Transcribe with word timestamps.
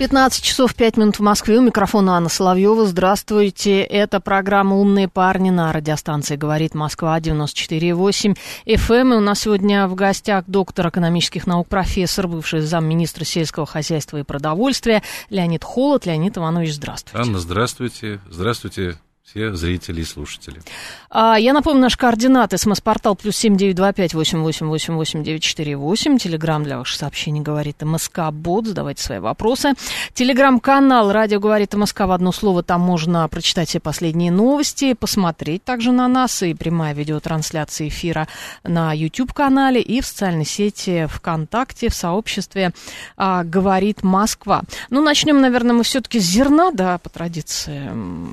15 0.00 0.42
часов 0.42 0.74
5 0.74 0.96
минут 0.96 1.16
в 1.18 1.20
Москве. 1.20 1.58
У 1.58 1.60
микрофона 1.60 2.16
Анна 2.16 2.30
Соловьева. 2.30 2.86
Здравствуйте. 2.86 3.82
Это 3.82 4.18
программа 4.18 4.76
«Умные 4.76 5.08
парни» 5.08 5.50
на 5.50 5.74
радиостанции 5.74 6.36
«Говорит 6.36 6.74
Москва» 6.74 7.20
94,8 7.20 8.34
FM. 8.64 8.94
Эм. 8.94 9.12
И 9.12 9.16
у 9.16 9.20
нас 9.20 9.40
сегодня 9.40 9.86
в 9.88 9.94
гостях 9.94 10.44
доктор 10.46 10.88
экономических 10.88 11.46
наук, 11.46 11.68
профессор, 11.68 12.28
бывший 12.28 12.62
замминистра 12.62 13.24
сельского 13.24 13.66
хозяйства 13.66 14.16
и 14.16 14.22
продовольствия 14.22 15.02
Леонид 15.28 15.64
Холод. 15.64 16.06
Леонид 16.06 16.38
Иванович, 16.38 16.76
здравствуйте. 16.76 17.18
Анна, 17.22 17.38
здравствуйте. 17.38 18.20
Здравствуйте, 18.30 18.96
все 19.30 19.54
зрители 19.54 20.00
и 20.00 20.04
слушатели. 20.04 20.60
А, 21.08 21.38
я 21.38 21.52
напомню, 21.52 21.82
наши 21.82 21.96
координаты. 21.96 22.58
СМС-портал 22.58 23.14
плюс 23.14 23.36
семь 23.36 23.56
девять 23.56 23.76
два 23.76 23.92
пять 23.92 24.12
восемь 24.12 24.40
восемь 24.40 24.66
восемь 24.66 24.94
восемь 24.94 25.22
девять 25.22 25.44
четыре 25.44 25.76
восемь. 25.76 26.18
Телеграмм 26.18 26.64
для 26.64 26.78
ваших 26.78 26.98
сообщений 26.98 27.40
говорит 27.40 27.80
МСК 27.80 28.30
Бот. 28.32 28.66
Задавайте 28.66 29.04
свои 29.04 29.20
вопросы. 29.20 29.74
Телеграм-канал 30.14 31.12
«Радио 31.12 31.38
говорит 31.38 31.74
МСК» 31.74 32.00
в 32.00 32.10
одно 32.10 32.32
слово. 32.32 32.64
Там 32.64 32.80
можно 32.80 33.28
прочитать 33.28 33.68
все 33.68 33.78
последние 33.78 34.32
новости, 34.32 34.94
посмотреть 34.94 35.62
также 35.62 35.92
на 35.92 36.08
нас 36.08 36.42
и 36.42 36.52
прямая 36.52 36.92
видеотрансляция 36.92 37.86
эфира 37.86 38.26
на 38.64 38.92
YouTube-канале 38.92 39.80
и 39.80 40.00
в 40.00 40.06
социальной 40.06 40.44
сети 40.44 41.06
ВКонтакте, 41.06 41.88
в 41.88 41.94
сообществе 41.94 42.72
а, 43.16 43.44
«Говорит 43.44 44.02
Москва». 44.02 44.62
Ну, 44.90 45.00
начнем, 45.00 45.40
наверное, 45.40 45.74
мы 45.74 45.84
все-таки 45.84 46.18
с 46.18 46.24
зерна, 46.24 46.72
да, 46.72 46.98
по 46.98 47.08
традиции 47.10 47.90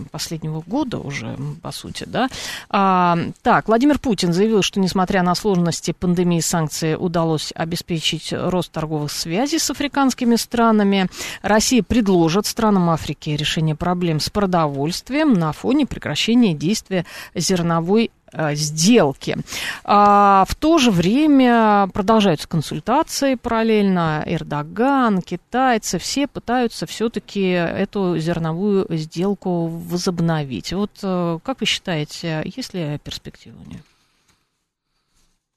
последнего 0.09 0.64
года 0.66 0.87
года 0.88 1.06
уже, 1.06 1.38
по 1.62 1.72
сути, 1.72 2.06
да. 2.08 2.30
А, 2.70 3.18
так, 3.42 3.68
Владимир 3.68 4.00
Путин 4.00 4.34
заявил, 4.34 4.62
что, 4.62 4.80
несмотря 4.80 5.24
на 5.24 5.36
сложности 5.36 5.92
пандемии 5.92 6.40
санкций, 6.40 6.96
удалось 6.98 7.52
обеспечить 7.56 8.34
рост 8.34 8.72
торговых 8.72 9.12
связей 9.12 9.60
с 9.60 9.70
африканскими 9.70 10.36
странами. 10.36 11.08
Россия 11.42 11.84
предложит 11.84 12.46
странам 12.46 12.90
Африки 12.90 13.32
решение 13.32 13.76
проблем 13.76 14.20
с 14.20 14.30
продовольствием 14.30 15.34
на 15.34 15.52
фоне 15.52 15.86
прекращения 15.86 16.54
действия 16.54 17.06
зерновой 17.36 18.12
сделки. 18.53 19.38
А 19.83 20.45
в 20.47 20.56
то 20.56 20.78
же 20.78 20.92
время 20.92 21.88
продолжаются 21.94 22.47
консультации 22.47 23.36
параллельно. 23.36 24.23
Эрдоган, 24.25 25.22
китайцы, 25.22 25.97
все 25.97 26.28
пытаются 26.28 26.86
все-таки 26.86 27.42
эту 27.50 28.17
зерновую 28.17 28.88
сделку 28.97 29.67
возобновить. 29.67 30.73
Вот 30.73 30.92
э, 31.03 31.39
как 31.44 31.59
вы 31.59 31.66
считаете, 31.66 32.44
есть 32.45 32.73
ли 32.73 33.00
перспективы 33.03 33.58
у 33.66 33.69
нее? 33.69 33.81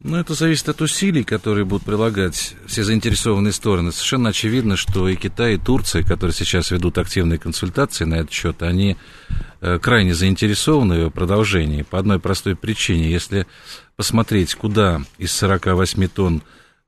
Ну, 0.03 0.17
это 0.17 0.33
зависит 0.33 0.67
от 0.71 0.81
усилий, 0.81 1.25
которые 1.25 1.67
будут 1.67 1.85
прилагать 1.85 2.57
все 2.67 2.85
заинтересованные 2.85 3.53
стороны. 3.53 3.93
Совершенно 3.93 4.31
очевидно, 4.31 4.77
что 4.77 5.07
и 5.11 5.15
Китай, 5.15 5.55
и 5.55 5.59
Турция, 5.59 6.03
которые 6.03 6.33
сейчас 6.33 6.71
ведут 6.71 6.97
активные 6.97 7.39
консультации 7.39 8.05
на 8.05 8.15
этот 8.15 8.33
счет, 8.33 8.63
они 8.63 8.97
э, 9.61 9.79
крайне 9.79 10.15
заинтересованы 10.15 11.09
в 11.09 11.11
продолжении 11.11 11.83
по 11.83 11.99
одной 11.99 12.19
простой 12.19 12.57
причине. 12.57 13.11
Если 13.11 13.47
посмотреть, 13.97 14.55
куда 14.55 15.03
из 15.19 15.33
48 15.33 16.09
тонн 16.09 16.43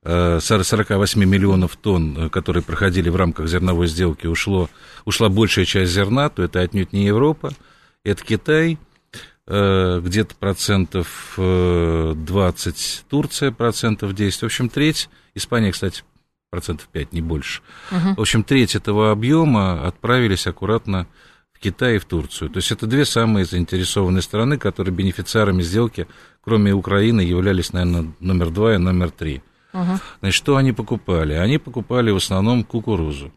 48 0.04 1.22
э, 1.22 1.26
миллионов 1.26 1.76
тонн, 1.76 2.16
э, 2.16 2.28
которые 2.30 2.62
проходили 2.62 3.10
в 3.10 3.16
рамках 3.16 3.46
зерновой 3.46 3.88
сделки, 3.88 4.26
ушло, 4.26 4.70
ушла 5.04 5.28
большая 5.28 5.66
часть 5.66 5.92
зерна, 5.92 6.30
то 6.30 6.42
это 6.42 6.60
отнюдь 6.60 6.94
не 6.94 7.04
Европа, 7.04 7.52
это 8.04 8.24
Китай– 8.24 8.78
где-то 9.46 10.36
процентов 10.36 11.34
20 11.36 11.36
э, 11.36 13.10
Турция, 13.10 13.50
процентов 13.50 14.14
10, 14.14 14.42
в 14.42 14.44
общем, 14.44 14.68
треть, 14.68 15.08
Испания, 15.34 15.72
кстати, 15.72 16.04
процентов 16.50 16.88
5, 16.92 17.12
не 17.12 17.20
больше. 17.20 17.62
Угу. 17.90 18.14
В 18.16 18.20
общем, 18.20 18.44
треть 18.44 18.76
этого 18.76 19.10
объема 19.10 19.86
отправились 19.86 20.46
аккуратно 20.46 21.08
в 21.52 21.58
Китай 21.58 21.96
и 21.96 21.98
в 21.98 22.04
Турцию. 22.04 22.50
То 22.50 22.58
есть 22.58 22.70
это 22.70 22.86
две 22.86 23.04
самые 23.04 23.44
заинтересованные 23.44 24.22
страны, 24.22 24.58
которые 24.58 24.94
бенефициарами 24.94 25.62
сделки, 25.62 26.06
кроме 26.40 26.72
Украины, 26.72 27.22
являлись, 27.22 27.72
наверное, 27.72 28.12
номер 28.20 28.50
два 28.50 28.74
и 28.74 28.78
номер 28.78 29.10
три. 29.10 29.42
Угу. 29.72 29.98
Значит, 30.20 30.36
что 30.36 30.56
они 30.56 30.72
покупали? 30.72 31.32
Они 31.32 31.58
покупали 31.58 32.10
в 32.10 32.16
основном 32.16 32.62
кукурузу. 32.62 33.32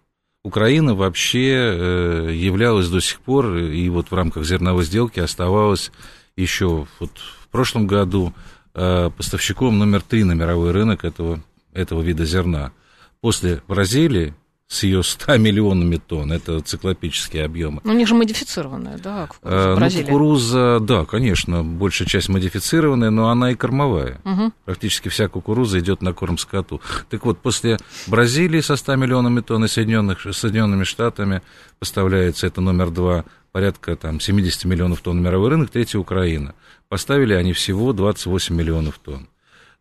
Украина 0.45 0.93
вообще 0.93 1.49
э, 1.49 2.29
являлась 2.31 2.87
до 2.87 3.01
сих 3.01 3.19
пор, 3.21 3.57
и 3.57 3.89
вот 3.89 4.11
в 4.11 4.13
рамках 4.13 4.45
зерновой 4.45 4.83
сделки 4.83 5.19
оставалась 5.19 5.91
еще 6.35 6.85
вот 6.99 7.09
в 7.17 7.47
прошлом 7.47 7.87
году 7.87 8.31
э, 8.75 9.09
поставщиком 9.17 9.79
номер 9.79 10.03
три 10.03 10.23
на 10.23 10.33
мировой 10.33 10.69
рынок 10.69 11.03
этого, 11.03 11.41
этого 11.73 12.03
вида 12.03 12.25
зерна. 12.25 12.73
После 13.21 13.63
Бразилии 13.67 14.35
с 14.67 14.83
ее 14.83 15.03
100 15.03 15.37
миллионами 15.37 15.97
тонн. 15.97 16.31
Это 16.31 16.59
циклопические 16.61 17.45
объемы. 17.45 17.81
Но 17.83 17.93
у 17.93 17.95
них 17.95 18.07
же 18.07 18.15
модифицированная, 18.15 18.97
да, 18.97 19.27
кукуруза, 19.27 19.75
ну, 19.79 20.03
кукуруза, 20.03 20.79
да, 20.81 21.05
конечно, 21.05 21.63
большая 21.63 22.07
часть 22.07 22.29
модифицированная, 22.29 23.09
но 23.09 23.29
она 23.29 23.51
и 23.51 23.55
кормовая. 23.55 24.19
Угу. 24.25 24.53
Практически 24.65 25.09
вся 25.09 25.27
кукуруза 25.27 25.79
идет 25.79 26.01
на 26.01 26.13
корм 26.13 26.37
скоту. 26.37 26.81
Так 27.09 27.25
вот, 27.25 27.39
после 27.39 27.77
Бразилии 28.07 28.61
со 28.61 28.75
100 28.75 28.95
миллионами 28.95 29.41
тонн 29.41 29.65
и 29.65 29.67
Соединенных, 29.67 30.21
Соединенными 30.31 30.83
Штатами 30.83 31.41
поставляется 31.79 32.47
это 32.47 32.61
номер 32.61 32.89
два, 32.89 33.25
порядка 33.51 33.95
там 33.95 34.19
70 34.19 34.65
миллионов 34.65 35.01
тонн 35.01 35.21
мировой 35.21 35.49
рынок, 35.49 35.69
третья 35.69 35.99
Украина. 35.99 36.55
Поставили 36.89 37.33
они 37.33 37.53
всего 37.53 37.93
28 37.93 38.55
миллионов 38.55 38.99
тонн. 38.99 39.27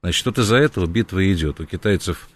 Значит, 0.02 0.26
вот 0.26 0.38
из-за 0.38 0.56
этого 0.56 0.86
битва 0.86 1.32
идет. 1.32 1.60
У 1.60 1.64
китайцев 1.64 2.28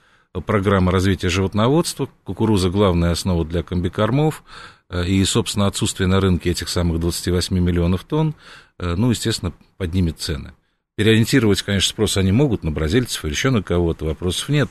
программа 0.47 0.93
развития 0.93 1.29
животноводства, 1.29 2.09
кукуруза 2.25 2.71
главная 2.71 3.13
основа 3.13 3.45
для 3.45 3.63
комбикормов, 3.63 4.43
э, 4.91 5.07
и, 5.07 5.25
собственно, 5.25 5.67
отсутствие 5.67 6.07
на 6.07 6.21
рынке 6.21 6.51
этих 6.51 6.69
самых 6.69 7.01
28 7.01 7.59
миллионов 7.59 8.05
тонн, 8.05 8.35
э, 8.79 8.95
ну, 8.97 9.11
естественно, 9.11 9.53
поднимет 9.77 10.21
цены. 10.21 10.53
Переориентировать, 10.97 11.63
конечно, 11.63 11.91
спрос 11.91 12.17
они 12.17 12.33
могут 12.33 12.65
на 12.65 12.73
бразильцев 12.73 13.25
или 13.25 13.33
еще 13.33 13.51
на 13.51 13.63
кого-то, 13.63 14.05
вопросов 14.05 14.49
нет, 14.49 14.69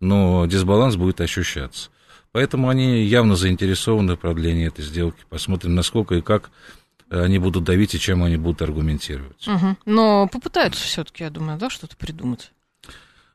но 0.00 0.44
дисбаланс 0.46 0.96
будет 0.96 1.20
ощущаться. 1.20 1.90
Поэтому 2.32 2.68
они 2.68 3.04
явно 3.04 3.36
заинтересованы 3.36 4.16
в 4.16 4.18
продлении 4.18 4.66
этой 4.66 4.84
сделки. 4.84 5.24
Посмотрим, 5.28 5.74
насколько 5.74 6.16
и 6.16 6.20
как 6.20 6.50
они 7.10 7.38
будут 7.38 7.64
давить 7.64 7.94
и 7.94 8.00
чем 8.00 8.22
они 8.22 8.36
будут 8.36 8.60
аргументировать. 8.62 9.46
Угу. 9.46 9.76
Но 9.86 10.28
попытаются 10.28 10.82
все-таки, 10.82 11.24
я 11.24 11.30
думаю, 11.30 11.58
да, 11.58 11.70
что-то 11.70 11.96
придумать. 11.96 12.52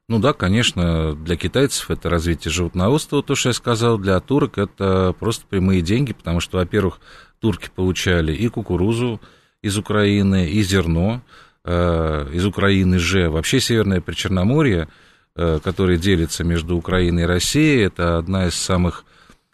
Ну 0.09 0.19
да, 0.19 0.33
конечно, 0.33 1.15
для 1.15 1.37
китайцев 1.37 1.89
это 1.89 2.09
развитие 2.09 2.51
животноводства, 2.51 3.23
то, 3.23 3.35
что 3.35 3.49
я 3.49 3.53
сказал, 3.53 3.97
для 3.97 4.19
турок 4.19 4.57
это 4.57 5.15
просто 5.17 5.45
прямые 5.47 5.81
деньги, 5.81 6.11
потому 6.11 6.41
что, 6.41 6.57
во-первых, 6.57 6.99
турки 7.39 7.69
получали 7.73 8.33
и 8.33 8.49
кукурузу 8.49 9.21
из 9.61 9.77
Украины, 9.77 10.49
и 10.49 10.61
зерно 10.61 11.21
э, 11.63 12.29
из 12.33 12.45
Украины 12.45 12.99
же. 12.99 13.29
Вообще 13.29 13.61
Северное 13.61 14.01
Причерноморье, 14.01 14.89
э, 15.37 15.59
которое 15.63 15.97
делится 15.97 16.43
между 16.43 16.75
Украиной 16.75 17.23
и 17.23 17.25
Россией, 17.25 17.83
это 17.83 18.17
одна 18.17 18.47
из 18.47 18.55
самых 18.55 19.05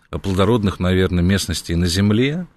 плодородных, 0.10 0.80
наверное, 0.80 1.24
местностей 1.24 1.76
на 1.76 1.86
Земле. 1.86 2.48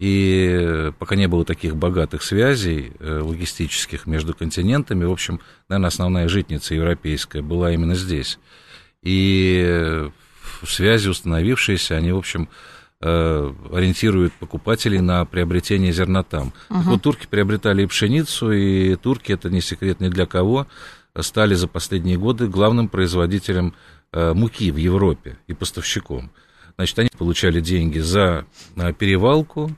И 0.00 0.92
пока 0.98 1.14
не 1.14 1.28
было 1.28 1.44
таких 1.44 1.76
богатых 1.76 2.22
связей 2.22 2.94
э, 2.98 3.20
логистических 3.20 4.06
между 4.06 4.32
континентами, 4.32 5.04
в 5.04 5.12
общем, 5.12 5.40
наверное, 5.68 5.88
основная 5.88 6.26
житница 6.26 6.74
европейская 6.74 7.42
была 7.42 7.70
именно 7.70 7.94
здесь. 7.94 8.38
И 9.02 10.08
связи 10.66 11.06
установившиеся, 11.08 11.98
они, 11.98 12.12
в 12.12 12.16
общем, 12.16 12.48
э, 13.02 13.52
ориентируют 13.70 14.32
покупателей 14.32 15.00
на 15.00 15.26
приобретение 15.26 15.92
зерна 15.92 16.22
там. 16.22 16.54
Uh-huh. 16.70 16.78
Так 16.78 16.86
вот, 16.86 17.02
турки 17.02 17.26
приобретали 17.28 17.82
и 17.82 17.86
пшеницу, 17.86 18.52
и 18.52 18.96
турки, 18.96 19.32
это 19.32 19.50
не 19.50 19.60
секрет 19.60 20.00
ни 20.00 20.08
для 20.08 20.24
кого, 20.24 20.66
стали 21.20 21.52
за 21.52 21.68
последние 21.68 22.16
годы 22.16 22.48
главным 22.48 22.88
производителем 22.88 23.74
э, 24.12 24.32
муки 24.32 24.70
в 24.70 24.76
Европе 24.76 25.36
и 25.46 25.52
поставщиком. 25.52 26.30
Значит, 26.76 26.98
они 27.00 27.08
получали 27.18 27.60
деньги 27.60 27.98
за 27.98 28.46
перевалку, 28.98 29.76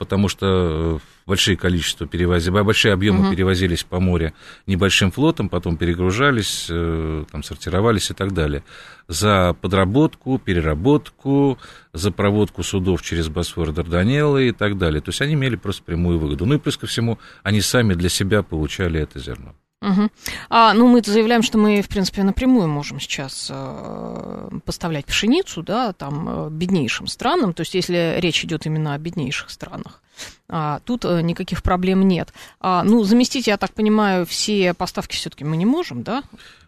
потому 0.00 0.28
что 0.28 0.98
большие 1.26 1.58
количества 1.58 2.06
перевозили, 2.06 2.62
большие 2.62 2.94
объемы 2.94 3.20
угу. 3.20 3.30
перевозились 3.30 3.84
по 3.84 4.00
морю 4.00 4.32
небольшим 4.66 5.10
флотом, 5.12 5.50
потом 5.50 5.76
перегружались, 5.76 6.64
там, 6.68 7.42
сортировались 7.42 8.10
и 8.10 8.14
так 8.14 8.32
далее. 8.32 8.64
За 9.08 9.54
подработку, 9.60 10.38
переработку, 10.38 11.58
за 11.92 12.10
проводку 12.12 12.62
судов 12.62 13.02
через 13.02 13.28
Босфор, 13.28 13.72
Дарданеллы 13.72 14.48
и 14.48 14.52
так 14.52 14.78
далее. 14.78 15.02
То 15.02 15.10
есть 15.10 15.20
они 15.20 15.34
имели 15.34 15.56
просто 15.56 15.82
прямую 15.82 16.18
выгоду. 16.18 16.46
Ну 16.46 16.54
и 16.54 16.58
плюс 16.58 16.78
ко 16.78 16.86
всему, 16.86 17.18
они 17.42 17.60
сами 17.60 17.92
для 17.92 18.08
себя 18.08 18.42
получали 18.42 18.98
это 19.00 19.18
зерно. 19.18 19.54
Угу. 19.82 20.10
А, 20.50 20.74
ну, 20.74 20.86
мы 20.86 21.00
заявляем, 21.02 21.42
что 21.42 21.56
мы, 21.56 21.80
в 21.80 21.88
принципе, 21.88 22.22
напрямую 22.22 22.68
можем 22.68 23.00
сейчас 23.00 23.48
э, 23.50 24.50
поставлять 24.66 25.06
пшеницу, 25.06 25.62
да, 25.62 25.94
там, 25.94 26.28
э, 26.28 26.50
беднейшим 26.50 27.06
странам, 27.06 27.54
то 27.54 27.62
есть 27.62 27.74
если 27.74 28.16
речь 28.18 28.44
идет 28.44 28.66
именно 28.66 28.92
о 28.92 28.98
беднейших 28.98 29.48
странах. 29.48 30.02
А, 30.50 30.80
тут 30.84 31.06
э, 31.06 31.22
никаких 31.22 31.62
проблем 31.62 32.06
нет. 32.06 32.34
А, 32.60 32.84
ну, 32.84 33.02
заместить, 33.04 33.46
я 33.46 33.56
так 33.56 33.72
понимаю, 33.72 34.26
все 34.26 34.74
поставки 34.74 35.16
все-таки 35.16 35.44
мы 35.44 35.56
не 35.56 35.66
можем, 35.66 36.02
да? 36.02 36.24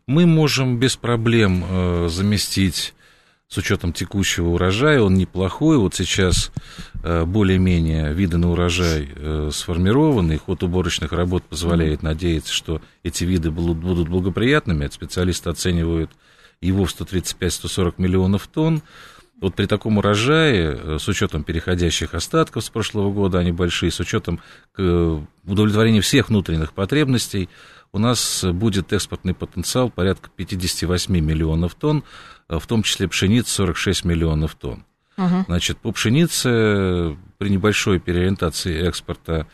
Мы 0.07 0.25
можем 0.25 0.79
без 0.79 0.97
проблем 0.97 1.65
э, 1.69 2.09
заместить 2.09 2.95
с 3.53 3.59
учетом 3.59 3.93
текущего 3.93 4.49
урожая, 4.49 5.03
он 5.03 5.15
неплохой. 5.15 5.77
Вот 5.77 5.95
сейчас 5.95 6.51
э, 7.03 7.27
более-менее 7.27 8.15
виды 8.15 8.39
на 8.39 8.51
урожай 8.51 9.11
э, 9.15 9.51
сформированы, 9.53 10.39
ход 10.39 10.63
уборочных 10.63 11.13
работ 11.13 11.43
позволяет 11.43 12.03
надеяться, 12.03 12.51
что 12.51 12.81
эти 13.03 13.25
виды 13.25 13.51
будут 13.51 14.09
благоприятными. 14.09 14.89
Специалисты 14.91 15.51
оценивают 15.51 16.11
его 16.63 16.87
в 16.87 16.99
135-140 16.99 17.97
миллионов 17.99 18.47
тонн. 18.47 18.81
Вот 19.39 19.55
при 19.55 19.67
таком 19.67 19.99
урожае, 19.99 20.75
э, 20.75 20.99
с 20.99 21.07
учетом 21.07 21.45
переходящих 21.45 22.15
остатков 22.15 22.65
с 22.65 22.71
прошлого 22.71 23.13
года, 23.13 23.39
они 23.41 23.53
большие, 23.53 23.93
с 23.93 24.01
учетом 24.01 24.41
удовлетворения 25.45 26.01
всех 26.01 26.31
внутренних 26.31 26.73
потребностей, 26.73 27.51
у 27.93 27.99
нас 27.99 28.45
будет 28.45 28.93
экспортный 28.93 29.35
потенциал 29.35 29.91
порядка 29.91 30.31
58 30.35 31.15
миллионов 31.21 31.75
тонн, 31.75 32.05
а 32.49 32.59
в 32.59 32.67
том 32.67 32.83
числе 32.83 33.07
пшеница 33.09 33.51
46 33.51 34.05
миллионов 34.05 34.55
тонн. 34.55 34.85
Угу. 35.19 35.45
Значит, 35.47 35.79
по 35.79 35.93
пшенице 35.93 37.17
при 37.39 37.51
небольшой 37.51 38.01
переориентации 38.01 38.87
экспорта 38.87 39.47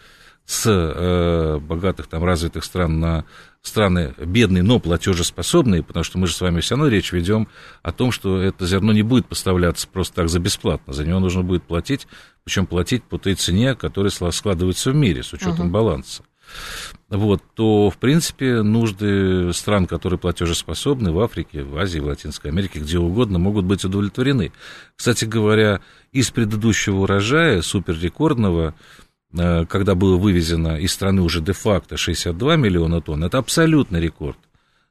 с 0.46 0.64
э, 0.66 1.58
богатых 1.58 2.06
там 2.06 2.24
развитых 2.24 2.64
стран 2.64 3.00
на 3.00 3.24
страны 3.60 4.14
бедные, 4.16 4.62
но 4.62 4.78
платежеспособные, 4.78 5.82
потому 5.82 6.04
что 6.04 6.16
мы 6.16 6.26
же 6.26 6.32
с 6.32 6.40
вами 6.40 6.60
все 6.60 6.76
равно 6.76 6.88
речь 6.88 7.12
ведем 7.12 7.48
о 7.82 7.92
том, 7.92 8.12
что 8.12 8.40
это 8.40 8.66
зерно 8.66 8.92
не 8.92 9.02
будет 9.02 9.26
поставляться 9.26 9.88
просто 9.88 10.14
так 10.14 10.28
за 10.28 10.38
бесплатно, 10.38 10.94
за 10.94 11.04
него 11.04 11.18
нужно 11.18 11.42
будет 11.42 11.64
платить, 11.64 12.06
причем 12.44 12.66
платить 12.66 13.02
по 13.02 13.18
той 13.18 13.34
цене, 13.34 13.74
которая 13.74 14.10
складывается 14.10 14.92
в 14.92 14.94
мире 14.94 15.22
с 15.22 15.32
учетом 15.32 15.66
угу. 15.66 15.70
баланса 15.70 16.22
вот, 17.10 17.42
то, 17.54 17.90
в 17.90 17.96
принципе, 17.96 18.62
нужды 18.62 19.52
стран, 19.52 19.86
которые 19.86 20.18
платежеспособны 20.18 21.12
в 21.12 21.20
Африке, 21.20 21.62
в 21.62 21.76
Азии, 21.78 22.00
в 22.00 22.06
Латинской 22.06 22.50
Америке, 22.50 22.80
где 22.80 22.98
угодно, 22.98 23.38
могут 23.38 23.64
быть 23.64 23.84
удовлетворены. 23.84 24.52
Кстати 24.94 25.24
говоря, 25.24 25.80
из 26.12 26.30
предыдущего 26.30 27.00
урожая, 27.00 27.62
суперрекордного, 27.62 28.74
э, 29.32 29.64
когда 29.66 29.94
было 29.94 30.16
вывезено 30.16 30.78
из 30.78 30.92
страны 30.92 31.22
уже 31.22 31.40
де-факто 31.40 31.96
62 31.96 32.56
миллиона 32.56 33.00
тонн, 33.00 33.24
это 33.24 33.38
абсолютный 33.38 34.00
рекорд 34.00 34.38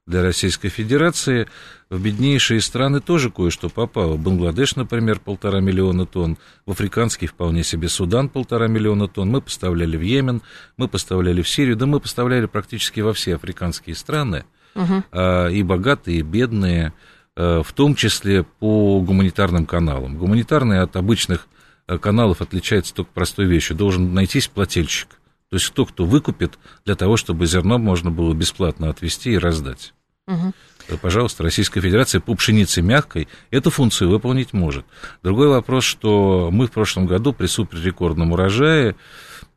для 0.07 0.23
Российской 0.23 0.69
Федерации. 0.69 1.47
В 1.89 2.01
беднейшие 2.01 2.61
страны 2.61 2.99
тоже 2.99 3.29
кое-что 3.29 3.69
попало. 3.69 4.17
Бангладеш, 4.17 4.75
например, 4.75 5.19
полтора 5.19 5.59
миллиона 5.59 6.05
тонн. 6.05 6.37
В 6.65 6.71
африканский 6.71 7.27
вполне 7.27 7.63
себе 7.63 7.89
Судан 7.89 8.29
полтора 8.29 8.67
миллиона 8.67 9.07
тонн. 9.07 9.29
Мы 9.29 9.41
поставляли 9.41 9.95
в 9.95 10.01
Йемен, 10.01 10.41
мы 10.77 10.87
поставляли 10.87 11.41
в 11.41 11.49
Сирию, 11.49 11.75
да 11.75 11.85
мы 11.85 11.99
поставляли 11.99 12.47
практически 12.47 13.01
во 13.01 13.13
все 13.13 13.35
африканские 13.35 13.95
страны. 13.95 14.45
Угу. 14.75 15.19
И 15.51 15.63
богатые, 15.63 16.19
и 16.19 16.21
бедные, 16.21 16.93
а, 17.37 17.61
в 17.61 17.71
том 17.73 17.95
числе 17.95 18.43
по 18.43 18.99
гуманитарным 18.99 19.65
каналам. 19.65 20.17
Гуманитарные 20.17 20.81
от 20.81 20.95
обычных 20.95 21.47
а, 21.85 21.99
каналов 21.99 22.41
отличается 22.41 22.93
только 22.95 23.11
простой 23.13 23.45
вещью. 23.45 23.77
Должен 23.77 24.13
найтись 24.13 24.47
плательщик. 24.47 25.09
То 25.49 25.55
есть 25.55 25.69
кто, 25.69 25.85
кто 25.85 26.03
выкупит 26.05 26.57
для 26.83 26.95
того, 26.95 27.15
чтобы 27.15 27.45
зерно 27.45 27.77
можно 27.77 28.11
было 28.11 28.33
бесплатно 28.33 28.89
отвезти 28.89 29.33
и 29.33 29.37
раздать. 29.37 29.93
Угу. 30.27 30.53
Пожалуйста, 31.01 31.43
Российская 31.43 31.81
Федерация 31.81 32.21
по 32.21 32.35
пшенице 32.35 32.81
мягкой 32.81 33.27
эту 33.51 33.69
функцию 33.69 34.09
выполнить 34.09 34.53
может. 34.53 34.85
Другой 35.23 35.47
вопрос, 35.47 35.83
что 35.83 36.49
мы 36.51 36.67
в 36.67 36.71
прошлом 36.71 37.07
году 37.07 37.33
при 37.33 37.47
суперрекордном 37.47 38.31
урожае 38.31 38.95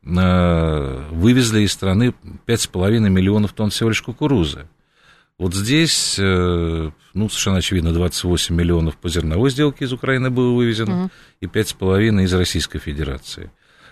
э, 0.03 1.09
вывезли 1.11 1.61
из 1.61 1.71
страны 1.71 2.13
5,5 2.47 2.99
миллионов 3.09 3.53
тонн 3.53 3.69
всего 3.69 3.89
лишь 3.89 4.01
кукурузы. 4.01 4.67
Вот 5.37 5.53
здесь, 5.53 6.17
э, 6.19 6.91
ну, 7.13 7.29
совершенно 7.29 7.57
очевидно, 7.57 7.93
28 7.93 8.55
миллионов 8.55 8.97
по 8.97 9.09
зерновой 9.09 9.49
сделке 9.49 9.85
из 9.85 9.93
Украины 9.93 10.29
было 10.29 10.53
вывезено, 10.53 11.03
угу. 11.03 11.11
и 11.41 11.45
5,5 11.47 12.23
из 12.23 12.33
Российской 12.33 12.79
Федерации. 12.79 13.51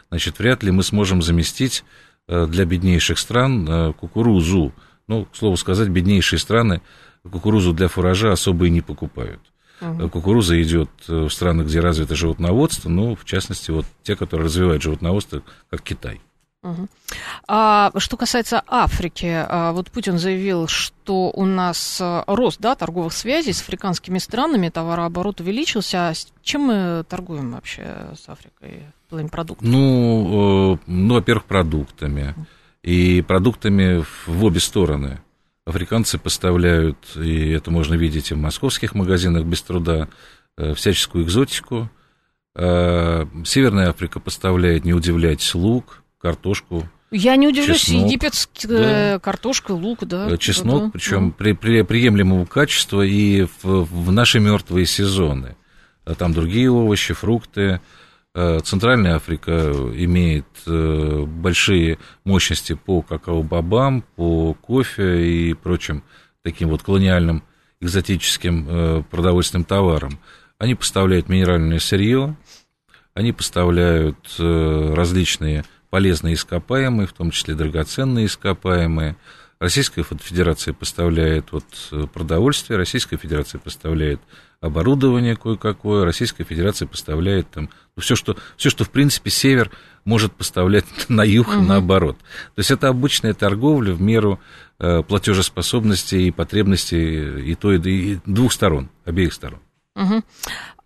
Значит, 0.10 0.40
вряд 0.40 0.64
ли 0.64 0.72
мы 0.72 0.84
сможем 0.84 1.22
заместить 1.22 1.84
для 2.28 2.66
беднейших 2.66 3.18
стран 3.18 3.94
кукурузу. 3.94 4.74
Ну, 5.10 5.26
к 5.26 5.36
слову 5.36 5.58
сказать, 5.58 5.90
беднейшие 5.90 6.40
страны 6.40 6.82
кукурузу 7.30 7.74
для 7.74 7.88
фуража 7.88 8.32
особо 8.32 8.68
и 8.68 8.70
не 8.70 8.82
покупают. 8.82 9.42
Угу. 9.82 10.10
Кукуруза 10.10 10.62
идет 10.62 10.90
э, 11.08 11.14
в 11.14 11.30
страны, 11.30 11.64
где 11.64 11.80
развито 11.80 12.16
животноводство, 12.16 12.90
ну, 12.90 13.16
в 13.16 13.26
частности, 13.26 13.72
вот 13.72 13.86
те, 14.04 14.16
которые 14.16 14.46
развивают 14.46 14.84
животноводство, 14.84 15.42
как 15.70 15.82
Китай. 15.82 16.22
Угу. 16.62 16.88
А, 17.48 17.92
что 17.98 18.18
касается 18.18 18.62
Африки, 18.68 19.46
а, 19.48 19.72
вот 19.72 19.90
Путин 19.90 20.20
заявил, 20.20 20.68
что 20.68 21.32
у 21.34 21.46
нас 21.46 22.00
э, 22.02 22.24
рост 22.28 22.60
да, 22.60 22.76
торговых 22.76 23.14
связей 23.14 23.54
с 23.54 23.62
африканскими 23.62 24.20
странами, 24.20 24.70
товарооборот 24.70 25.40
увеличился. 25.40 26.10
А 26.10 26.14
чем 26.44 26.62
мы 26.62 27.06
торгуем 27.08 27.54
вообще 27.54 28.10
с 28.22 28.28
Африкой 28.28 28.84
в 29.08 29.10
плане 29.10 29.30
продуктов? 29.30 29.68
Ну, 29.68 30.76
э, 30.76 30.78
ну 30.88 31.14
во-первых, 31.16 31.46
продуктами. 31.46 32.36
Угу 32.36 32.46
и 32.84 33.22
продуктами 33.22 34.04
в 34.26 34.44
обе 34.44 34.60
стороны. 34.60 35.20
Африканцы 35.66 36.18
поставляют, 36.18 36.98
и 37.16 37.50
это 37.50 37.72
можно 37.72 37.94
видеть 37.94 38.32
и 38.32 38.34
в 38.34 38.38
московских 38.38 38.96
магазинах 38.96 39.46
без 39.46 39.62
труда, 39.62 40.08
э, 40.58 40.74
всяческую 40.74 41.26
экзотику. 41.26 41.90
А 42.56 43.28
Северная 43.46 43.90
Африка 43.90 44.20
поставляет, 44.20 44.84
не 44.84 44.94
удивляйтесь, 44.94 45.54
лук, 45.54 46.04
картошку, 46.20 46.90
я 47.12 47.36
не 47.38 47.48
удивлюсь, 47.48 47.82
чеснок, 47.82 48.06
египетская 48.06 49.14
да. 49.14 49.20
картошка, 49.20 49.72
лук, 49.72 50.06
да. 50.06 50.30
Э, 50.30 50.38
чеснок, 50.38 50.86
да, 50.86 50.90
причем 50.92 51.30
да. 51.30 51.36
При, 51.38 51.54
при 51.54 51.82
приемлемого 51.82 52.46
качества 52.46 53.02
и 53.02 53.48
в, 53.64 53.86
в 53.86 54.12
наши 54.12 54.40
мертвые 54.40 54.86
сезоны. 54.86 55.56
Там 56.18 56.34
другие 56.34 56.72
овощи, 56.72 57.14
фрукты. 57.14 57.82
Э, 58.36 58.60
Центральная 58.64 59.16
Африка 59.16 59.72
имеет 59.96 60.46
э, 60.68 61.26
большие 61.26 61.98
мощности 62.24 62.74
по 62.74 63.02
какао-бобам, 63.02 64.04
по 64.16 64.54
кофе 64.54 65.26
и 65.26 65.54
прочим 65.54 66.04
таким 66.44 66.70
вот 66.70 66.84
колониальным 66.84 67.44
экзотическим 67.82 68.68
э, 68.70 69.04
продовольственным 69.10 69.64
товарам. 69.64 70.20
Они 70.60 70.76
поставляют 70.76 71.28
минеральное 71.28 71.80
сырье, 71.80 72.36
они 73.14 73.32
поставляют 73.32 74.18
различные 74.38 75.66
полезные 75.90 76.36
ископаемые, 76.36 77.08
в 77.08 77.14
том 77.14 77.32
числе 77.32 77.56
драгоценные 77.56 78.28
ископаемые. 78.28 79.16
Российская 79.60 80.04
Федерация 80.04 80.74
поставляет 80.74 81.52
вот 81.52 81.66
продовольствие, 82.14 82.78
Российская 82.78 83.18
Федерация 83.18 83.60
поставляет 83.60 84.22
оборудование 84.62 85.36
кое-какое, 85.36 86.06
Российская 86.06 86.44
Федерация 86.44 86.88
поставляет 86.88 87.50
там 87.50 87.70
ну, 87.96 88.02
все, 88.02 88.16
что, 88.16 88.38
все, 88.58 88.70
что 88.70 88.84
в 88.84 88.90
принципе 88.90 89.30
север 89.30 89.72
может 90.06 90.34
поставлять 90.34 90.86
на 91.10 91.24
юг 91.24 91.48
угу. 91.48 91.62
наоборот. 91.62 92.18
То 92.56 92.60
есть 92.60 92.72
это 92.72 92.90
обычная 92.90 93.34
торговля 93.34 93.94
в 93.94 94.02
меру 94.02 94.40
э, 94.80 95.02
платежеспособности 95.04 96.16
и 96.16 96.32
потребностей 96.32 97.52
и 97.52 97.56
той, 97.56 97.78
и 97.80 98.20
двух 98.26 98.54
сторон, 98.54 98.90
обеих 99.06 99.34
сторон. 99.34 99.60
Угу. 99.96 100.24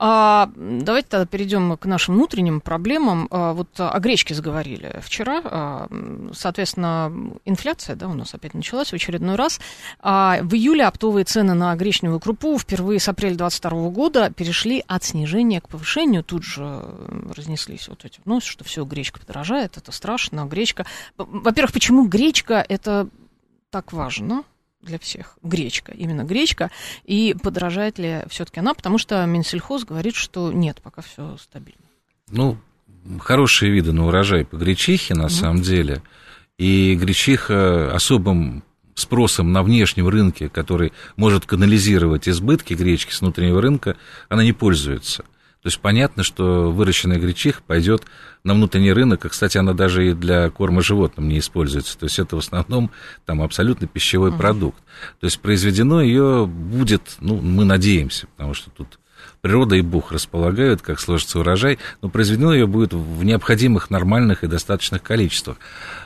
А, 0.05 0.49
давайте 0.57 1.07
тогда 1.07 1.25
перейдем 1.25 1.77
к 1.77 1.85
нашим 1.85 2.15
внутренним 2.15 2.59
проблемам. 2.59 3.29
А, 3.31 3.53
вот 3.53 3.69
о 3.77 3.97
гречке 4.01 4.35
заговорили 4.35 4.99
вчера. 5.01 5.41
А, 5.45 5.87
соответственно, 6.33 7.09
инфляция 7.45 7.95
да, 7.95 8.09
у 8.09 8.13
нас 8.13 8.33
опять 8.33 8.53
началась 8.53 8.89
в 8.89 8.93
очередной 8.93 9.35
раз. 9.37 9.61
А, 10.01 10.39
в 10.41 10.53
июле 10.55 10.83
оптовые 10.83 11.23
цены 11.23 11.53
на 11.53 11.73
гречневую 11.77 12.19
крупу 12.19 12.59
впервые 12.59 12.99
с 12.99 13.07
апреля 13.07 13.37
2022 13.37 13.89
года 13.91 14.29
перешли 14.29 14.83
от 14.87 15.05
снижения 15.05 15.61
к 15.61 15.69
повышению. 15.69 16.25
Тут 16.25 16.43
же 16.43 16.83
разнеслись 17.33 17.87
вот 17.87 18.03
эти 18.03 18.19
новости, 18.25 18.49
что 18.49 18.65
все, 18.65 18.83
гречка 18.83 19.21
подорожает, 19.21 19.77
это 19.77 19.93
страшно. 19.93 20.43
Гречка... 20.43 20.85
Во-первых, 21.15 21.71
почему 21.71 22.07
гречка 22.07 22.65
это 22.67 23.07
так 23.69 23.93
важно? 23.93 24.43
Для 24.83 24.99
всех 24.99 25.37
гречка, 25.41 25.91
именно 25.91 26.23
гречка, 26.23 26.69
и 27.05 27.35
подражает 27.41 27.97
ли 27.97 28.23
все-таки 28.29 28.59
она, 28.59 28.73
потому 28.73 28.97
что 28.97 29.25
Минсельхоз 29.25 29.85
говорит, 29.85 30.15
что 30.15 30.51
нет, 30.51 30.81
пока 30.83 31.01
все 31.01 31.37
стабильно. 31.37 31.81
Ну, 32.29 32.57
хорошие 33.19 33.71
виды 33.71 33.91
на 33.91 34.07
урожай 34.07 34.45
по 34.45 34.57
гречихе, 34.57 35.15
на 35.15 35.23
mm-hmm. 35.23 35.29
самом 35.29 35.61
деле. 35.61 36.01
И 36.57 36.95
гречиха 36.95 37.93
особым 37.93 38.63
спросом 38.95 39.51
на 39.51 39.63
внешнем 39.63 40.07
рынке, 40.07 40.49
который 40.49 40.93
может 41.15 41.45
канализировать 41.45 42.29
избытки 42.29 42.73
гречки 42.73 43.11
с 43.11 43.21
внутреннего 43.21 43.61
рынка, 43.61 43.97
она 44.29 44.43
не 44.43 44.53
пользуется. 44.53 45.25
То 45.63 45.67
есть 45.67 45.79
понятно, 45.79 46.23
что 46.23 46.71
выращенная 46.71 47.19
гречиха 47.19 47.61
пойдет 47.65 48.03
на 48.43 48.53
внутренний 48.53 48.91
рынок, 48.91 49.23
и, 49.23 49.29
кстати, 49.29 49.57
она 49.57 49.71
даже 49.71 50.09
и 50.09 50.13
для 50.13 50.49
корма 50.49 50.81
животным 50.81 51.29
не 51.29 51.39
используется. 51.39 51.97
То 51.97 52.03
есть 52.05 52.19
это 52.19 52.35
в 52.35 52.39
основном 52.39 52.91
там 53.25 53.41
абсолютно 53.41 53.87
пищевой 53.87 54.31
uh-huh. 54.31 54.37
продукт. 54.37 54.83
То 55.21 55.25
есть 55.25 55.39
произведено 55.39 56.01
ее 56.01 56.45
будет, 56.45 57.15
ну, 57.21 57.37
мы 57.37 57.63
надеемся, 57.63 58.27
потому 58.35 58.53
что 58.53 58.71
тут 58.71 58.99
природа 59.39 59.77
и 59.77 59.81
Бог 59.81 60.11
располагают, 60.11 60.81
как 60.81 60.99
сложится 60.99 61.39
урожай, 61.39 61.79
но 62.01 62.09
произведено 62.09 62.53
ее 62.53 62.67
будет 62.67 62.91
в 62.93 63.23
необходимых, 63.23 63.89
нормальных 63.89 64.43
и 64.43 64.47
достаточных 64.47 65.01
количествах. 65.01 65.55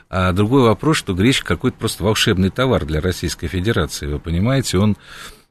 А 0.08 0.34
другой 0.34 0.62
вопрос, 0.62 0.98
что 0.98 1.16
гречка 1.16 1.48
какой-то 1.48 1.78
просто 1.78 2.04
волшебный 2.04 2.52
товар 2.52 2.86
для 2.86 3.02
Российской 3.02 3.48
Федерации, 3.48 4.06
вы 4.06 4.20
понимаете, 4.20 4.78
он 4.78 4.98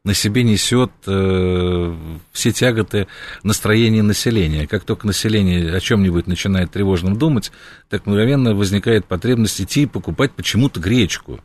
на 0.06 0.14
себе 0.14 0.44
несет 0.44 0.92
э, 1.08 1.94
все 2.30 2.52
тяготы 2.52 3.08
настроения 3.42 4.04
населения. 4.04 4.68
Как 4.68 4.84
только 4.84 5.04
население 5.04 5.74
о 5.74 5.80
чем-нибудь 5.80 6.28
начинает 6.28 6.70
тревожным 6.70 7.18
думать, 7.18 7.50
так 7.90 8.06
мгновенно 8.06 8.54
возникает 8.54 9.04
потребность 9.06 9.60
идти 9.60 9.82
и 9.82 9.86
покупать 9.86 10.30
почему-то 10.30 10.78
гречку. 10.78 11.40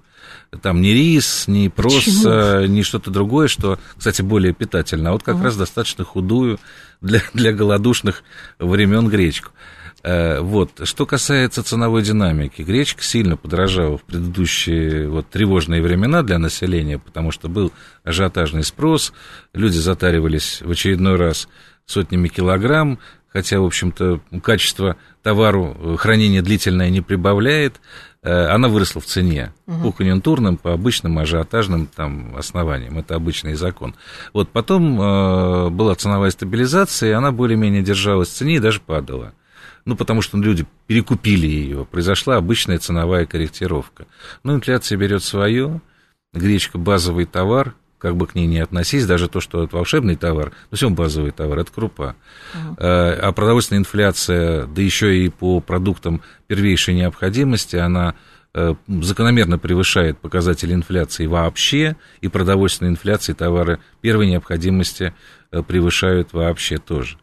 Там 0.62 0.80
ни 0.80 0.90
рис, 0.90 1.46
ни 1.48 1.70
проса, 1.70 2.68
ни 2.68 2.84
что-то 2.84 3.10
другое, 3.10 3.48
что, 3.48 3.80
кстати, 3.98 4.22
более 4.22 4.54
питательно, 4.54 5.10
а 5.10 5.14
вот 5.14 5.24
как 5.24 5.38
uh-huh. 5.38 5.44
раз 5.46 5.58
достаточно 5.58 6.04
худую 6.04 6.60
для, 7.02 7.24
для 7.34 7.54
голодушных 7.54 8.24
времен 8.60 9.08
гречку. 9.10 9.50
Э, 10.04 10.40
вот. 10.40 10.82
Что 10.84 11.06
касается 11.06 11.64
ценовой 11.64 12.02
динамики, 12.02 12.62
гречка 12.62 13.04
сильно 13.04 13.38
подорожала 13.38 13.98
в 13.98 14.04
предыдущие 14.04 15.08
вот, 15.08 15.30
тревожные 15.30 15.82
времена 15.82 16.24
для 16.24 16.40
населения, 16.40 16.98
потому 16.98 17.32
что 17.32 17.50
был 17.50 17.72
ажиотажный 18.04 18.64
спрос, 18.64 19.14
люди 19.54 19.78
затаривались 19.78 20.62
в 20.62 20.72
очередной 20.72 21.18
раз 21.18 21.48
сотнями 21.86 22.30
килограмм, 22.30 23.00
хотя, 23.28 23.60
в 23.60 23.66
общем-то, 23.66 24.22
качество 24.44 24.98
товару 25.22 25.78
э, 25.78 25.96
хранение 25.98 26.42
длительное 26.42 26.90
не 26.90 27.02
прибавляет, 27.02 27.80
э, 28.24 28.46
она 28.48 28.70
выросла 28.70 29.02
в 29.02 29.06
цене 29.06 29.54
угу. 29.68 29.84
по 29.84 29.92
конъюнктурным, 29.92 30.58
по 30.58 30.74
обычным 30.74 31.20
ажиотажным 31.20 31.86
там, 31.86 32.36
основаниям. 32.36 32.98
Это 32.98 33.16
обычный 33.16 33.54
закон. 33.54 33.94
Вот 34.34 34.50
потом 34.50 35.00
э, 35.00 35.70
была 35.70 35.94
ценовая 35.94 36.32
стабилизация, 36.32 37.10
и 37.10 37.14
она 37.14 37.32
более-менее 37.32 37.84
держалась 37.84 38.30
в 38.30 38.34
цене 38.34 38.56
и 38.56 38.60
даже 38.60 38.80
падала 38.80 39.34
ну, 39.86 39.96
потому 39.96 40.22
что 40.22 40.38
люди 40.38 40.66
перекупили 40.88 41.48
ее, 41.48 41.86
произошла 41.86 42.38
обычная 42.38 42.80
ценовая 42.80 43.26
корректировка. 43.26 44.06
Но 44.44 44.56
инфляция 44.56 44.98
берет 44.98 45.24
свое, 45.24 45.82
гречка 46.34 46.78
базовый 46.78 47.26
товар, 47.26 47.76
как 48.02 48.18
бы 48.18 48.26
к 48.26 48.34
ней 48.34 48.48
не 48.48 48.60
относись, 48.60 49.06
даже 49.06 49.30
то, 49.30 49.40
что 49.40 49.64
это 49.64 49.76
волшебный 49.76 50.16
товар, 50.16 50.54
но 50.72 50.78
все 50.78 50.90
базовый 50.90 51.32
товар, 51.32 51.60
это 51.60 51.72
крупа. 51.72 52.16
Uh-huh. 52.54 52.76
А 52.80 53.32
продовольственная 53.32 53.82
инфляция, 53.82 54.66
да 54.66 54.82
еще 54.82 55.16
и 55.18 55.30
по 55.30 55.60
продуктам 55.60 56.24
первейшей 56.48 56.96
необходимости, 56.96 57.76
она 57.76 58.16
э, 58.56 58.74
закономерно 58.88 59.60
превышает 59.60 60.18
показатели 60.18 60.74
инфляции 60.74 61.28
вообще, 61.28 61.96
и 62.22 62.28
продовольственная 62.28 62.92
инфляция, 62.92 63.34
и 63.36 63.38
товары 63.38 63.80
первой 64.02 64.28
необходимости 64.28 65.14
э, 65.52 65.62
превышают 65.62 66.34
вообще 66.34 66.80
тоже. 66.80 67.18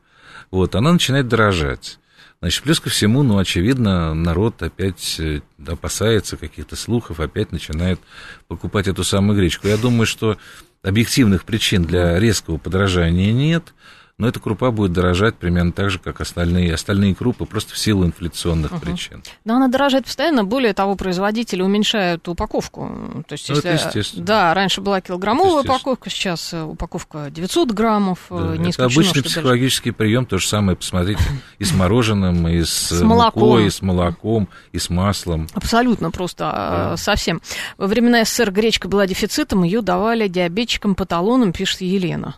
Вот, 0.52 0.76
она 0.76 0.92
начинает 0.92 1.26
дорожать. 1.26 1.98
Значит, 2.40 2.62
плюс 2.62 2.78
ко 2.78 2.88
всему, 2.88 3.24
ну, 3.24 3.38
очевидно, 3.38 4.14
народ 4.14 4.62
опять 4.62 5.16
э, 5.18 5.40
опасается 5.66 6.36
каких-то 6.36 6.76
слухов, 6.76 7.18
опять 7.18 7.50
начинает 7.50 8.00
покупать 8.46 8.86
эту 8.86 9.02
самую 9.02 9.36
гречку. 9.36 9.66
Я 9.66 9.76
думаю, 9.76 10.06
что 10.06 10.38
объективных 10.82 11.44
причин 11.44 11.82
для 11.82 12.18
резкого 12.20 12.58
подорожания 12.58 13.32
нет 13.32 13.74
но 14.18 14.26
эта 14.26 14.40
крупа 14.40 14.72
будет 14.72 14.92
дорожать 14.92 15.36
примерно 15.36 15.70
так 15.70 15.90
же, 15.90 16.00
как 16.00 16.20
остальные, 16.20 16.74
остальные 16.74 17.14
крупы, 17.14 17.46
просто 17.46 17.74
в 17.74 17.78
силу 17.78 18.04
инфляционных 18.04 18.72
угу. 18.72 18.80
причин. 18.80 19.22
Но 19.44 19.54
она 19.54 19.68
дорожает 19.68 20.06
постоянно, 20.06 20.42
более 20.42 20.74
того, 20.74 20.96
производители 20.96 21.62
уменьшают 21.62 22.26
упаковку. 22.26 23.24
То 23.28 23.34
есть, 23.34 23.48
ну, 23.48 23.54
если, 23.54 23.70
это 23.70 23.86
естественно. 23.86 24.24
Да, 24.24 24.54
раньше 24.54 24.80
была 24.80 25.00
килограммовая 25.00 25.62
упаковка, 25.62 26.10
сейчас 26.10 26.52
э, 26.52 26.60
упаковка 26.60 27.30
900 27.30 27.70
граммов. 27.70 28.18
Э, 28.30 28.54
да, 28.56 28.56
не 28.56 28.70
это 28.70 28.86
обычный 28.86 29.22
психологический 29.22 29.90
даже... 29.90 29.98
прием, 29.98 30.26
то 30.26 30.38
же 30.38 30.48
самое, 30.48 30.76
посмотрите, 30.76 31.22
и 31.60 31.64
с 31.64 31.72
мороженым, 31.72 32.48
и 32.48 32.64
с, 32.64 32.88
с 32.88 33.00
мукой, 33.00 33.66
и 33.66 33.70
с 33.70 33.82
молоком, 33.82 34.48
и 34.72 34.80
с 34.80 34.90
маслом. 34.90 35.46
Абсолютно 35.54 36.10
просто, 36.10 36.50
а, 36.52 36.90
да. 36.90 36.96
совсем. 36.96 37.40
Во 37.76 37.86
времена 37.86 38.24
СССР 38.24 38.50
гречка 38.50 38.88
была 38.88 39.06
дефицитом, 39.06 39.62
ее 39.62 39.80
давали 39.80 40.26
диабетчикам 40.26 40.96
по 40.96 41.06
талонам, 41.06 41.52
пишет 41.52 41.82
Елена. 41.82 42.34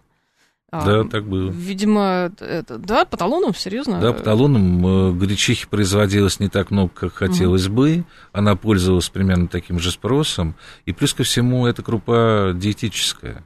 А, 0.73 0.85
да, 0.85 1.05
так 1.05 1.27
было. 1.27 1.51
Видимо, 1.51 2.33
это, 2.39 2.79
да, 2.79 3.05
по 3.05 3.17
талонам, 3.17 3.55
серьезно? 3.55 4.01
Да, 4.01 4.13
по 4.13 4.23
талонам 4.23 4.87
э, 4.87 5.13
гречихи 5.15 5.67
производилось 5.69 6.39
не 6.39 6.49
так 6.49 6.71
много, 6.71 6.91
как 6.95 7.15
хотелось 7.15 7.67
угу. 7.67 7.75
бы. 7.75 8.05
Она 8.33 8.55
пользовалась 8.55 9.09
примерно 9.09 9.49
таким 9.49 9.81
же 9.81 9.91
спросом. 9.91 10.55
И 10.87 10.93
плюс 10.93 11.13
ко 11.13 11.25
всему, 11.25 11.67
эта 11.67 11.83
крупа 11.83 12.53
диетическая. 12.55 13.45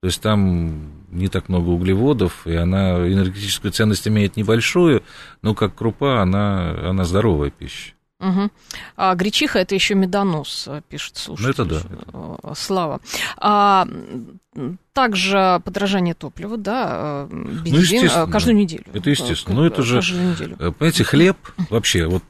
То 0.00 0.08
есть 0.08 0.20
там 0.22 0.92
не 1.10 1.28
так 1.28 1.48
много 1.48 1.70
углеводов, 1.70 2.46
и 2.46 2.54
она 2.54 2.96
энергетическую 3.06 3.72
ценность 3.72 4.06
имеет 4.08 4.36
небольшую, 4.36 5.02
но 5.42 5.54
как 5.54 5.74
крупа 5.74 6.22
она, 6.22 6.70
она 6.90 7.04
здоровая 7.04 7.50
пища. 7.50 7.95
Угу. 8.18 8.50
А 8.96 9.14
гречиха 9.14 9.58
это 9.58 9.74
еще 9.74 9.94
медонос, 9.94 10.68
пишет 10.88 11.18
слушатель. 11.18 11.46
Ну, 11.46 11.50
это 11.50 11.64
да. 11.64 12.38
Э, 12.42 12.52
слава. 12.56 13.00
А, 13.36 13.86
также 14.94 15.60
подражание 15.64 16.14
топлива, 16.14 16.56
да, 16.56 17.28
э, 17.30 17.60
бензин 17.62 18.08
ну, 18.14 18.30
каждую 18.30 18.56
неделю. 18.56 18.84
Это 18.94 19.10
естественно. 19.10 19.56
Ну, 19.56 19.66
это 19.66 19.82
же, 19.82 19.96
неделю. 19.98 20.56
понимаете, 20.56 21.04
хлеб 21.04 21.36
вообще, 21.68 22.06
вот 22.06 22.24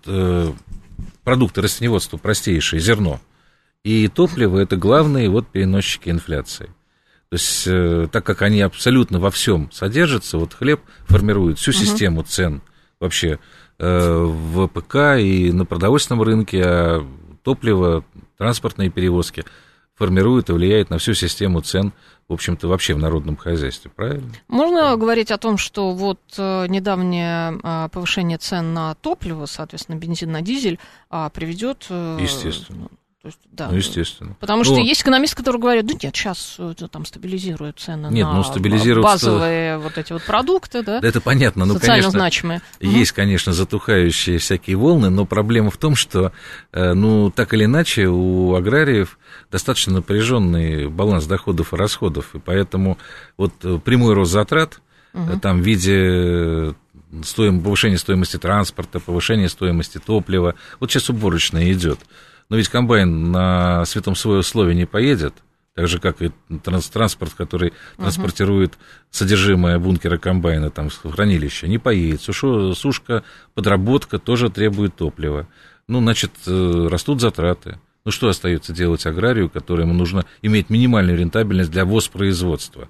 продукты 1.22 1.60
растеневодства 1.60 2.16
простейшие, 2.16 2.80
зерно, 2.80 3.20
и 3.84 4.08
топливо 4.08 4.58
это 4.58 4.76
главные 4.76 5.28
вот 5.28 5.46
переносчики 5.46 6.10
инфляции. 6.10 6.66
То 7.28 7.34
есть, 7.36 8.10
так 8.12 8.24
как 8.24 8.42
они 8.42 8.60
абсолютно 8.60 9.20
во 9.20 9.30
всем 9.30 9.70
содержатся, 9.70 10.38
вот 10.38 10.54
хлеб 10.54 10.80
формирует 11.06 11.58
всю 11.58 11.72
систему 11.72 12.22
цен 12.22 12.62
вообще 12.98 13.38
Э, 13.38 13.38
в 13.78 14.68
ПК 14.68 15.18
и 15.18 15.52
на 15.52 15.64
продовольственном 15.66 16.22
рынке, 16.22 16.62
а 16.64 17.06
топливо, 17.42 18.04
транспортные 18.38 18.90
перевозки 18.90 19.44
формируют 19.94 20.50
и 20.50 20.52
влияют 20.52 20.90
на 20.90 20.98
всю 20.98 21.14
систему 21.14 21.60
цен, 21.60 21.92
в 22.28 22.32
общем-то, 22.32 22.68
вообще 22.68 22.94
в 22.94 22.98
народном 22.98 23.36
хозяйстве, 23.36 23.90
правильно? 23.94 24.30
Можно 24.48 24.82
да. 24.82 24.96
говорить 24.96 25.30
о 25.30 25.38
том, 25.38 25.56
что 25.56 25.92
вот 25.92 26.20
э, 26.36 26.66
недавнее 26.68 27.58
а, 27.62 27.88
повышение 27.88 28.36
цен 28.36 28.74
на 28.74 28.94
топливо, 28.96 29.46
соответственно, 29.46 29.96
бензин 29.96 30.32
на 30.32 30.42
дизель, 30.42 30.78
а, 31.08 31.30
приведет... 31.30 31.86
Э, 31.88 32.18
Естественно 32.20 32.88
да. 33.52 33.68
Ну, 33.70 33.76
естественно. 33.76 34.36
Потому 34.40 34.64
что 34.64 34.74
ну, 34.74 34.84
есть 34.84 35.02
экономисты, 35.02 35.36
которые 35.36 35.60
говорят, 35.60 35.84
ну 35.84 35.98
нет, 36.02 36.14
сейчас 36.14 36.56
это, 36.58 36.88
там 36.88 37.04
стабилизируют 37.04 37.78
цены 37.78 38.08
нет, 38.10 38.26
на 38.26 38.34
ну, 38.34 38.42
стабилизируют... 38.44 39.04
базовые 39.04 39.78
вот 39.78 39.98
эти 39.98 40.12
вот 40.12 40.22
продукты, 40.22 40.82
да? 40.82 41.00
Да 41.00 41.08
это 41.08 41.20
понятно, 41.20 41.64
ну, 41.64 41.74
социально 41.74 42.02
конечно, 42.02 42.10
значимые. 42.18 42.60
Есть, 42.80 43.12
конечно, 43.12 43.52
затухающие 43.52 44.38
всякие 44.38 44.76
волны, 44.76 45.10
но 45.10 45.24
проблема 45.24 45.70
в 45.70 45.76
том, 45.76 45.94
что, 45.96 46.32
э, 46.72 46.92
ну, 46.92 47.30
так 47.30 47.54
или 47.54 47.64
иначе, 47.64 48.06
у 48.08 48.54
аграриев 48.54 49.18
достаточно 49.50 49.94
напряженный 49.94 50.88
баланс 50.88 51.26
доходов 51.26 51.72
и 51.72 51.76
расходов, 51.76 52.34
и 52.34 52.38
поэтому 52.38 52.98
вот 53.36 53.52
э, 53.62 53.78
прямой 53.84 54.14
рост 54.14 54.32
затрат, 54.32 54.80
угу. 55.12 55.38
там 55.40 55.60
в 55.60 55.64
виде 55.64 56.74
стоим, 57.24 57.60
повышения 57.60 57.98
стоимости 57.98 58.36
транспорта, 58.36 59.00
повышения 59.00 59.48
стоимости 59.48 59.98
топлива, 59.98 60.54
вот 60.80 60.90
сейчас 60.90 61.10
уборочная 61.10 61.72
идет. 61.72 62.00
Но 62.48 62.56
ведь 62.56 62.68
комбайн 62.68 63.32
на 63.32 63.84
светом 63.84 64.14
свое 64.14 64.40
условие 64.40 64.74
не 64.74 64.86
поедет, 64.86 65.34
так 65.74 65.88
же, 65.88 65.98
как 65.98 66.22
и 66.22 66.32
транспорт, 66.62 67.34
который 67.34 67.70
uh-huh. 67.70 67.74
транспортирует 67.98 68.78
содержимое 69.10 69.78
бункера 69.78 70.16
комбайна 70.16 70.70
там, 70.70 70.88
в 70.88 71.10
хранилище, 71.10 71.68
не 71.68 71.78
поедет. 71.78 72.22
Сушу, 72.22 72.74
сушка, 72.74 73.24
подработка 73.54 74.18
тоже 74.18 74.48
требует 74.48 74.96
топлива. 74.96 75.48
Ну, 75.86 76.00
значит, 76.00 76.32
э, 76.46 76.88
растут 76.90 77.20
затраты. 77.20 77.78
Ну, 78.06 78.12
что 78.12 78.28
остается 78.28 78.72
делать 78.72 79.04
аграрию, 79.04 79.50
которому 79.50 79.92
нужно 79.92 80.24
иметь 80.40 80.70
минимальную 80.70 81.18
рентабельность 81.18 81.70
для 81.70 81.84
воспроизводства? 81.84 82.88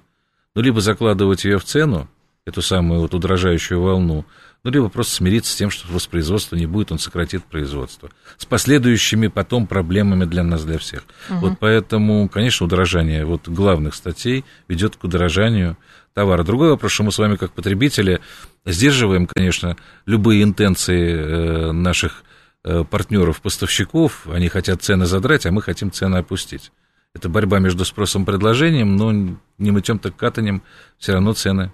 Ну, 0.55 0.61
либо 0.61 0.79
закладывать 0.79 1.43
ее 1.43 1.57
в 1.57 1.65
цену, 1.65 2.07
эту 2.45 2.61
самую 2.61 3.01
вот 3.01 3.13
удорожающую 3.13 3.81
волну, 3.81 4.25
ну, 4.63 4.71
либо 4.71 4.89
просто 4.89 5.15
смириться 5.15 5.51
с 5.51 5.55
тем, 5.55 5.69
что 5.69 5.91
воспроизводства 5.91 6.55
не 6.55 6.65
будет, 6.65 6.91
он 6.91 6.99
сократит 6.99 7.43
производство. 7.45 8.09
С 8.37 8.45
последующими 8.45 9.27
потом 9.27 9.67
проблемами 9.67 10.25
для 10.25 10.43
нас, 10.43 10.65
для 10.65 10.77
всех. 10.77 11.03
Угу. 11.29 11.39
Вот 11.39 11.53
поэтому, 11.59 12.27
конечно, 12.27 12.65
удорожание 12.65 13.25
вот 13.25 13.47
главных 13.47 13.95
статей 13.95 14.43
ведет 14.67 14.95
к 14.95 15.03
удорожанию 15.03 15.77
товара. 16.13 16.43
Другой 16.43 16.71
вопрос, 16.71 16.91
что 16.91 17.03
мы 17.03 17.11
с 17.11 17.17
вами, 17.17 17.35
как 17.35 17.51
потребители, 17.53 18.19
сдерживаем, 18.65 19.27
конечно, 19.27 19.77
любые 20.05 20.43
интенции 20.43 21.13
э, 21.13 21.71
наших 21.71 22.23
э, 22.63 22.83
партнеров, 22.83 23.41
поставщиков. 23.41 24.27
Они 24.27 24.49
хотят 24.49 24.81
цены 24.81 25.05
задрать, 25.05 25.45
а 25.45 25.51
мы 25.51 25.61
хотим 25.61 25.91
цены 25.91 26.17
опустить. 26.17 26.71
Это 27.13 27.29
борьба 27.29 27.59
между 27.59 27.85
спросом 27.85 28.23
и 28.23 28.25
предложением, 28.25 28.95
но 28.95 29.11
не 29.57 29.71
мытьем 29.71 29.97
так 29.99 30.15
катанем 30.15 30.61
все 30.97 31.13
равно 31.13 31.33
цены 31.33 31.71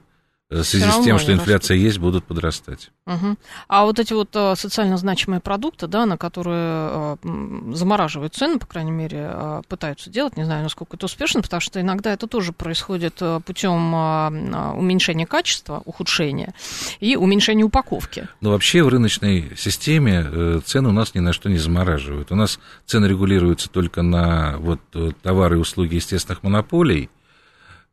в 0.62 0.64
связи 0.64 0.90
с 0.90 1.04
тем, 1.04 1.20
что 1.20 1.34
инфляция 1.34 1.76
растут. 1.76 1.86
есть, 1.86 1.98
будут 2.00 2.26
подрастать. 2.26 2.92
Угу. 3.06 3.38
А 3.68 3.84
вот 3.86 4.00
эти 4.00 4.14
вот 4.14 4.30
э, 4.36 4.56
социально 4.56 4.98
значимые 4.98 5.40
продукты, 5.40 5.88
да, 5.88 6.06
на 6.06 6.18
которые 6.18 7.18
э, 7.24 7.74
замораживают 7.74 8.36
цены, 8.36 8.60
по 8.60 8.66
крайней 8.66 8.92
мере, 8.92 9.62
пытаются 9.68 10.10
делать, 10.10 10.38
не 10.38 10.44
знаю, 10.44 10.64
насколько 10.64 10.96
это 10.96 11.06
успешно, 11.06 11.42
потому 11.42 11.62
что 11.62 11.82
иногда 11.82 12.14
это 12.14 12.28
тоже 12.28 12.54
происходит 12.54 13.22
путем 13.46 13.94
уменьшения 13.94 15.26
качества, 15.26 15.82
ухудшения 15.86 16.54
и 17.00 17.16
уменьшения 17.16 17.64
упаковки. 17.64 18.28
Но 18.42 18.52
вообще 18.52 18.84
в 18.84 18.88
рыночной 18.90 19.52
системе 19.58 20.62
цены 20.66 20.90
у 20.90 20.94
нас 20.94 21.16
ни 21.16 21.20
на 21.20 21.34
что 21.34 21.50
не 21.50 21.58
замораживают. 21.58 22.32
У 22.32 22.36
нас 22.36 22.60
цены 22.86 23.08
регулируются 23.08 23.70
только 23.70 24.02
на 24.02 24.58
вот 24.58 24.80
товары 25.22 25.56
и 25.56 25.60
услуги 25.60 25.96
естественных 25.96 26.44
монополий. 26.44 27.10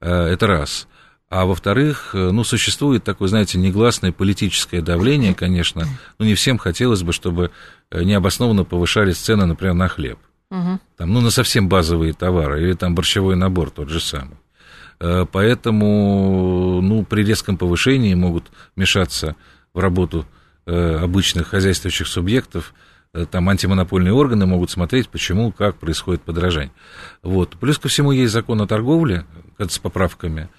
Это 0.01 0.47
раз. 0.47 0.87
А 1.31 1.47
во-вторых, 1.47 2.11
э, 2.13 2.33
ну, 2.33 2.43
существует 2.43 3.05
такое, 3.05 3.29
знаете, 3.29 3.57
негласное 3.57 4.11
политическое 4.11 4.83
давление, 4.83 5.33
конечно, 5.33 5.87
но 6.19 6.25
не 6.25 6.35
всем 6.35 6.59
хотелось 6.59 7.05
бы, 7.05 7.13
чтобы 7.13 7.53
э, 7.93 8.03
необоснованно 8.03 8.65
повышались 8.65 9.19
цены, 9.19 9.47
например, 9.47 9.75
на 9.75 9.87
хлеб. 9.87 10.19
Угу. 10.51 10.81
Там, 10.97 11.13
ну, 11.13 11.21
на 11.21 11.31
совсем 11.31 11.69
базовые 11.69 12.15
товары, 12.15 12.65
или 12.65 12.73
там 12.73 12.97
борщевой 12.97 13.37
набор 13.37 13.71
тот 13.71 13.91
же 13.91 14.01
самый. 14.01 14.39
Э, 14.99 15.25
поэтому, 15.31 16.81
ну, 16.83 17.05
при 17.05 17.23
резком 17.23 17.57
повышении 17.57 18.15
могут 18.15 18.51
мешаться 18.75 19.37
в 19.73 19.79
работу 19.79 20.27
обычных 20.67 21.49
хозяйствующих 21.49 22.07
субъектов, 22.07 22.75
там 23.33 23.49
антимонопольные 23.49 24.13
органы 24.13 24.47
могут 24.47 24.71
смотреть, 24.71 25.09
почему, 25.09 25.51
как 25.51 25.77
происходит 25.77 26.23
подражание. 26.23 26.73
Вот. 27.23 27.57
Плюс 27.59 27.79
ко 27.79 27.89
всему 27.89 28.13
есть 28.13 28.33
закон 28.33 28.61
о 28.61 28.67
торговле 28.69 29.25
с 29.59 29.79
поправками– 29.79 30.49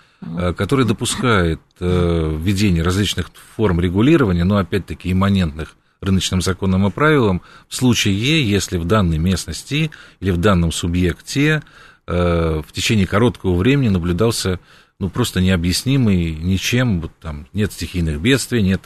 который 0.56 0.86
допускает 0.86 1.60
э, 1.80 2.38
введение 2.40 2.84
различных 2.84 3.32
форм 3.56 3.80
регулирования, 3.80 4.44
но 4.44 4.58
опять-таки 4.58 5.12
имманентных 5.12 5.76
рыночным 6.00 6.42
законам 6.42 6.88
и 6.88 6.92
правилам, 6.92 7.42
в 7.68 7.76
случае, 7.76 8.48
если 8.50 8.78
в 8.78 8.86
данной 8.86 9.18
местности 9.18 9.92
или 10.20 10.32
в 10.32 10.38
данном 10.38 10.72
субъекте 10.72 11.62
э, 12.08 12.62
в 12.66 12.72
течение 12.72 13.08
короткого 13.08 13.56
времени 13.56 13.90
наблюдался 13.90 14.60
ну, 15.00 15.10
просто 15.10 15.42
необъяснимый 15.42 16.36
ничем, 16.36 17.02
вот, 17.02 17.12
там 17.20 17.48
нет 17.54 17.72
стихийных 17.74 18.22
бедствий, 18.22 18.62
нет 18.62 18.82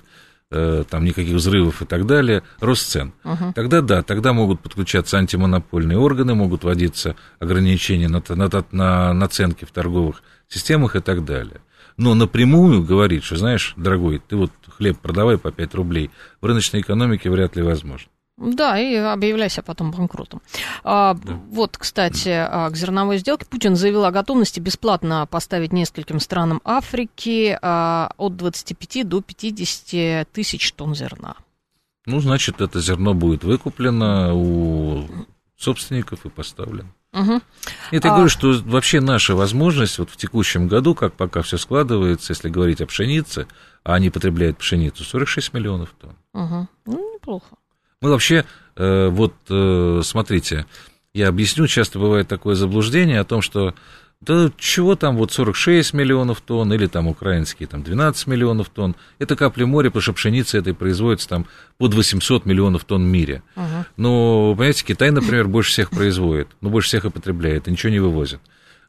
там 0.50 1.04
никаких 1.04 1.36
взрывов 1.36 1.82
и 1.82 1.86
так 1.86 2.06
далее, 2.06 2.44
рост 2.60 2.88
цен. 2.88 3.14
Uh-huh. 3.24 3.54
Тогда 3.54 3.82
да, 3.82 4.04
тогда 4.04 4.32
могут 4.32 4.62
подключаться 4.62 5.18
антимонопольные 5.18 5.98
органы, 5.98 6.36
могут 6.36 6.64
вводиться 6.64 7.16
ограничения 7.40 8.08
на, 8.08 8.22
на, 8.30 8.66
на 8.72 9.14
наценки 9.14 9.66
в 9.66 9.72
торговых 9.72 10.22
системах 10.48 10.96
и 10.96 11.02
так 11.02 11.26
далее. 11.26 11.62
Но 11.98 12.14
напрямую 12.14 12.84
говорить, 12.84 13.24
что, 13.24 13.38
знаешь, 13.38 13.74
дорогой, 13.78 14.20
ты 14.20 14.36
вот 14.36 14.52
хлеб 14.78 15.00
продавай 15.00 15.38
по 15.38 15.52
5 15.52 15.76
рублей, 15.76 16.12
в 16.42 16.46
рыночной 16.46 16.82
экономике 16.82 17.30
вряд 17.30 17.56
ли 17.56 17.64
возможно. 17.64 18.10
Да, 18.38 18.78
и 18.78 18.96
объявляйся 18.96 19.62
потом 19.62 19.92
банкротом. 19.92 20.42
А, 20.84 21.14
да. 21.14 21.40
Вот, 21.50 21.78
кстати, 21.78 22.30
а, 22.30 22.70
к 22.70 22.76
зерновой 22.76 23.18
сделке 23.18 23.46
Путин 23.46 23.78
заявил 23.78 24.04
о 24.04 24.12
готовности 24.12 24.60
бесплатно 24.60 25.26
поставить 25.26 25.72
нескольким 25.72 26.20
странам 26.20 26.62
Африки 26.66 27.58
а, 27.62 28.12
от 28.18 28.36
25 28.36 29.08
до 29.08 29.22
50 29.22 30.28
тысяч 30.30 30.74
тонн 30.74 30.96
зерна. 30.96 31.36
Ну, 32.06 32.20
значит, 32.20 32.60
это 32.60 32.82
зерно 32.82 33.14
будет 33.14 33.46
выкуплено 33.46 34.36
у 34.36 35.08
собственников 35.58 36.26
и 36.26 36.30
поставлено. 36.30 36.94
Угу. 37.14 37.42
Это 37.92 38.08
я 38.08 38.14
а... 38.14 38.16
говорю, 38.16 38.30
что 38.30 38.54
вообще 38.66 39.00
наша 39.00 39.36
возможность 39.36 39.98
вот 39.98 40.10
в 40.10 40.18
текущем 40.18 40.68
году, 40.68 40.94
как 40.94 41.14
пока 41.14 41.42
все 41.42 41.58
складывается, 41.58 42.34
если 42.34 42.50
говорить 42.50 42.82
о 42.82 42.86
пшенице, 42.86 43.48
а 43.84 43.94
они 43.94 44.10
потребляют 44.10 44.58
пшеницу, 44.58 45.06
46 45.06 45.54
миллионов 45.54 45.96
тонн. 46.00 46.18
Угу. 46.34 46.68
Ну, 46.88 47.14
неплохо. 47.16 47.56
Мы 48.06 48.12
вообще, 48.12 48.46
э, 48.76 49.08
вот 49.08 49.34
э, 49.50 50.02
смотрите, 50.04 50.68
я 51.16 51.28
объясню, 51.28 51.66
часто 51.66 51.98
бывает 51.98 52.28
такое 52.28 52.54
заблуждение 52.54 53.20
о 53.20 53.24
том, 53.24 53.42
что 53.42 53.74
да 54.22 54.52
чего 54.60 54.96
там 54.96 55.18
вот 55.18 55.32
46 55.32 55.94
миллионов 55.94 56.40
тонн 56.42 56.72
или 56.72 56.86
там 56.86 57.08
украинские 57.08 57.66
там 57.66 57.82
12 57.82 58.28
миллионов 58.28 58.70
тонн. 58.70 58.96
Это 59.18 59.36
капли 59.36 59.64
моря, 59.64 59.88
потому 59.88 60.04
что 60.04 60.14
пшеница 60.14 60.60
этой 60.60 60.76
производится 60.76 61.28
там 61.28 61.48
под 61.80 61.96
800 61.96 62.46
миллионов 62.46 62.86
тонн 62.86 63.06
в 63.06 63.08
мире. 63.08 63.42
Uh-huh. 63.56 63.86
Но, 63.98 64.54
понимаете, 64.54 64.86
Китай, 64.86 65.10
например, 65.10 65.48
больше 65.48 65.72
всех 65.72 65.90
производит, 65.90 66.50
но 66.62 66.70
больше 66.70 66.90
всех 66.90 67.06
и 67.06 67.10
потребляет, 67.10 67.68
и 67.68 67.72
ничего 67.72 67.92
не 67.92 68.00
вывозит. 68.00 68.40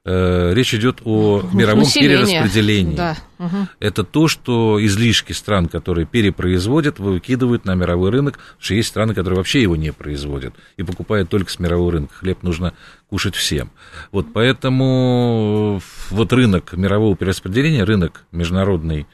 Э, 0.09 0.53
речь 0.55 0.73
идет 0.73 1.01
о 1.05 1.43
мировом 1.53 1.81
Население. 1.81 2.25
перераспределении. 2.25 2.95
Да. 2.95 3.17
Угу. 3.41 3.57
Это 3.81 4.05
то, 4.05 4.29
что 4.29 4.79
излишки 4.81 5.33
стран, 5.33 5.67
которые 5.67 6.07
перепроизводят, 6.07 7.01
выкидывают 7.01 7.65
на 7.65 7.75
мировой 7.75 8.11
рынок, 8.11 8.35
потому 8.35 8.61
что 8.61 8.75
есть 8.75 8.89
страны, 8.89 9.15
которые 9.15 9.39
вообще 9.39 9.63
его 9.63 9.75
не 9.75 9.93
производят 9.93 10.55
и 10.77 10.85
покупают 10.85 11.29
только 11.29 11.51
с 11.51 11.59
мирового 11.59 11.91
рынка. 11.91 12.15
Хлеб 12.15 12.45
нужно 12.45 12.73
кушать 13.11 13.35
всем. 13.35 13.73
Вот 14.13 14.33
поэтому 14.33 15.83
вот 16.11 16.33
рынок 16.33 16.75
мирового 16.75 17.17
перераспределения, 17.17 17.85
рынок 17.85 18.23
международный 18.31 19.09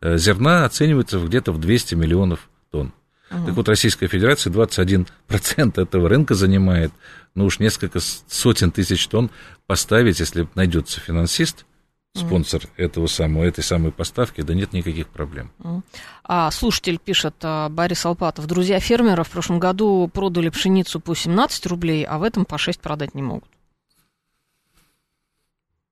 э, 0.00 0.16
зерна 0.16 0.64
оценивается 0.64 1.18
где-то 1.18 1.50
в 1.50 1.58
200 1.58 1.96
миллионов. 1.96 2.48
Угу. 3.30 3.46
Так 3.46 3.54
вот, 3.54 3.68
Российская 3.68 4.06
Федерация 4.06 4.52
21% 4.52 5.06
этого 5.80 6.08
рынка 6.08 6.34
занимает, 6.34 6.92
ну 7.34 7.46
уж 7.46 7.58
несколько 7.58 8.00
сотен 8.00 8.70
тысяч 8.70 9.06
тонн 9.08 9.30
поставить, 9.66 10.20
если 10.20 10.48
найдется 10.54 11.00
финансист, 11.00 11.66
спонсор 12.14 12.62
угу. 12.64 12.70
этого 12.76 13.06
самого, 13.06 13.44
этой 13.44 13.62
самой 13.62 13.92
поставки, 13.92 14.40
да 14.40 14.54
нет 14.54 14.72
никаких 14.72 15.08
проблем. 15.08 15.50
А 16.24 16.50
слушатель 16.50 16.98
пишет, 16.98 17.34
а, 17.42 17.68
Борис 17.68 18.04
Алпатов, 18.04 18.46
друзья 18.46 18.80
фермера 18.80 19.22
в 19.22 19.30
прошлом 19.30 19.58
году 19.58 20.10
продали 20.12 20.48
пшеницу 20.48 21.00
по 21.00 21.14
17 21.14 21.66
рублей, 21.66 22.04
а 22.04 22.18
в 22.18 22.22
этом 22.22 22.44
по 22.44 22.58
6 22.58 22.80
продать 22.80 23.14
не 23.14 23.22
могут. 23.22 23.48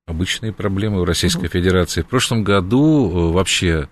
Обычные 0.06 0.52
проблемы 0.52 1.00
в 1.00 1.04
Российской 1.04 1.46
угу. 1.46 1.52
Федерации. 1.52 2.02
В 2.02 2.06
прошлом 2.06 2.44
году 2.44 3.10
э, 3.10 3.32
вообще 3.32 3.88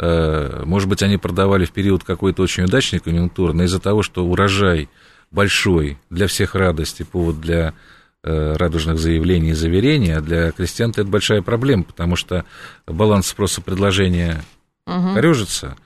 может 0.00 0.88
быть, 0.88 1.02
они 1.02 1.16
продавали 1.16 1.64
в 1.64 1.72
период 1.72 2.04
какой-то 2.04 2.42
очень 2.42 2.64
удачной 2.64 3.00
конъюнктуры, 3.00 3.52
но 3.52 3.64
из-за 3.64 3.80
того, 3.80 4.02
что 4.02 4.24
урожай 4.24 4.88
большой, 5.30 5.98
для 6.08 6.28
всех 6.28 6.54
радости, 6.54 7.02
повод 7.02 7.40
для 7.40 7.74
э, 8.22 8.52
радужных 8.56 8.98
заявлений 8.98 9.50
и 9.50 9.54
заверений, 9.54 10.12
а 10.12 10.20
для 10.20 10.52
крестьян 10.52 10.90
это 10.90 11.04
большая 11.04 11.42
проблема, 11.42 11.82
потому 11.82 12.14
что 12.16 12.44
баланс 12.86 13.26
спроса 13.26 13.60
предложения 13.60 14.44
угу. 14.86 15.14
корежится, 15.14 15.76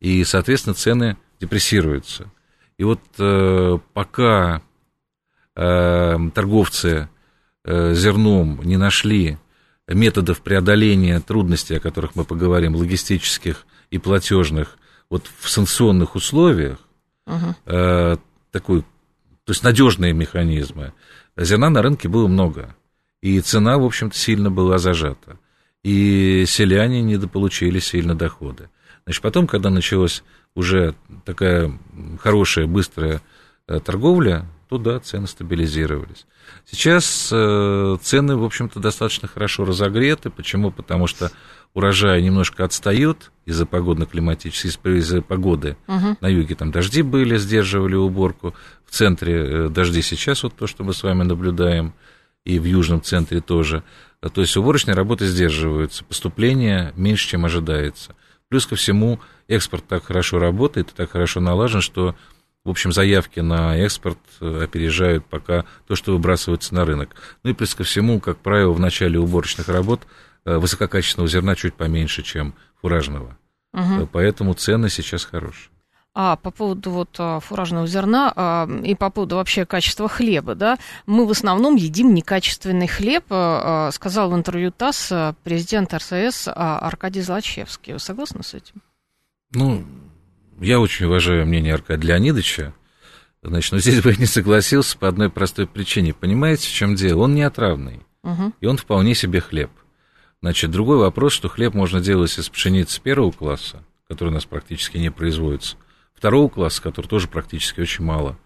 и, 0.00 0.24
соответственно, 0.24 0.74
цены 0.74 1.16
депрессируются. 1.40 2.30
И 2.76 2.84
вот 2.84 3.00
э, 3.18 3.78
пока 3.92 4.62
торговцы 5.54 7.08
зерном 7.66 8.60
не 8.62 8.78
нашли 8.78 9.36
методов 9.94 10.40
преодоления 10.40 11.20
трудностей, 11.20 11.76
о 11.76 11.80
которых 11.80 12.14
мы 12.14 12.24
поговорим, 12.24 12.74
логистических 12.74 13.66
и 13.90 13.98
платежных, 13.98 14.78
вот 15.08 15.28
в 15.38 15.48
санкционных 15.48 16.14
условиях, 16.14 16.78
uh-huh. 17.26 17.54
э, 17.66 18.16
такой, 18.52 18.82
то 18.82 19.52
есть 19.52 19.64
надежные 19.64 20.12
механизмы, 20.12 20.92
зерна 21.36 21.70
на 21.70 21.82
рынке 21.82 22.08
было 22.08 22.28
много, 22.28 22.76
и 23.20 23.40
цена, 23.40 23.78
в 23.78 23.84
общем-то, 23.84 24.16
сильно 24.16 24.50
была 24.50 24.78
зажата, 24.78 25.38
и 25.82 26.44
селяне 26.46 27.02
недополучили 27.02 27.80
сильно 27.80 28.14
доходы. 28.14 28.70
Значит, 29.04 29.22
потом, 29.22 29.46
когда 29.46 29.70
началась 29.70 30.22
уже 30.54 30.94
такая 31.24 31.76
хорошая, 32.20 32.66
быстрая 32.66 33.22
э, 33.66 33.80
торговля, 33.80 34.46
то 34.70 34.78
да, 34.78 35.00
цены 35.00 35.26
стабилизировались. 35.26 36.26
Сейчас 36.64 37.30
э, 37.32 37.96
цены, 38.00 38.36
в 38.36 38.44
общем-то, 38.44 38.78
достаточно 38.78 39.26
хорошо 39.26 39.64
разогреты. 39.64 40.30
Почему? 40.30 40.70
Потому 40.70 41.08
что 41.08 41.32
урожай 41.74 42.22
немножко 42.22 42.64
отстает 42.64 43.32
из-за 43.46 43.66
погодно-климатической, 43.66 44.98
из-за 44.98 45.22
погоды. 45.22 45.76
Угу. 45.88 46.18
На 46.20 46.28
юге 46.28 46.54
там 46.54 46.70
дожди 46.70 47.02
были, 47.02 47.36
сдерживали 47.36 47.96
уборку. 47.96 48.54
В 48.86 48.92
центре 48.92 49.34
э, 49.34 49.68
дожди 49.70 50.02
сейчас, 50.02 50.44
вот 50.44 50.54
то, 50.54 50.68
что 50.68 50.84
мы 50.84 50.94
с 50.94 51.02
вами 51.02 51.24
наблюдаем, 51.24 51.92
и 52.44 52.60
в 52.60 52.64
южном 52.64 53.02
центре 53.02 53.40
тоже. 53.40 53.82
То 54.20 54.40
есть 54.40 54.56
уборочные 54.56 54.94
работы 54.94 55.26
сдерживаются, 55.26 56.04
поступление 56.04 56.92
меньше, 56.94 57.26
чем 57.26 57.44
ожидается. 57.44 58.14
Плюс 58.48 58.66
ко 58.66 58.76
всему, 58.76 59.18
экспорт 59.48 59.84
так 59.88 60.04
хорошо 60.04 60.38
работает 60.38 60.90
и 60.90 60.94
так 60.94 61.10
хорошо 61.10 61.40
налажен, 61.40 61.80
что 61.80 62.14
в 62.64 62.70
общем, 62.70 62.92
заявки 62.92 63.40
на 63.40 63.76
экспорт 63.76 64.18
э, 64.40 64.64
опережают 64.64 65.24
пока 65.26 65.64
то, 65.86 65.94
что 65.94 66.12
выбрасывается 66.12 66.74
на 66.74 66.84
рынок. 66.84 67.14
Ну 67.42 67.50
и 67.50 67.54
плюс 67.54 67.74
ко 67.74 67.84
всему, 67.84 68.20
как 68.20 68.38
правило, 68.38 68.72
в 68.72 68.80
начале 68.80 69.18
уборочных 69.18 69.68
работ 69.68 70.02
высококачественного 70.44 71.28
зерна 71.28 71.54
чуть 71.54 71.74
поменьше, 71.74 72.22
чем 72.22 72.54
фуражного. 72.80 73.36
Угу. 73.74 74.08
Поэтому 74.12 74.54
цены 74.54 74.88
сейчас 74.88 75.24
хорошие. 75.24 75.70
А 76.12 76.36
по 76.36 76.50
поводу 76.50 76.90
вот 76.90 77.14
а, 77.18 77.38
фуражного 77.38 77.86
зерна 77.86 78.32
а, 78.34 78.68
и 78.82 78.96
по 78.96 79.10
поводу 79.10 79.36
вообще 79.36 79.64
качества 79.64 80.08
хлеба, 80.08 80.56
да, 80.56 80.76
мы 81.06 81.24
в 81.24 81.30
основном 81.30 81.76
едим 81.76 82.14
некачественный 82.14 82.88
хлеб, 82.88 83.24
а, 83.30 83.90
сказал 83.92 84.30
в 84.30 84.34
интервью 84.34 84.72
ТАСС 84.72 85.12
президент 85.44 85.94
РСС 85.94 86.48
Аркадий 86.48 87.20
Злачевский. 87.20 87.92
Вы 87.92 88.00
согласны 88.00 88.42
с 88.42 88.54
этим? 88.54 88.82
Ну, 89.52 89.84
я 90.60 90.80
очень 90.80 91.06
уважаю 91.06 91.46
мнение 91.46 91.74
Аркадия 91.74 92.10
Леонидовича. 92.10 92.74
Значит, 93.42 93.72
но 93.72 93.78
здесь 93.78 94.02
бы 94.02 94.10
я 94.10 94.16
не 94.16 94.26
согласился 94.26 94.98
по 94.98 95.08
одной 95.08 95.30
простой 95.30 95.66
причине. 95.66 96.12
Понимаете, 96.12 96.68
в 96.68 96.72
чем 96.72 96.94
дело? 96.94 97.22
Он 97.22 97.34
не 97.34 97.42
отравный. 97.42 98.02
Угу. 98.22 98.52
И 98.60 98.66
он 98.66 98.76
вполне 98.76 99.14
себе 99.14 99.40
хлеб. 99.40 99.70
Значит, 100.42 100.70
другой 100.70 100.98
вопрос, 100.98 101.32
что 101.32 101.48
хлеб 101.48 101.74
можно 101.74 102.00
делать 102.00 102.36
из 102.38 102.48
пшеницы 102.48 103.00
первого 103.00 103.30
класса, 103.30 103.82
который 104.08 104.30
у 104.30 104.32
нас 104.32 104.44
практически 104.44 104.98
не 104.98 105.10
производится, 105.10 105.76
второго 106.14 106.48
класса, 106.48 106.82
который 106.82 107.06
тоже 107.06 107.28
практически 107.28 107.80
очень 107.80 108.04
мало, 108.04 108.38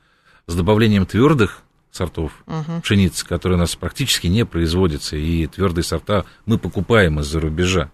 с 0.47 0.55
добавлением 0.55 1.07
твердых 1.07 1.63
сортов 1.91 2.33
угу. 2.47 2.81
пшеницы, 2.83 3.25
которые 3.27 3.57
у 3.57 3.61
нас 3.61 3.77
практически 3.77 4.27
не 4.27 4.45
производятся, 4.45 5.17
и 5.17 5.47
твердые 5.47 5.85
сорта 5.85 6.25
мы 6.47 6.59
покупаем 6.59 7.21
из-за 7.21 7.41
рубежа. 7.41 7.93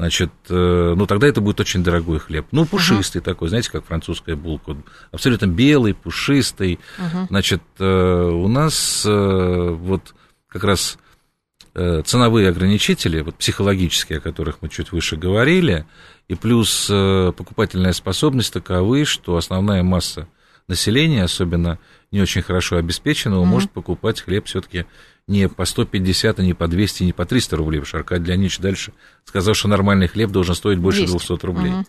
Значит, 0.00 0.32
э, 0.48 0.94
ну 0.96 1.04
тогда 1.04 1.26
это 1.26 1.42
будет 1.42 1.60
очень 1.60 1.84
дорогой 1.84 2.20
хлеб. 2.20 2.46
Ну, 2.52 2.64
пушистый 2.64 3.20
uh-huh. 3.20 3.24
такой, 3.24 3.50
знаете, 3.50 3.70
как 3.70 3.84
французская 3.84 4.34
булка. 4.34 4.74
Абсолютно 5.12 5.46
белый, 5.46 5.92
пушистый. 5.92 6.80
Uh-huh. 6.96 7.26
Значит, 7.28 7.62
э, 7.78 7.84
у 7.84 8.48
нас 8.48 9.04
э, 9.04 9.76
вот 9.78 10.14
как 10.48 10.64
раз 10.64 10.98
ценовые 11.72 12.48
ограничители, 12.48 13.20
вот 13.20 13.36
психологические, 13.36 14.18
о 14.18 14.20
которых 14.20 14.60
мы 14.60 14.68
чуть 14.70 14.90
выше 14.90 15.16
говорили, 15.16 15.86
и 16.26 16.34
плюс 16.34 16.86
покупательная 16.88 17.92
способность 17.92 18.52
таковы, 18.52 19.04
что 19.04 19.36
основная 19.36 19.84
масса 19.84 20.26
населения, 20.66 21.22
особенно 21.22 21.78
не 22.10 22.20
очень 22.20 22.42
хорошо 22.42 22.76
обеспеченного, 22.76 23.44
uh-huh. 23.44 23.48
может 23.48 23.70
покупать 23.70 24.20
хлеб 24.20 24.46
все-таки 24.46 24.86
не 25.30 25.48
по 25.48 25.64
150, 25.64 26.40
а 26.40 26.42
не 26.42 26.54
по 26.54 26.66
200, 26.66 27.04
не 27.04 27.12
по 27.12 27.24
300 27.24 27.56
рублей. 27.56 27.78
Потому 27.78 27.88
что 27.88 27.98
Аркадий 27.98 28.26
Леонидович 28.26 28.58
дальше 28.58 28.92
сказал, 29.24 29.54
что 29.54 29.68
нормальный 29.68 30.08
хлеб 30.08 30.30
должен 30.30 30.54
стоить 30.54 30.78
больше 30.78 31.06
200, 31.06 31.28
200 31.28 31.46
рублей. 31.46 31.72
Угу. 31.72 31.84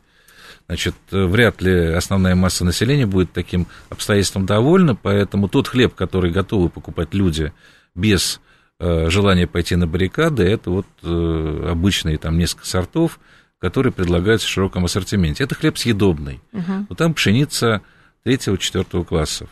Значит, 0.67 0.95
вряд 1.11 1.61
ли 1.61 1.87
основная 1.87 2.35
масса 2.35 2.63
населения 2.63 3.05
будет 3.05 3.33
таким 3.33 3.67
обстоятельством 3.89 4.45
довольна, 4.45 4.95
поэтому 4.95 5.49
тот 5.49 5.67
хлеб, 5.67 5.95
который 5.95 6.31
готовы 6.31 6.69
покупать 6.69 7.13
люди 7.13 7.51
без 7.95 8.39
э, 8.79 9.09
желания 9.09 9.47
пойти 9.47 9.75
на 9.75 9.87
баррикады, 9.87 10.43
это 10.43 10.69
вот 10.69 10.85
э, 11.03 11.67
обычные 11.69 12.17
там 12.17 12.37
несколько 12.37 12.67
сортов, 12.67 13.19
которые 13.59 13.91
предлагаются 13.91 14.47
в 14.47 14.51
широком 14.51 14.85
ассортименте. 14.85 15.43
Это 15.43 15.55
хлеб 15.55 15.77
съедобный. 15.77 16.41
Угу. 16.53 16.85
Но 16.89 16.95
там 16.95 17.15
пшеница 17.15 17.81
третьего-четвертого 18.23 19.03
классов. 19.03 19.49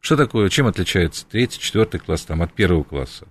Что 0.00 0.16
такое, 0.16 0.48
чем 0.48 0.66
отличается 0.66 1.26
третий, 1.26 1.60
четвертый 1.60 2.00
класс 2.00 2.22
там, 2.22 2.42
от 2.42 2.52
первого 2.52 2.82
класса? 2.82 3.26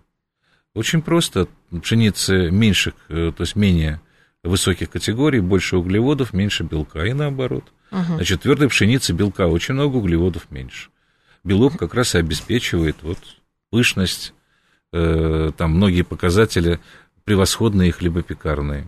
Очень 0.76 1.02
просто. 1.02 1.48
Пшеница 1.82 2.52
меньше, 2.52 2.94
э, 3.10 3.32
то 3.36 3.42
есть 3.42 3.56
менее 3.56 4.02
высоких 4.44 4.90
категорий, 4.90 5.40
больше 5.40 5.78
углеводов, 5.78 6.34
меньше 6.34 6.64
белка, 6.64 7.06
и 7.06 7.14
наоборот. 7.14 7.66
Угу. 7.92 8.16
Значит, 8.16 8.44
твердой 8.44 8.70
пшеницы 8.70 9.14
белка 9.14 9.48
очень 9.48 9.74
много, 9.74 9.98
углеводов 9.98 10.50
меньше. 10.52 10.90
Белок 11.44 11.78
как 11.78 11.94
раз 11.94 12.16
и 12.16 12.20
обеспечивает 12.20 12.98
вот 13.02 13.18
пышность, 13.72 14.34
э, 14.94 15.52
там 15.58 15.72
многие 15.72 16.04
показатели 16.04 16.80
превосходные 17.24 17.92
хлебопекарные. 17.92 18.86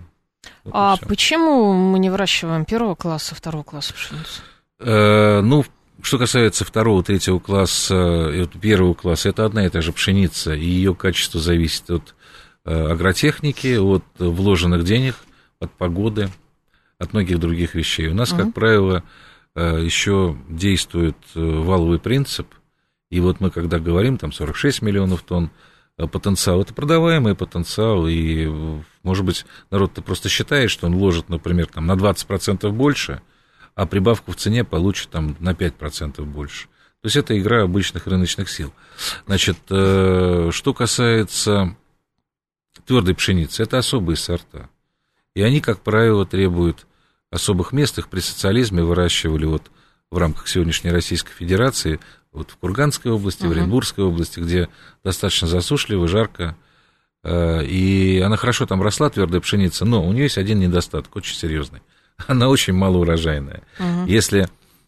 Вот 0.63 0.71
а 0.73 0.97
почему 1.07 1.73
мы 1.73 1.99
не 1.99 2.09
выращиваем 2.09 2.65
первого 2.65 2.95
класса, 2.95 3.35
второго 3.35 3.63
класса 3.63 3.93
пшеницу? 3.93 4.41
Э, 4.79 5.41
ну, 5.41 5.65
что 6.01 6.17
касается 6.17 6.65
второго, 6.65 7.03
третьего 7.03 7.39
класса, 7.39 8.47
первого 8.61 8.93
класса, 8.93 9.29
это 9.29 9.45
одна 9.45 9.65
и 9.65 9.69
та 9.69 9.81
же 9.81 9.91
пшеница, 9.91 10.53
и 10.53 10.65
ее 10.65 10.95
качество 10.95 11.39
зависит 11.39 11.89
от 11.89 12.15
э, 12.65 12.91
агротехники, 12.91 13.77
от 13.77 14.03
вложенных 14.17 14.83
денег, 14.83 15.15
от 15.59 15.71
погоды, 15.71 16.29
от 16.97 17.13
многих 17.13 17.39
других 17.39 17.75
вещей. 17.75 18.07
У 18.07 18.13
нас, 18.13 18.31
угу. 18.31 18.43
как 18.43 18.53
правило, 18.53 19.03
э, 19.55 19.81
еще 19.83 20.37
действует 20.49 21.17
э, 21.35 21.39
валовый 21.39 21.99
принцип, 21.99 22.47
и 23.09 23.19
вот 23.19 23.39
мы, 23.39 23.51
когда 23.51 23.79
говорим, 23.79 24.17
там 24.17 24.31
46 24.31 24.81
миллионов 24.81 25.23
тонн 25.23 25.51
потенциал, 25.97 26.61
это 26.61 26.73
продаваемый 26.73 27.35
потенциал, 27.35 28.07
и, 28.07 28.49
может 29.03 29.25
быть, 29.25 29.45
народ-то 29.69 30.01
просто 30.01 30.29
считает, 30.29 30.71
что 30.71 30.87
он 30.87 30.95
ложит, 30.95 31.29
например, 31.29 31.67
там, 31.67 31.85
на 31.85 31.93
20% 31.93 32.69
больше, 32.71 33.21
а 33.81 33.87
прибавку 33.87 34.31
в 34.31 34.35
цене 34.35 34.63
получит 34.63 35.09
там 35.09 35.35
на 35.39 35.53
5% 35.53 36.23
больше. 36.23 36.67
То 37.01 37.07
есть 37.07 37.15
это 37.15 37.35
игра 37.35 37.63
обычных 37.63 38.05
рыночных 38.05 38.47
сил. 38.47 38.71
Значит, 39.25 39.57
э, 39.71 40.49
что 40.51 40.73
касается 40.75 41.75
твердой 42.85 43.15
пшеницы, 43.15 43.63
это 43.63 43.79
особые 43.79 44.17
сорта. 44.17 44.69
И 45.33 45.41
они, 45.41 45.61
как 45.61 45.79
правило, 45.79 46.27
требуют 46.27 46.85
особых 47.31 47.71
мест. 47.71 47.97
Их 47.97 48.07
при 48.07 48.19
социализме 48.19 48.83
выращивали 48.83 49.45
вот 49.45 49.71
в 50.11 50.17
рамках 50.19 50.47
сегодняшней 50.47 50.91
Российской 50.91 51.33
Федерации, 51.33 51.99
вот 52.31 52.51
в 52.51 52.57
Курганской 52.57 53.11
области, 53.11 53.41
uh-huh. 53.41 53.47
в 53.47 53.51
Оренбургской 53.51 54.03
области, 54.03 54.39
где 54.39 54.69
достаточно 55.03 55.47
засушливо, 55.47 56.07
жарко. 56.07 56.55
Э, 57.23 57.65
и 57.65 58.19
она 58.19 58.37
хорошо 58.37 58.67
там 58.67 58.83
росла, 58.83 59.09
твердая 59.09 59.41
пшеница, 59.41 59.85
но 59.85 60.05
у 60.05 60.13
нее 60.13 60.25
есть 60.25 60.37
один 60.37 60.59
недостаток, 60.59 61.15
очень 61.15 61.35
серьезный– 61.35 61.81
она 62.27 62.49
очень 62.49 62.73
малоурожайная. 62.73 63.63
Угу. 63.79 64.05
Если, 64.07 64.47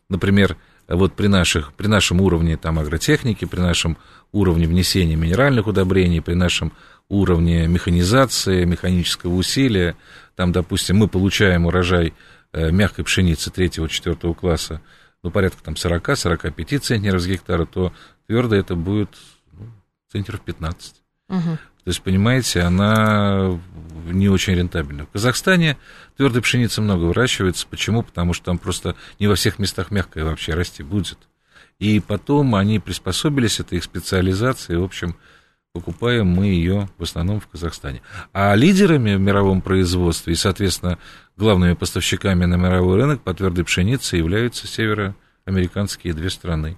например, 0.09 0.57
вот 0.87 1.13
при, 1.13 1.27
наших, 1.27 1.73
при 1.73 1.87
нашем 1.87 2.21
уровне 2.21 2.57
там, 2.57 2.79
агротехники, 2.79 3.45
при 3.45 3.59
нашем 3.59 3.97
уровне 4.31 4.67
внесения 4.67 5.15
минеральных 5.15 5.67
удобрений, 5.67 6.21
при 6.21 6.33
нашем 6.33 6.73
уровне 7.09 7.67
механизации, 7.67 8.65
механического 8.65 9.33
усилия, 9.33 9.95
там, 10.35 10.51
допустим, 10.51 10.97
мы 10.97 11.07
получаем 11.07 11.65
урожай 11.65 12.13
э, 12.51 12.71
мягкой 12.71 13.05
пшеницы 13.05 13.51
третьего-четвертого 13.51 14.33
класса, 14.33 14.81
ну, 15.21 15.31
порядка 15.31 15.63
там 15.63 15.75
40-45 15.75 16.79
центнеров 16.79 17.21
с 17.21 17.27
гектара, 17.27 17.65
то 17.65 17.93
твердо 18.27 18.55
это 18.55 18.75
будет 18.75 19.09
ну, 19.53 19.71
центнеров 20.11 20.41
15. 20.41 20.95
Угу. 21.29 21.57
То 21.83 21.89
есть, 21.89 22.01
понимаете, 22.01 22.61
она 22.61 23.59
не 24.05 24.29
очень 24.29 24.53
рентабельна. 24.53 25.05
В 25.05 25.09
Казахстане 25.09 25.77
твердой 26.15 26.41
пшеницы 26.41 26.81
много 26.81 27.03
выращивается. 27.03 27.67
Почему? 27.69 28.03
Потому 28.03 28.33
что 28.33 28.45
там 28.45 28.57
просто 28.57 28.95
не 29.19 29.27
во 29.27 29.35
всех 29.35 29.59
местах 29.59 29.91
мягкая 29.91 30.23
вообще 30.23 30.53
расти 30.53 30.83
будет. 30.83 31.17
И 31.79 31.99
потом 31.99 32.55
они 32.55 32.79
приспособились, 32.79 33.59
это 33.59 33.75
их 33.75 33.83
специализация, 33.83 34.79
в 34.79 34.83
общем, 34.83 35.17
покупаем 35.73 36.27
мы 36.27 36.45
ее 36.45 36.87
в 36.97 37.03
основном 37.03 37.39
в 37.39 37.47
Казахстане. 37.47 38.01
А 38.31 38.55
лидерами 38.55 39.15
в 39.15 39.19
мировом 39.19 39.61
производстве 39.61 40.33
и, 40.33 40.37
соответственно, 40.37 40.99
главными 41.35 41.73
поставщиками 41.73 42.45
на 42.45 42.55
мировой 42.55 42.97
рынок 42.97 43.21
по 43.21 43.33
твердой 43.33 43.65
пшенице 43.65 44.17
являются 44.17 44.67
североамериканские 44.67 46.13
две 46.13 46.29
страны. 46.29 46.77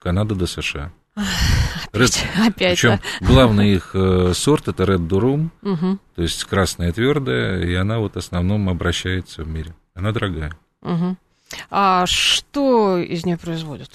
Канада 0.00 0.34
да 0.34 0.46
США. 0.46 0.92
Опять, 1.14 2.24
Red, 2.24 2.46
опять 2.46 2.78
причем 2.78 3.00
да. 3.20 3.26
главный 3.26 3.74
их 3.74 3.90
э, 3.92 4.32
сорт 4.34 4.68
это 4.68 4.84
Red 4.84 5.06
Durum, 5.06 5.50
угу. 5.60 5.98
то 6.14 6.22
есть 6.22 6.42
красная 6.44 6.92
твердая, 6.92 7.62
и 7.62 7.74
она 7.74 7.98
вот 7.98 8.14
в 8.14 8.18
основном 8.18 8.68
обращается 8.70 9.44
в 9.44 9.48
мире. 9.48 9.74
Она 9.94 10.12
дорогая. 10.12 10.56
Угу. 10.80 11.16
А 11.70 12.06
что 12.06 12.96
из 12.96 13.26
нее 13.26 13.36
производят? 13.36 13.90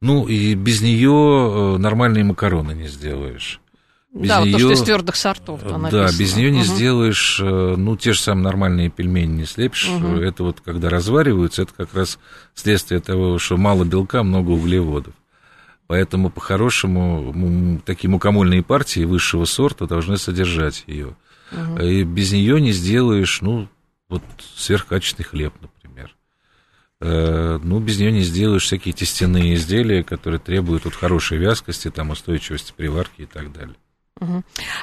Ну, 0.00 0.26
и 0.26 0.54
без 0.54 0.80
нее 0.80 1.10
э, 1.10 1.78
нормальные 1.78 2.24
макароны 2.24 2.72
не 2.72 2.88
сделаешь. 2.88 3.60
Без 4.12 4.28
да, 4.30 4.40
нее, 4.40 4.52
вот 4.52 4.60
то, 4.60 4.64
что 4.64 4.72
из 4.72 4.82
твердых 4.82 5.16
сортов. 5.16 5.60
Да, 5.90 6.06
без 6.18 6.36
нее 6.36 6.50
не 6.50 6.60
угу. 6.60 6.66
сделаешь, 6.66 7.38
э, 7.42 7.74
ну, 7.76 7.96
те 7.96 8.14
же 8.14 8.20
самые 8.20 8.44
нормальные 8.44 8.88
пельмени 8.88 9.40
не 9.40 9.44
слепишь. 9.44 9.88
Угу. 9.88 10.16
Это 10.20 10.42
вот 10.44 10.62
когда 10.62 10.88
развариваются, 10.88 11.62
это 11.62 11.74
как 11.74 11.92
раз 11.92 12.18
следствие 12.54 13.00
того, 13.00 13.38
что 13.38 13.58
мало 13.58 13.84
белка, 13.84 14.22
много 14.22 14.50
углеводов. 14.50 15.12
Поэтому, 15.86 16.30
по-хорошему, 16.30 17.80
такие 17.84 18.10
мукомольные 18.10 18.62
партии 18.62 19.04
высшего 19.04 19.44
сорта 19.44 19.86
должны 19.86 20.16
содержать 20.16 20.84
ее. 20.86 21.16
Угу. 21.52 21.82
И 21.82 22.02
без 22.02 22.32
нее 22.32 22.60
не 22.60 22.72
сделаешь, 22.72 23.40
ну, 23.40 23.68
вот 24.08 24.22
сверхкачественный 24.56 25.26
хлеб, 25.26 25.54
например. 25.60 26.16
Э, 27.00 27.60
ну, 27.62 27.78
без 27.78 27.98
нее 28.00 28.10
не 28.10 28.22
сделаешь 28.22 28.64
всякие 28.64 28.94
тестяные 28.94 29.54
изделия, 29.54 30.02
которые 30.02 30.40
требуют 30.40 30.84
вот 30.84 30.94
хорошей 30.94 31.38
вязкости, 31.38 31.90
там, 31.90 32.10
устойчивости 32.10 32.72
при 32.76 32.88
варке 32.88 33.24
и 33.24 33.26
так 33.26 33.52
далее. 33.52 33.76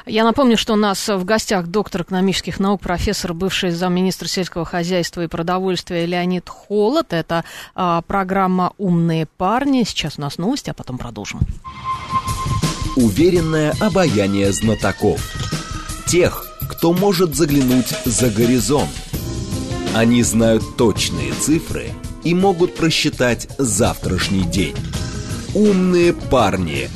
Я 0.06 0.22
напомню, 0.22 0.56
что 0.56 0.74
у 0.74 0.76
нас 0.76 1.08
в 1.08 1.24
гостях 1.24 1.66
доктор 1.66 2.02
экономических 2.02 2.60
наук, 2.60 2.80
профессор, 2.80 3.34
бывший 3.34 3.72
замминистра 3.72 4.28
сельского 4.28 4.64
хозяйства 4.64 5.24
и 5.24 5.26
продовольствия 5.26 6.06
Леонид 6.06 6.48
Холод. 6.48 7.12
Это 7.12 7.44
а, 7.74 8.02
программа 8.02 8.74
«Умные 8.78 9.26
парни». 9.26 9.82
Сейчас 9.82 10.18
у 10.18 10.20
нас 10.20 10.38
новости, 10.38 10.70
а 10.70 10.74
потом 10.74 10.98
продолжим. 10.98 11.40
Уверенное 12.94 13.74
обаяние 13.80 14.52
знатоков. 14.52 15.20
Тех, 16.06 16.46
кто 16.70 16.92
может 16.92 17.34
заглянуть 17.34 17.88
за 18.04 18.30
горизонт. 18.30 18.90
Они 19.96 20.22
знают 20.22 20.76
точные 20.76 21.32
цифры 21.32 21.90
и 22.22 22.34
могут 22.34 22.76
просчитать 22.76 23.48
завтрашний 23.58 24.44
день. 24.44 24.76
Умные 25.56 26.12
парни. 26.12 26.88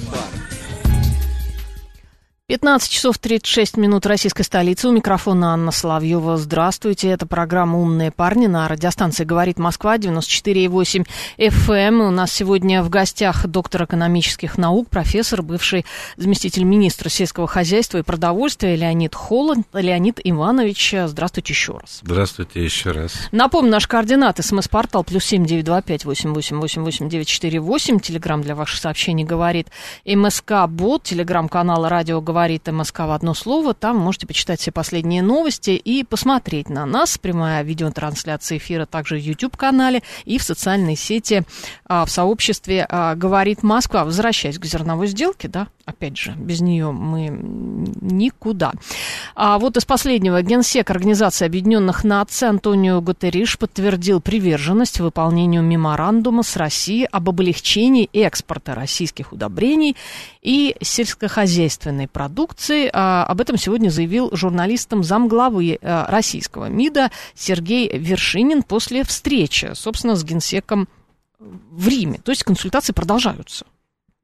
15 2.51 2.91
часов 2.91 3.19
36 3.19 3.77
минут 3.77 4.07
российской 4.07 4.43
столицы. 4.43 4.89
У 4.89 4.91
микрофона 4.91 5.53
Анна 5.53 5.71
Соловьева. 5.71 6.39
Здравствуйте. 6.39 7.11
Это 7.11 7.27
программа 7.27 7.79
«Умные 7.79 8.11
парни» 8.11 8.47
на 8.47 8.67
радиостанции 8.69 9.25
«Говорит 9.25 9.59
Москва» 9.59 9.99
94,8 9.99 11.07
FM. 11.37 11.73
Эм. 11.75 12.01
У 12.01 12.11
нас 12.11 12.33
сегодня 12.33 12.83
в 12.83 12.89
гостях 12.89 13.47
доктор 13.47 13.85
экономических 13.85 14.57
наук, 14.57 14.89
профессор, 14.89 15.43
бывший 15.43 15.85
заместитель 16.17 16.65
министра 16.65 17.11
сельского 17.11 17.47
хозяйства 17.47 17.99
и 17.99 18.03
продовольствия 18.03 18.77
Леонид 18.77 19.15
Холод. 19.15 19.59
Леонид 19.75 20.19
Иванович, 20.25 20.95
здравствуйте 21.05 21.53
еще 21.53 21.77
раз. 21.77 22.01
Здравствуйте 22.03 22.65
еще 22.65 22.93
раз. 22.93 23.13
Напомню, 23.31 23.73
наши 23.73 23.89
координаты. 23.89 24.43
СМС-портал 24.43 25.05
плюс 25.05 25.27
семь 25.27 25.45
девять 25.45 25.67
два 25.67 25.83
пять 25.83 26.07
восемь 26.07 26.33
восемь 26.33 26.57
восемь 26.57 26.81
восемь 26.81 27.11
девять 27.11 27.29
четыре 27.29 27.61
восемь. 27.61 28.01
Телеграмм 28.01 28.41
для 28.41 28.55
ваших 28.55 28.81
сообщений 28.81 29.25
говорит 29.25 29.69
МСК 30.07 30.67
Бот. 30.67 31.03
Телеграмм-канал 31.03 31.87
Радио 31.87 32.23
Говорит 32.23 32.38
говорит 32.39 32.69
МСК 32.69 33.01
в 33.01 33.11
одно 33.11 33.35
слово. 33.35 33.75
Там 33.75 33.97
можете 33.97 34.29
почитать 34.29 34.61
все 34.61 34.71
последние 34.71 35.23
новости 35.23 35.71
и 35.71 36.05
посмотреть 36.05 36.69
на 36.69 36.87
нас. 36.87 37.19
Прямая 37.19 37.65
видеотрансляция 37.65 38.59
эфира 38.59 38.87
также 38.87 39.17
в 39.17 39.21
YouTube-канале 39.21 40.05
и 40.25 40.39
в 40.39 40.45
социальной 40.45 40.95
сети, 40.95 41.43
а, 41.85 42.05
в 42.05 42.11
сообществе 42.13 42.87
а, 42.89 43.17
«Говорит 43.17 43.65
Москва». 43.65 44.05
Возвращаясь 44.05 44.57
к 44.57 44.65
зерновой 44.65 45.09
сделке, 45.09 45.49
да, 45.49 45.67
опять 45.89 46.19
же, 46.19 46.33
без 46.33 46.61
нее 46.61 46.93
мы 46.93 47.29
никуда. 48.01 48.73
А 49.35 49.59
вот 49.59 49.79
из 49.79 49.87
последнего 49.87 50.43
генсек 50.43 50.91
Организации 50.91 51.47
Объединенных 51.47 52.05
Наций 52.05 52.49
Антонио 52.49 53.01
Гутерриш 53.01 53.59
подтвердил 53.59 54.21
приверженность 54.21 55.01
выполнению 55.01 55.63
меморандума 55.63 56.43
с 56.43 56.57
Россией 56.57 57.07
об 57.07 57.31
облегчении 57.31 58.11
экспорта 58.13 58.75
российских 58.75 59.33
удобрений 59.33 59.97
и 60.43 60.77
сельскохозяйственной 60.83 62.07
продукции. 62.07 62.91
А, 62.93 63.25
об 63.25 63.41
этом 63.41 63.57
сегодня 63.57 63.89
заявил 63.89 64.29
журналистам 64.37 65.03
замглавы 65.03 65.79
а, 65.81 66.07
российского 66.11 66.67
МИДа 66.67 67.11
Сергей 67.35 67.97
Вершинин 67.97 68.63
после 68.63 69.05
встречи, 69.05 69.71
собственно, 69.73 70.17
с 70.17 70.25
генсеком 70.25 70.87
в 71.39 71.89
Риме. 71.89 72.19
То 72.23 72.31
есть 72.31 72.45
консультации 72.45 72.93
продолжаются 72.93 73.65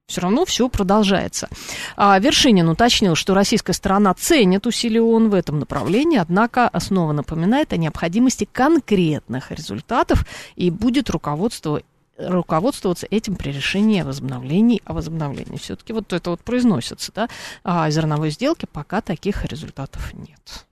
все 0.07 0.21
равно 0.21 0.45
все 0.45 0.69
продолжается. 0.69 1.49
А 1.97 2.19
Вершинин 2.19 2.69
уточнил, 2.69 3.15
что 3.15 3.35
российская 3.35 3.73
сторона 3.73 4.15
ценит 4.15 4.67
усилия 4.67 5.03
ООН 5.03 5.31
в 5.31 5.35
этом 5.35 5.59
направлении, 5.59 6.19
однако 6.19 6.71
снова 6.79 7.13
напоминает 7.13 7.73
о 7.73 7.77
необходимости 7.77 8.49
конкретных 8.51 9.51
результатов 9.51 10.27
и 10.57 10.71
будет 10.71 11.11
руководство 11.11 11.83
руководствоваться 12.17 13.09
этим 13.11 13.35
при 13.35 13.51
решении 13.51 14.01
о 14.01 14.05
возобновлении, 14.05 14.81
о 14.85 14.93
возобновлении. 14.93 15.59
Все-таки 15.59 15.93
вот 15.93 16.13
это 16.13 16.31
вот 16.31 16.41
произносится, 16.43 17.11
да, 17.13 17.29
а 17.65 17.91
зерновой 17.91 18.31
сделки 18.31 18.69
пока 18.71 19.01
таких 19.01 19.45
результатов 19.45 20.15
нет. 20.15 20.67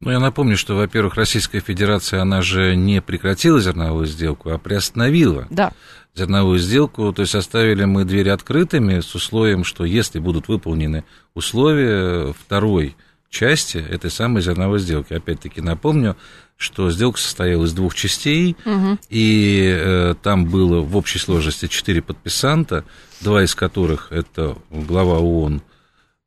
Ну, 0.00 0.10
я 0.10 0.20
напомню, 0.20 0.58
что, 0.58 0.74
во-первых, 0.74 1.14
Российская 1.14 1.60
Федерация, 1.60 2.20
она 2.20 2.42
же 2.42 2.76
не 2.76 3.00
прекратила 3.00 3.58
зерновую 3.60 4.04
сделку, 4.06 4.50
а 4.50 4.58
приостановила 4.58 5.46
да. 5.48 5.72
Зерновую 6.16 6.58
сделку. 6.58 7.12
То 7.12 7.22
есть 7.22 7.34
оставили 7.34 7.84
мы 7.84 8.04
двери 8.04 8.30
открытыми 8.30 9.00
с 9.00 9.14
условием, 9.14 9.64
что 9.64 9.84
если 9.84 10.18
будут 10.18 10.48
выполнены 10.48 11.04
условия 11.34 12.32
второй 12.32 12.96
части 13.28 13.78
этой 13.78 14.10
самой 14.10 14.42
зерновой 14.42 14.78
сделки. 14.78 15.12
Опять-таки 15.12 15.60
напомню, 15.60 16.16
что 16.56 16.90
сделка 16.90 17.18
состояла 17.18 17.64
из 17.64 17.72
двух 17.74 17.94
частей, 17.94 18.56
угу. 18.64 18.98
и 19.10 19.70
э, 19.70 20.14
там 20.22 20.46
было 20.46 20.80
в 20.80 20.96
общей 20.96 21.18
сложности 21.18 21.66
четыре 21.66 22.00
подписанта, 22.00 22.84
два 23.20 23.44
из 23.44 23.54
которых 23.54 24.10
это 24.10 24.56
глава 24.70 25.18
ООН 25.18 25.60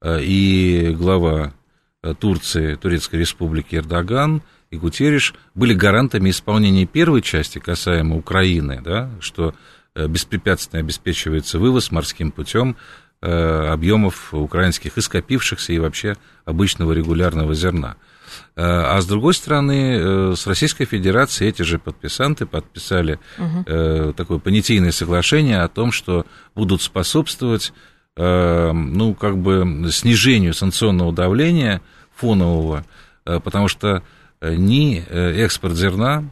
э, 0.01 0.23
и 0.23 0.93
глава 0.95 1.53
э, 2.03 2.13
Турции, 2.13 2.75
Турецкой 2.75 3.21
Республики 3.21 3.75
Эрдоган 3.75 4.43
и 4.69 4.77
Гутериш 4.77 5.33
были 5.55 5.73
гарантами 5.73 6.29
исполнения 6.29 6.85
первой 6.85 7.23
части 7.23 7.57
касаемо 7.57 8.15
Украины, 8.15 8.81
да, 8.83 9.09
что 9.19 9.55
беспрепятственно 10.07 10.81
обеспечивается 10.81 11.59
вывоз 11.59 11.91
морским 11.91 12.31
путем 12.31 12.77
Э, 13.21 13.73
объемов 13.73 14.33
украинских 14.33 14.97
и 14.97 15.01
скопившихся, 15.01 15.73
и 15.73 15.79
вообще 15.79 16.15
обычного 16.45 16.93
регулярного 16.93 17.53
зерна. 17.53 17.97
Э, 18.55 18.61
а 18.63 19.01
с 19.01 19.05
другой 19.05 19.33
стороны, 19.33 19.97
э, 19.99 20.33
с 20.37 20.47
Российской 20.47 20.85
Федерацией 20.85 21.49
эти 21.49 21.63
же 21.63 21.79
подписанты 21.79 22.45
подписали 22.45 23.19
угу. 23.37 24.13
такое 24.13 24.39
понятийное 24.39 24.93
соглашение 24.93 25.59
о 25.59 25.67
том, 25.67 25.91
что 25.91 26.25
будут 26.55 26.81
способствовать 26.81 27.73
ну, 28.15 29.15
как 29.15 29.37
бы 29.37 29.87
снижению 29.91 30.53
санкционного 30.53 31.13
давления 31.13 31.81
фонового, 32.15 32.85
потому 33.23 33.69
что 33.69 34.03
ни 34.41 34.97
экспорт 34.99 35.75
зерна, 35.75 36.25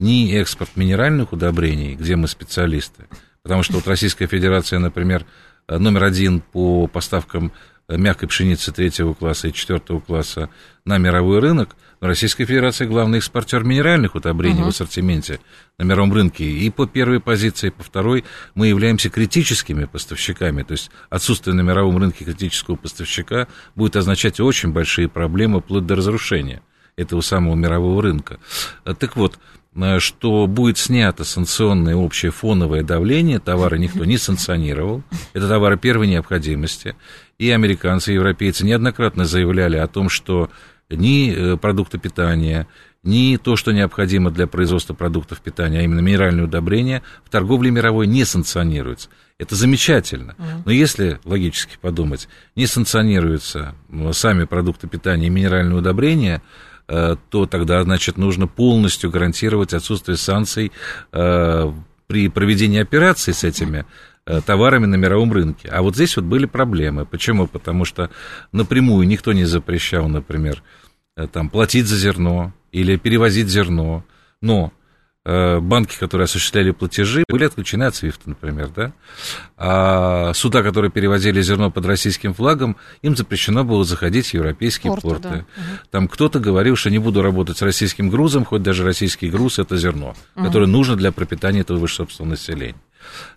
ни 0.00 0.32
экспорт 0.34 0.70
минеральных 0.76 1.32
удобрений, 1.32 1.94
где 1.94 2.16
мы 2.16 2.28
специалисты, 2.28 3.06
потому 3.42 3.62
что 3.62 3.74
вот 3.74 3.88
Российская 3.88 4.26
Федерация, 4.26 4.78
например, 4.78 5.26
номер 5.68 6.04
один 6.04 6.40
по 6.40 6.86
поставкам 6.86 7.52
мягкой 7.88 8.28
пшеницы 8.28 8.70
третьего 8.70 9.14
класса 9.14 9.48
и 9.48 9.52
четвертого 9.52 10.00
класса 10.00 10.50
на 10.84 10.98
мировой 10.98 11.40
рынок. 11.40 11.74
Российская 12.00 12.44
Федерация 12.44 12.86
главный 12.86 13.18
экспортер 13.18 13.64
минеральных 13.64 14.14
удобрений 14.14 14.60
uh-huh. 14.60 14.66
в 14.66 14.68
ассортименте 14.68 15.40
на 15.78 15.84
мировом 15.84 16.12
рынке. 16.12 16.44
И 16.44 16.70
по 16.70 16.86
первой 16.86 17.18
позиции, 17.18 17.68
и 17.68 17.70
по 17.70 17.82
второй 17.82 18.24
мы 18.54 18.68
являемся 18.68 19.08
критическими 19.08 19.86
поставщиками. 19.86 20.62
То 20.62 20.72
есть 20.72 20.90
отсутствие 21.08 21.54
на 21.54 21.62
мировом 21.62 21.96
рынке 21.96 22.24
критического 22.24 22.76
поставщика 22.76 23.48
будет 23.74 23.96
означать 23.96 24.38
очень 24.38 24.72
большие 24.72 25.08
проблемы, 25.08 25.60
вплоть 25.60 25.86
до 25.86 25.96
разрушения 25.96 26.62
этого 26.96 27.20
самого 27.20 27.54
мирового 27.54 28.02
рынка. 28.02 28.38
Так 28.84 29.16
вот, 29.16 29.38
Э, 29.38 29.57
что 29.98 30.46
будет 30.46 30.78
снято 30.78 31.24
санкционное 31.24 31.94
общее 31.94 32.32
фоновое 32.32 32.82
давление, 32.82 33.38
товары 33.38 33.78
никто 33.78 34.04
не 34.04 34.18
санкционировал, 34.18 35.02
это 35.34 35.48
товары 35.48 35.76
первой 35.76 36.08
необходимости, 36.08 36.96
и 37.38 37.50
американцы, 37.50 38.12
и 38.12 38.14
европейцы 38.14 38.64
неоднократно 38.64 39.24
заявляли 39.24 39.76
о 39.76 39.86
том, 39.86 40.08
что 40.08 40.50
ни 40.90 41.32
э, 41.32 41.56
продукты 41.56 41.98
питания, 41.98 42.66
ни 43.04 43.36
то, 43.36 43.54
что 43.54 43.72
необходимо 43.72 44.30
для 44.30 44.46
производства 44.46 44.94
продуктов 44.94 45.40
питания, 45.40 45.80
а 45.80 45.82
именно 45.82 46.00
минеральные 46.00 46.44
удобрения, 46.46 47.02
в 47.24 47.30
торговле 47.30 47.70
мировой 47.70 48.06
не 48.06 48.24
санкционируется. 48.24 49.08
Это 49.38 49.54
замечательно. 49.54 50.34
Но 50.64 50.72
если, 50.72 51.20
логически 51.24 51.78
подумать, 51.80 52.28
не 52.56 52.66
санкционируются 52.66 53.76
сами 54.10 54.44
продукты 54.44 54.88
питания 54.88 55.28
и 55.28 55.30
минеральные 55.30 55.78
удобрения, 55.78 56.42
Э, 56.42 56.77
то 57.30 57.46
тогда, 57.46 57.82
значит, 57.82 58.16
нужно 58.16 58.46
полностью 58.46 59.10
гарантировать 59.10 59.74
отсутствие 59.74 60.16
санкций 60.16 60.72
э, 61.12 61.72
при 62.06 62.28
проведении 62.28 62.80
операций 62.80 63.34
с 63.34 63.44
этими 63.44 63.84
э, 64.26 64.40
товарами 64.40 64.86
на 64.86 64.94
мировом 64.96 65.32
рынке. 65.32 65.68
А 65.68 65.82
вот 65.82 65.94
здесь 65.94 66.16
вот 66.16 66.24
были 66.24 66.46
проблемы. 66.46 67.04
Почему? 67.04 67.46
Потому 67.46 67.84
что 67.84 68.10
напрямую 68.52 69.06
никто 69.06 69.32
не 69.32 69.44
запрещал, 69.44 70.08
например, 70.08 70.62
там, 71.32 71.50
платить 71.50 71.86
за 71.86 71.96
зерно 71.96 72.52
или 72.72 72.96
перевозить 72.96 73.48
зерно. 73.48 74.04
Но 74.40 74.72
Э, 74.72 74.77
банки, 75.60 75.96
которые 75.98 76.24
осуществляли 76.24 76.70
платежи, 76.70 77.24
были 77.28 77.44
отключены 77.44 77.84
от 77.84 77.94
SWIFT, 77.94 78.20
например, 78.24 78.70
да? 78.74 78.92
А 79.56 80.32
суда, 80.32 80.62
которые 80.62 80.90
перевозили 80.90 81.42
зерно 81.42 81.70
под 81.70 81.84
российским 81.84 82.32
флагом, 82.32 82.76
им 83.02 83.14
запрещено 83.14 83.62
было 83.62 83.84
заходить 83.84 84.28
в 84.28 84.34
европейские 84.34 84.92
порты. 84.92 85.08
порты. 85.08 85.28
Да. 85.28 85.44
Там 85.90 86.08
кто-то 86.08 86.38
говорил, 86.40 86.76
что 86.76 86.90
не 86.90 86.98
буду 86.98 87.20
работать 87.20 87.58
с 87.58 87.62
российским 87.62 88.08
грузом, 88.08 88.44
хоть 88.46 88.62
даже 88.62 88.84
российский 88.84 89.28
груз– 89.28 89.58
это 89.60 89.76
зерно, 89.76 90.14
угу. 90.34 90.46
которое 90.46 90.66
нужно 90.66 90.96
для 90.96 91.12
пропитания 91.12 91.60
этого 91.60 91.86
собственного 91.86 92.30
населения. 92.30 92.76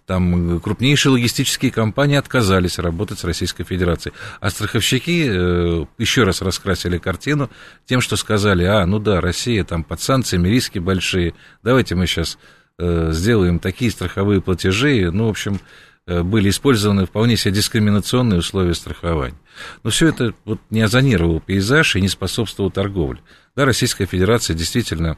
Там 0.05 0.59
крупнейшие 0.59 1.13
логистические 1.13 1.71
компании 1.71 2.17
отказались 2.17 2.79
работать 2.79 3.19
с 3.19 3.23
Российской 3.23 3.63
Федерацией. 3.63 4.13
А 4.39 4.49
страховщики 4.49 5.27
э, 5.29 5.85
еще 5.97 6.23
раз 6.23 6.41
раскрасили 6.41 6.97
картину 6.97 7.49
тем, 7.85 8.01
что 8.01 8.15
сказали, 8.15 8.63
а, 8.63 8.85
ну 8.85 8.99
да, 8.99 9.21
Россия 9.21 9.63
там 9.63 9.83
под 9.83 10.01
санкциями, 10.01 10.49
риски 10.49 10.79
большие, 10.79 11.33
давайте 11.63 11.95
мы 11.95 12.07
сейчас 12.07 12.37
э, 12.77 13.09
сделаем 13.13 13.59
такие 13.59 13.91
страховые 13.91 14.41
платежи. 14.41 15.11
Ну, 15.11 15.27
в 15.27 15.29
общем, 15.29 15.59
э, 16.07 16.23
были 16.23 16.49
использованы 16.49 17.05
вполне 17.05 17.37
себе 17.37 17.53
дискриминационные 17.53 18.39
условия 18.39 18.73
страхования. 18.73 19.37
Но 19.83 19.89
все 19.91 20.07
это 20.07 20.33
вот 20.45 20.59
не 20.69 20.81
озонировало 20.81 21.39
пейзаж 21.39 21.95
и 21.95 22.01
не 22.01 22.09
способствовало 22.09 22.71
торговле. 22.71 23.19
Да, 23.55 23.65
Российская 23.65 24.05
Федерация 24.05 24.55
действительно 24.55 25.17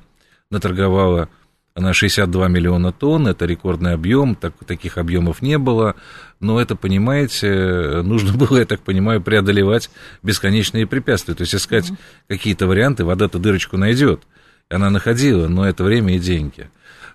наторговала 0.50 1.30
на 1.76 1.94
62 1.94 2.48
миллиона 2.48 2.92
тонн, 2.92 3.28
это 3.28 3.46
рекордный 3.46 3.94
объем, 3.94 4.36
так, 4.36 4.54
таких 4.66 4.98
объемов 4.98 5.42
не 5.42 5.58
было, 5.58 5.96
но 6.40 6.62
это, 6.62 6.76
понимаете, 6.76 8.02
нужно 8.04 8.34
было, 8.38 8.60
я 8.60 8.66
так 8.66 8.82
понимаю, 8.82 9.22
преодолевать 9.22 9.90
бесконечные 10.22 10.86
препятствия, 10.86 11.34
то 11.34 11.42
есть 11.42 11.56
искать 11.56 11.90
mm-hmm. 11.90 12.28
какие-то 12.28 12.68
варианты, 12.68 13.06
вода-то 13.06 13.40
дырочку 13.40 13.78
найдет, 13.78 14.22
она 14.70 14.90
находила, 14.90 15.48
но 15.48 15.68
это 15.68 15.84
время 15.84 16.16
и 16.16 16.20
деньги. 16.20 16.70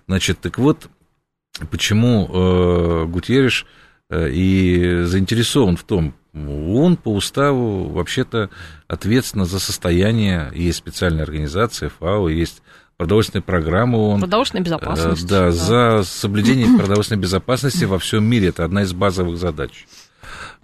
Значит, 0.07 0.39
так 0.39 0.57
вот, 0.57 0.89
почему 1.71 2.27
э, 2.27 3.05
Гутьериш 3.05 3.65
э, 4.09 4.29
и 4.31 5.03
заинтересован 5.03 5.77
в 5.77 5.83
том, 5.83 6.15
он 6.33 6.95
по 6.95 7.13
уставу 7.13 7.89
вообще-то 7.89 8.49
ответственно 8.87 9.45
за 9.45 9.59
состояние, 9.59 10.51
есть 10.53 10.77
специальная 10.77 11.23
организация, 11.23 11.89
ФАО, 11.89 12.29
есть 12.29 12.61
продовольственная 12.99 13.41
программа 13.41 13.95
ООН. 13.95 14.19
Продовольственная 14.19 14.63
безопасность. 14.63 15.25
Да, 15.25 15.45
да, 15.45 15.51
за 15.53 16.03
соблюдение 16.03 16.77
продовольственной 16.77 17.21
безопасности 17.21 17.85
во 17.85 17.97
всем 17.97 18.25
мире. 18.25 18.49
Это 18.49 18.65
одна 18.65 18.83
из 18.83 18.91
базовых 18.91 19.37
задач. 19.37 19.87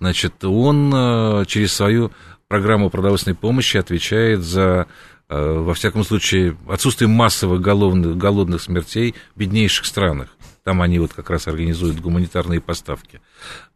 Значит, 0.01 0.43
он 0.43 0.93
э, 0.93 1.45
через 1.47 1.73
свою 1.73 2.11
программу 2.49 2.89
продовольственной 2.89 3.37
помощи 3.37 3.77
отвечает 3.77 4.41
за, 4.41 4.87
э, 5.29 5.59
во 5.59 5.73
всяком 5.73 6.03
случае, 6.03 6.57
отсутствие 6.67 7.07
массовых 7.07 7.61
голодных, 7.61 8.17
голодных 8.17 8.61
смертей 8.61 9.15
в 9.33 9.39
беднейших 9.39 9.85
странах. 9.85 10.27
Там 10.65 10.81
они 10.81 10.99
вот 10.99 11.13
как 11.13 11.29
раз 11.29 11.47
организуют 11.47 12.01
гуманитарные 12.01 12.59
поставки. 12.59 13.21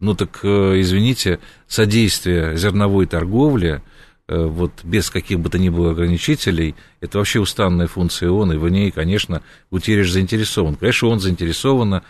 Ну 0.01 0.15
так, 0.15 0.41
э, 0.43 0.81
извините, 0.81 1.39
содействие 1.65 2.57
зерновой 2.57 3.05
торговле– 3.05 3.81
Э, 3.91 3.98
вот 4.29 4.71
без 4.83 5.09
каких 5.09 5.39
бы 5.39 5.49
то 5.49 5.57
ни 5.57 5.69
было 5.69 5.91
ограничителей, 5.91 6.75
это 7.01 7.17
вообще 7.17 7.39
уставная 7.39 7.87
функция 7.87 8.29
ООН, 8.29 8.53
и 8.53 8.57
в 8.57 8.69
ней, 8.69 8.91
конечно, 8.91 9.41
Гутерреш 9.71 10.11
заинтересован. 10.11 10.75
Конечно, 10.75 11.07
он 11.07 11.19
заинтересован 11.19 11.95
э, 11.95 12.01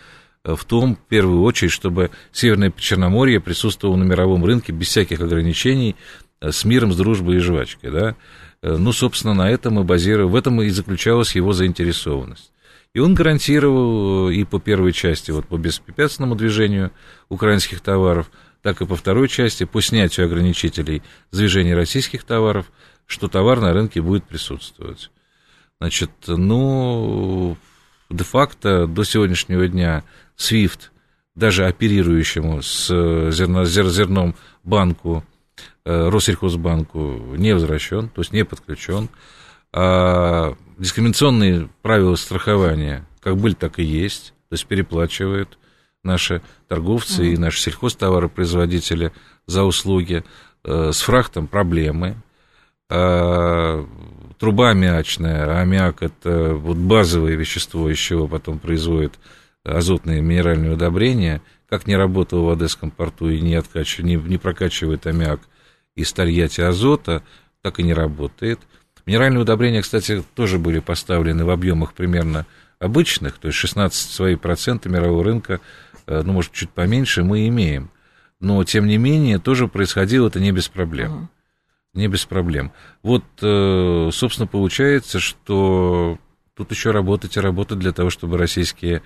в 0.44 0.64
том, 0.66 0.96
в 0.96 1.08
первую 1.08 1.42
очередь, 1.42 1.72
чтобы 1.72 2.10
Северное 2.30 2.72
Черноморье 2.76 3.40
присутствовало 3.40 3.96
на 3.96 4.04
мировом 4.04 4.44
рынке 4.44 4.70
без 4.72 4.88
всяких 4.88 5.20
ограничений, 5.20 5.96
э, 6.42 6.52
с 6.52 6.64
миром, 6.66 6.92
с 6.92 6.96
дружбой 6.96 7.36
и 7.36 7.40
жвачкой, 7.40 7.90
да. 7.90 8.16
Ну, 8.62 8.92
собственно, 8.92 9.32
на 9.32 9.50
этом 9.50 9.80
и 9.80 9.84
базировал, 9.84 10.28
в 10.28 10.36
этом 10.36 10.60
и 10.60 10.68
заключалась 10.68 11.34
его 11.34 11.54
заинтересованность. 11.54 12.52
И 12.92 12.98
он 12.98 13.14
гарантировал 13.14 14.28
и 14.28 14.44
по 14.44 14.60
первой 14.60 14.92
части, 14.92 15.30
вот 15.30 15.46
по 15.46 15.56
беспрепятственному 15.56 16.34
движению 16.34 16.90
украинских 17.30 17.80
товаров– 17.80 18.30
так 18.62 18.80
и 18.80 18.86
по 18.86 18.96
второй 18.96 19.28
части, 19.28 19.64
по 19.64 19.80
снятию 19.80 20.26
ограничителей 20.26 21.02
движения 21.32 21.74
российских 21.74 22.24
товаров, 22.24 22.70
что 23.06 23.28
товар 23.28 23.60
на 23.60 23.72
рынке 23.72 24.00
будет 24.00 24.24
присутствовать. 24.24 25.10
Значит, 25.80 26.10
ну, 26.26 27.56
де-факто 28.10 28.86
до 28.86 29.04
сегодняшнего 29.04 29.66
дня 29.66 30.04
SWIFT, 30.36 30.90
даже 31.34 31.66
оперирующему 31.66 32.62
с 32.62 32.88
зерно, 33.30 33.64
зерном 33.64 34.36
банку, 34.62 35.24
э, 35.84 36.08
Россельхозбанку, 36.08 37.34
не 37.36 37.54
возвращен, 37.54 38.08
то 38.10 38.20
есть 38.20 38.32
не 38.32 38.44
подключен. 38.44 39.08
А 39.72 40.54
дискриминационные 40.78 41.70
правила 41.82 42.16
страхования 42.16 43.06
как 43.20 43.36
были, 43.36 43.54
так 43.54 43.78
и 43.78 43.84
есть, 43.84 44.34
то 44.48 44.54
есть 44.54 44.66
переплачивают 44.66 45.58
наши 46.02 46.42
торговцы 46.68 47.22
mm-hmm. 47.22 47.34
и 47.34 47.38
наши 47.38 47.60
сельхозтоваропроизводители 47.60 49.12
за 49.46 49.64
услуги. 49.64 50.24
Э, 50.62 50.90
с 50.92 51.00
фрахтом 51.00 51.46
проблемы. 51.46 52.16
А, 52.90 53.86
труба 54.38 54.70
аммиачная, 54.70 55.60
аммиак– 55.60 55.98
это 56.02 56.54
вот 56.54 56.76
базовое 56.76 57.34
вещество, 57.34 57.88
из 57.88 57.98
чего 57.98 58.28
потом 58.28 58.58
производят 58.58 59.18
азотные 59.64 60.20
минеральные 60.20 60.72
удобрения. 60.72 61.40
Как 61.68 61.86
не 61.86 61.96
работал 61.96 62.44
в 62.44 62.50
Одесском 62.50 62.90
порту 62.90 63.30
и 63.30 63.40
не, 63.40 63.54
откачивает, 63.54 64.04
не, 64.04 64.16
не 64.16 64.38
прокачивает 64.38 65.06
аммиак 65.06 65.40
из 65.94 66.12
Тольятти 66.12 66.60
азота, 66.60 67.22
так 67.62 67.78
и 67.78 67.82
не 67.82 67.94
работает. 67.94 68.60
Минеральные 69.06 69.42
удобрения, 69.42 69.80
кстати, 69.80 70.22
тоже 70.34 70.58
были 70.58 70.80
поставлены 70.80 71.44
в 71.44 71.50
объемах 71.50 71.94
примерно 71.94 72.44
обычных, 72.80 73.38
то 73.38 73.48
есть 73.48 73.58
16 73.58 74.10
свои 74.10 74.36
проценты 74.36 74.88
мирового 74.88 75.24
рынка 75.24 75.60
ну, 76.24 76.32
может, 76.32 76.52
чуть 76.52 76.70
поменьше, 76.70 77.24
мы 77.24 77.46
имеем. 77.48 77.90
Но, 78.40 78.62
тем 78.64 78.86
не 78.86 78.96
менее, 78.96 79.38
тоже 79.38 79.68
происходило 79.68 80.28
это 80.28 80.40
не 80.40 80.50
без 80.52 80.68
проблем. 80.68 81.12
Uh-huh. 81.12 81.28
Не 81.92 82.08
без 82.08 82.24
проблем. 82.24 82.72
Вот, 83.02 83.24
э, 83.42 84.10
собственно, 84.12 84.46
получается, 84.46 85.18
что 85.18 86.18
тут 86.54 86.70
еще 86.70 86.90
работать 86.90 87.36
и 87.36 87.40
работать 87.40 87.78
для 87.78 87.92
того, 87.92 88.10
чтобы 88.10 88.38
российские 88.38 89.02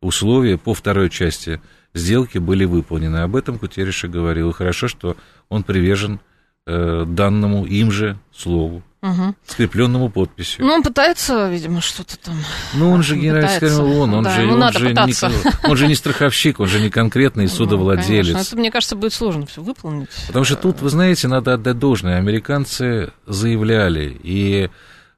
условия 0.00 0.58
по 0.58 0.74
второй 0.74 1.10
части 1.10 1.60
сделки 1.94 2.38
были 2.38 2.64
выполнены. 2.64 3.18
Об 3.18 3.36
этом 3.36 3.58
Кутериша 3.58 4.08
говорил. 4.08 4.50
И 4.50 4.54
хорошо, 4.54 4.88
что 4.88 5.16
он 5.48 5.62
привержен 5.62 6.20
э, 6.66 7.04
данному 7.06 7.64
им 7.66 7.90
же 7.90 8.18
слову 8.32 8.82
угу. 9.04 9.34
скрепленному 9.46 10.08
подписью. 10.08 10.64
Ну, 10.64 10.72
он 10.72 10.82
пытается, 10.82 11.48
видимо, 11.50 11.80
что-то 11.80 12.18
там. 12.18 12.34
Ну, 12.72 12.90
он 12.90 13.02
же 13.02 13.16
генеральный 13.16 13.48
секретарь 13.50 13.78
ООН, 13.78 14.14
он, 14.14 14.24
да, 14.24 14.30
же, 14.30 14.50
он, 14.50 14.72
же 14.72 14.92
не, 14.92 15.68
он 15.68 15.76
же 15.76 15.86
не 15.86 15.94
страховщик, 15.94 16.60
он 16.60 16.66
же 16.66 16.80
не 16.80 16.90
конкретный 16.90 17.46
судовладелец. 17.48 18.34
Ну, 18.34 18.40
это, 18.40 18.56
мне 18.56 18.70
кажется, 18.70 18.96
будет 18.96 19.12
сложно 19.12 19.46
все 19.46 19.62
выполнить. 19.62 20.08
Потому 20.26 20.44
что 20.44 20.56
тут, 20.56 20.80
вы 20.80 20.88
знаете, 20.88 21.28
надо 21.28 21.54
отдать 21.54 21.78
должное. 21.78 22.16
Американцы 22.16 23.12
заявляли 23.26 24.18
и 24.22 24.70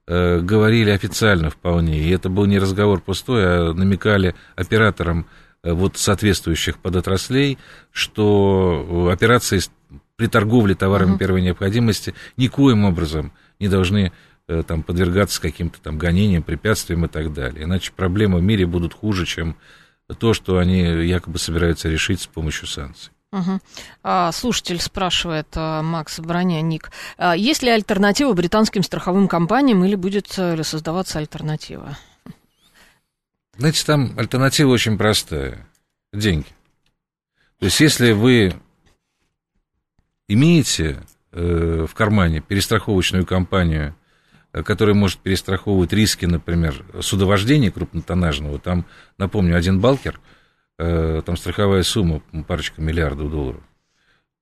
э, 0.07 0.41
говорили 0.41 0.91
официально 0.91 1.51
вполне, 1.51 2.01
и 2.01 2.11
это 2.11 2.29
был 2.29 2.47
не 2.47 2.59
разговор 2.59 3.01
пустой, 3.01 3.45
а 3.45 3.73
намекали 3.73 4.35
операторам 4.57 5.27
э, 5.63 5.73
вот 5.73 5.97
соответствующих 5.97 6.79
подотраслей, 6.79 7.59
что 7.93 9.11
операции 9.13 9.61
при 10.17 10.27
торговле 10.29 10.75
товарами 10.75 11.15
uh-huh. 11.15 11.19
первой 11.19 11.43
необходимости 11.43 12.15
никоим 12.37 12.85
образом 12.85 13.27
не 13.27 13.31
должны 13.61 14.13
э, 14.49 14.63
там, 14.67 14.83
подвергаться 14.83 15.41
каким-то 15.41 15.81
там 15.81 15.99
гонениям, 15.99 16.43
препятствиям 16.43 17.05
и 17.05 17.09
так 17.09 17.33
далее. 17.33 17.65
Иначе 17.65 17.93
проблемы 17.93 18.39
в 18.39 18.43
мире 18.43 18.67
будут 18.67 18.95
хуже, 18.95 19.27
чем 19.27 19.57
то, 20.19 20.35
что 20.35 20.59
они 20.59 20.81
якобы 21.07 21.39
собираются 21.39 21.89
решить 21.89 22.21
с 22.21 22.27
помощью 22.27 22.69
санкций. 22.69 23.13
Угу. 23.33 23.61
А, 24.05 24.31
слушатель 24.33 24.81
спрашивает, 24.81 25.49
а, 25.55 25.83
Макс 25.83 26.21
Броня, 26.21 26.61
Ник, 26.61 26.91
а 27.19 27.37
есть 27.37 27.63
ли 27.63 27.71
альтернатива 27.71 28.33
британским 28.35 28.83
страховым 28.83 29.27
компаниям 29.27 29.85
или 29.85 29.97
будет 29.97 30.37
ли 30.39 30.63
создаваться 30.63 31.19
альтернатива? 31.19 31.99
Знаете, 33.59 33.85
там 33.85 34.15
альтернатива 34.19 34.71
очень 34.71 34.97
простая. 34.97 35.67
Деньги. 36.13 36.47
То 37.59 37.65
есть, 37.65 37.81
если 37.81 38.13
вы 38.13 38.55
имеете 40.29 41.01
Э, 41.01 41.16
в 41.37 41.95
кармане 41.95 42.41
перестраховочную 42.41 43.27
компанию, 43.27 43.95
э, 44.53 44.63
которая 44.63 44.95
может 44.95 45.19
перестраховывать 45.19 45.93
риски, 45.93 46.25
например, 46.25 46.85
судовождения 47.01 47.71
крупнотоннажного, 47.71 48.59
там, 48.59 48.87
напомню, 49.19 49.57
один 49.57 49.81
балкер, 49.81 50.19
э, 50.79 51.21
там 51.25 51.37
страховая 51.37 51.83
сумма 51.83 52.23
парочка 52.49 52.81
миллиардов 52.81 53.31
долларов, 53.31 53.63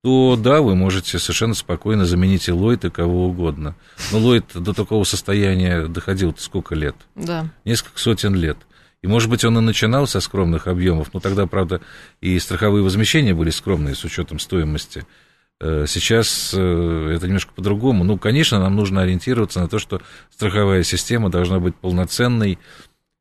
то 0.04 0.36
да, 0.36 0.60
вы 0.60 0.76
можете 0.76 1.18
совершенно 1.18 1.54
спокойно 1.54 2.04
заменить 2.04 2.46
и 2.48 2.52
Ллойд, 2.52 2.84
и 2.84 2.90
кого 2.90 3.26
угодно. 3.26 3.74
Но 4.12 4.18
Ллойд 4.18 4.44
до 4.54 4.72
такого 4.72 5.02
состояния 5.04 5.86
доходил 5.86 6.34
сколько 6.38 6.74
лет? 6.74 6.94
Да. 7.16 7.48
Несколько 7.64 7.98
сотен 7.98 8.34
лет. 8.34 8.58
И, 9.02 9.06
может 9.06 9.28
быть, 9.28 9.44
он 9.44 9.58
и 9.58 9.60
начинал 9.60 10.06
со 10.06 10.20
скромных 10.20 10.66
объемов, 10.66 11.12
но 11.12 11.20
тогда, 11.20 11.46
правда, 11.46 11.80
и 12.20 12.38
страховые 12.38 12.82
возмещения 12.84 13.34
были 13.34 13.50
скромные 13.50 13.94
с 13.94 14.04
учетом 14.04 14.38
стоимости 14.38 15.00
Э, 15.00 15.23
сейчас 15.60 16.52
э, 16.54 17.12
это 17.14 17.26
немножко 17.26 17.52
по-другому. 17.54 18.04
Ну, 18.04 18.18
конечно, 18.18 18.58
нам 18.58 18.76
нужно 18.76 19.02
ориентироваться 19.02 19.60
на 19.60 19.68
то, 19.68 19.78
что 19.78 20.02
страховая 20.30 20.82
система 20.82 21.30
должна 21.30 21.60
быть 21.60 21.76
полноценной 21.76 22.58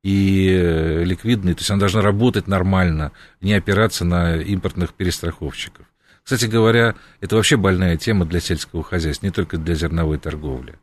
и 0.03 0.49
э, 0.49 1.03
ликвидной, 1.03 1.53
то 1.53 1.61
есть 1.61 1.71
она 1.71 1.79
должна 1.79 2.01
работать 2.01 2.47
нормально, 2.47 3.11
не 3.39 3.53
опираться 3.53 4.03
на 4.03 4.35
импортных 4.35 4.93
перестраховщиков. 4.93 5.85
Кстати 6.23 6.45
говоря, 6.45 6.95
это 7.21 7.35
вообще 7.35 7.57
больная 7.57 7.97
тема 7.97 8.25
для 8.25 8.39
сельского 8.39 8.83
хозяйства, 8.83 9.25
не 9.25 9.31
только 9.31 9.57
для 9.57 9.75
зерновой 9.75 10.17
торговли. 10.17 10.77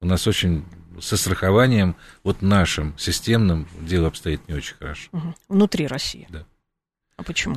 У 0.00 0.06
нас 0.06 0.26
очень 0.26 0.64
со 1.00 1.16
страхованием, 1.16 1.96
вот 2.22 2.42
нашим, 2.42 2.96
системным, 2.98 3.66
дело 3.80 4.08
обстоит 4.08 4.46
не 4.48 4.54
очень 4.54 4.76
хорошо. 4.76 5.10
Внутри 5.48 5.86
России? 5.86 6.26
Да. 6.30 6.44
А 7.16 7.22
почему? 7.22 7.56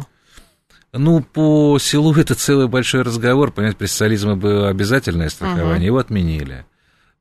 Ну, 0.94 1.22
по 1.22 1.78
селу 1.80 2.14
это 2.14 2.36
целый 2.36 2.68
большой 2.68 3.02
разговор. 3.02 3.52
Понимаете, 3.52 3.78
при 3.78 3.88
социализме 3.88 4.36
было 4.36 4.70
обязательное 4.70 5.30
страхование, 5.30 5.84
uh-huh. 5.84 5.86
его 5.86 5.98
отменили. 5.98 6.66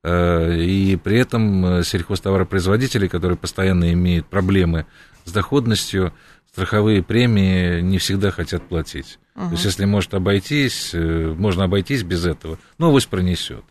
Э, 0.02 0.56
и 0.56 0.96
при 0.96 1.18
этом 1.18 1.66
э, 1.66 1.84
сельхозтоваропроизводители, 1.84 3.08
которые 3.08 3.36
постоянно 3.36 3.92
имеют 3.92 4.26
проблемы 4.26 4.86
с 5.24 5.32
доходностью, 5.32 6.12
страховые 6.52 7.02
премии 7.02 7.80
не 7.80 7.98
всегда 7.98 8.30
хотят 8.30 8.68
платить. 8.68 9.18
Uh-huh. 9.34 9.46
То 9.46 9.52
есть, 9.52 9.64
если 9.64 9.84
может 9.84 10.14
обойтись, 10.14 10.90
э, 10.94 11.34
можно 11.36 11.64
обойтись 11.64 12.04
без 12.04 12.24
этого, 12.24 12.58
но 12.78 12.88
авось 12.88 13.06
пронесет. 13.06 13.64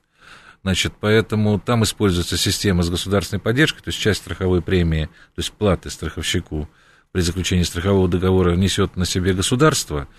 Значит, 0.66 0.94
поэтому 1.00 1.60
там 1.60 1.84
используется 1.84 2.38
система 2.38 2.84
с 2.84 2.90
государственной 2.90 3.40
поддержкой, 3.40 3.84
то 3.84 3.90
есть 3.90 4.00
часть 4.00 4.22
страховой 4.22 4.62
премии, 4.62 5.06
то 5.06 5.40
есть 5.40 5.52
платы 5.52 5.92
страховщику 5.92 6.68
при 7.16 7.22
заключении 7.22 7.64
страхового 7.64 8.10
договора 8.10 8.58
несет 8.58 8.98
на 8.98 9.06
себе 9.06 9.34
государство, 9.34 10.10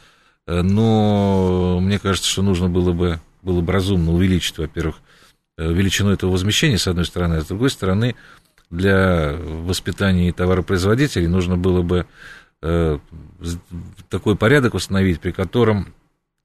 э, 0.46 0.62
но 0.62 1.78
мне 1.78 1.98
кажется, 1.98 2.26
что 2.26 2.40
нужно 2.40 2.70
было 2.70 2.94
бы, 2.94 3.20
было 3.42 3.60
бы 3.60 3.70
разумно 3.70 4.14
увеличить, 4.14 4.56
во-первых, 4.56 4.96
э, 5.58 5.70
величину 5.70 6.08
этого 6.08 6.30
возмещения, 6.30 6.78
с 6.78 6.86
одной 6.86 7.04
стороны, 7.04 7.34
а 7.34 7.40
с 7.42 7.48
другой 7.48 7.68
стороны, 7.68 8.14
для 8.70 9.36
воспитания 9.36 10.32
товаропроизводителей 10.32 11.26
нужно 11.26 11.58
было 11.58 11.82
бы 11.82 12.06
э, 12.62 12.98
такой 14.08 14.34
порядок 14.34 14.72
установить, 14.72 15.20
при 15.20 15.32
котором 15.32 15.92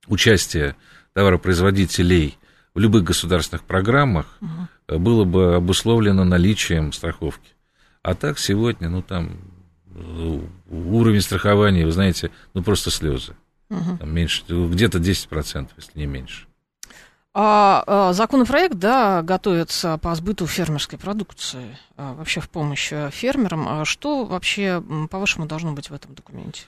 участие 0.07 0.75
товаропроизводителей 1.13 2.37
в 2.73 2.79
любых 2.79 3.05
государственных 3.05 3.63
программах 3.63 4.25
угу. 4.41 4.99
было 4.99 5.23
бы 5.23 5.55
обусловлено 5.55 6.25
наличием 6.25 6.91
страховки. 6.91 7.53
А 8.03 8.15
так 8.15 8.37
сегодня, 8.37 8.89
ну 8.89 9.01
там 9.01 9.39
уровень 10.69 11.21
страхования, 11.21 11.85
вы 11.85 11.91
знаете, 11.91 12.31
ну 12.53 12.63
просто 12.63 12.91
слезы. 12.91 13.33
Угу. 13.69 13.97
Там 13.99 14.13
меньше, 14.13 14.43
где-то 14.47 14.97
10%, 14.97 15.69
если 15.77 15.99
не 15.99 16.05
меньше. 16.05 16.45
А, 17.33 17.83
а, 17.87 18.13
законопроект, 18.13 18.75
да, 18.75 19.21
готовится 19.21 19.97
по 19.97 20.13
сбыту 20.15 20.47
фермерской 20.47 20.99
продукции, 20.99 21.77
а, 21.95 22.13
вообще 22.13 22.41
в 22.41 22.49
помощь 22.49 22.91
э, 22.91 23.09
фермерам. 23.09 23.67
А 23.69 23.85
что 23.85 24.25
вообще, 24.25 24.83
по-вашему, 25.09 25.45
должно 25.45 25.71
быть 25.71 25.89
в 25.89 25.93
этом 25.93 26.13
документе? 26.13 26.63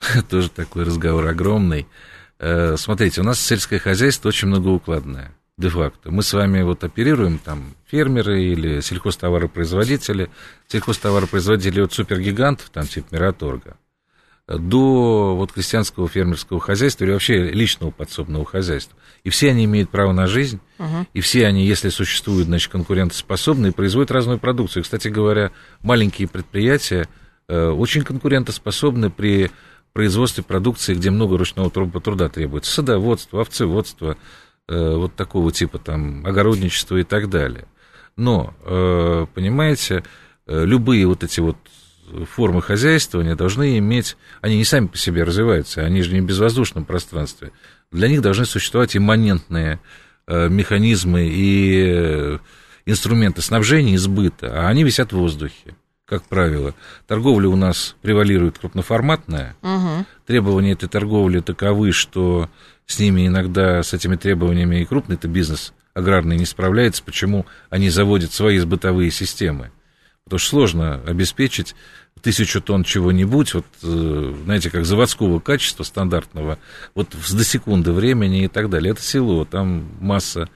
Тоже 0.30 0.48
такой 0.48 0.84
разговор 0.84 1.26
огромный. 1.26 1.86
Э, 2.38 2.76
смотрите, 2.78 3.20
у 3.20 3.24
нас 3.24 3.38
сельское 3.38 3.78
хозяйство 3.78 4.28
очень 4.28 4.48
многоукладное, 4.48 5.32
де-факто. 5.58 6.10
Мы 6.10 6.22
с 6.22 6.32
вами 6.32 6.62
вот 6.62 6.84
оперируем 6.84 7.38
там 7.38 7.74
фермеры 7.86 8.42
или 8.42 8.80
сельхозтоваропроизводители, 8.80 10.30
сельхозтоваропроизводители 10.68 11.80
от 11.80 11.92
супергигантов, 11.92 12.68
там 12.70 12.86
типа 12.86 13.06
Мираторга, 13.12 13.76
до 14.46 15.34
вот 15.34 15.52
крестьянского 15.52 16.08
фермерского 16.08 16.60
хозяйства 16.60 17.04
или 17.04 17.12
вообще 17.12 17.50
личного 17.50 17.90
подсобного 17.90 18.44
хозяйства. 18.44 18.98
И 19.24 19.30
все 19.30 19.50
они 19.50 19.64
имеют 19.64 19.90
право 19.90 20.12
на 20.12 20.26
жизнь, 20.26 20.60
uh-huh. 20.78 21.06
и 21.14 21.20
все 21.20 21.46
они, 21.46 21.66
если 21.66 21.88
существуют, 21.88 22.46
значит, 22.46 22.70
конкурентоспособны 22.70 23.68
и 23.68 23.72
производят 23.72 24.12
разную 24.12 24.38
продукцию. 24.38 24.84
Кстати 24.84 25.08
говоря, 25.08 25.50
маленькие 25.82 26.28
предприятия 26.28 27.08
э, 27.48 27.68
очень 27.68 28.02
конкурентоспособны 28.02 29.10
при 29.10 29.50
производстве 29.92 30.44
продукции, 30.44 30.94
где 30.94 31.10
много 31.10 31.38
ручного 31.38 31.70
труда 31.70 32.28
требуется. 32.28 32.70
Садоводство, 32.70 33.40
овцеводство, 33.40 34.18
вот 34.68 35.14
такого 35.14 35.52
типа 35.52 35.78
там 35.78 36.26
огородничество 36.26 36.96
и 36.96 37.04
так 37.04 37.30
далее. 37.30 37.66
Но, 38.16 38.54
э, 38.64 39.26
понимаете, 39.34 40.02
э, 40.46 40.64
любые 40.64 41.06
вот 41.06 41.22
эти 41.22 41.40
вот 41.40 41.56
формы 42.30 42.62
хозяйствования 42.62 43.34
должны 43.34 43.78
иметь, 43.78 44.16
они 44.40 44.56
не 44.56 44.64
сами 44.64 44.86
по 44.86 44.96
себе 44.96 45.24
развиваются, 45.24 45.82
они 45.82 46.02
же 46.02 46.14
не 46.14 46.20
в 46.20 46.24
безвоздушном 46.24 46.84
пространстве. 46.84 47.52
Для 47.90 48.08
них 48.08 48.22
должны 48.22 48.44
существовать 48.44 48.96
имманентные 48.96 49.80
механизмы 50.28 51.28
и 51.28 52.38
инструменты 52.84 53.42
снабжения 53.42 53.94
и 53.94 53.96
сбыта, 53.96 54.52
а 54.52 54.68
они 54.68 54.82
висят 54.82 55.12
в 55.12 55.16
воздухе 55.16 55.76
как 56.06 56.22
правило. 56.22 56.74
Торговля 57.06 57.48
у 57.48 57.56
нас 57.56 57.96
превалирует 58.00 58.58
крупноформатная. 58.58 59.56
Угу. 59.62 60.06
Требования 60.26 60.72
этой 60.72 60.88
торговли 60.88 61.40
таковы, 61.40 61.90
что 61.92 62.48
с 62.86 62.98
ними 62.98 63.26
иногда, 63.26 63.82
с 63.82 63.92
этими 63.92 64.16
требованиями 64.16 64.80
и 64.80 64.84
крупный-то 64.84 65.28
бизнес 65.28 65.72
аграрный 65.94 66.36
не 66.36 66.46
справляется. 66.46 67.02
Почему 67.02 67.46
они 67.70 67.90
заводят 67.90 68.32
свои 68.32 68.60
бытовые 68.64 69.10
системы? 69.10 69.72
Потому 70.24 70.38
что 70.38 70.50
сложно 70.50 71.02
обеспечить 71.06 71.74
тысячу 72.20 72.60
тонн 72.60 72.84
чего-нибудь, 72.84 73.54
вот, 73.54 73.66
э, 73.82 74.34
знаете, 74.44 74.70
как 74.70 74.84
заводского 74.84 75.38
качества 75.38 75.84
стандартного, 75.84 76.58
вот 76.94 77.10
до 77.10 77.44
секунды 77.44 77.92
времени 77.92 78.44
и 78.44 78.48
так 78.48 78.68
далее. 78.68 78.92
Это 78.92 79.02
село, 79.02 79.44
там 79.44 79.88
масса 80.00 80.48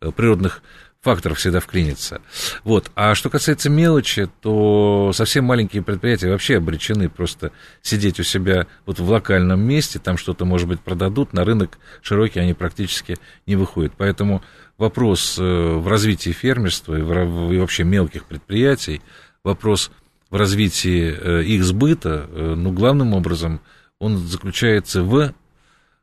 э, 0.00 0.10
природных 0.10 0.62
факторов 1.04 1.38
всегда 1.38 1.60
вклинится. 1.60 2.20
Вот. 2.64 2.90
А 2.96 3.14
что 3.14 3.28
касается 3.28 3.68
мелочи, 3.68 4.28
то 4.40 5.12
совсем 5.14 5.44
маленькие 5.44 5.82
предприятия 5.82 6.30
вообще 6.30 6.56
обречены 6.56 7.08
просто 7.08 7.52
сидеть 7.82 8.18
у 8.18 8.22
себя 8.22 8.66
вот 8.86 8.98
в 8.98 9.08
локальном 9.08 9.60
месте, 9.60 9.98
там 9.98 10.16
что-то, 10.16 10.46
может 10.46 10.66
быть, 10.66 10.80
продадут, 10.80 11.34
на 11.34 11.44
рынок 11.44 11.78
широкий 12.00 12.40
они 12.40 12.54
практически 12.54 13.18
не 13.46 13.54
выходят. 13.54 13.92
Поэтому 13.96 14.42
вопрос 14.78 15.36
э, 15.38 15.42
в 15.42 15.86
развитии 15.86 16.30
фермерства 16.30 16.96
и, 16.96 17.02
вообще 17.02 17.84
мелких 17.84 18.24
предприятий, 18.24 19.02
вопрос 19.44 19.90
в 20.30 20.36
развитии 20.36 21.14
э, 21.16 21.44
их 21.44 21.64
сбыта, 21.64 22.26
э, 22.28 22.54
ну, 22.56 22.72
главным 22.72 23.12
образом, 23.12 23.60
он 23.98 24.16
заключается 24.16 25.02
в 25.02 25.34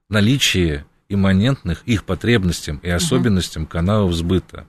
наличии 0.10 0.86
имманентных 1.10 1.82
их 1.86 2.06
потребностям 2.06 2.78
и 2.78 2.90
особенностям 2.90 3.66
каналов 3.66 4.14
сбыта. 4.14 4.68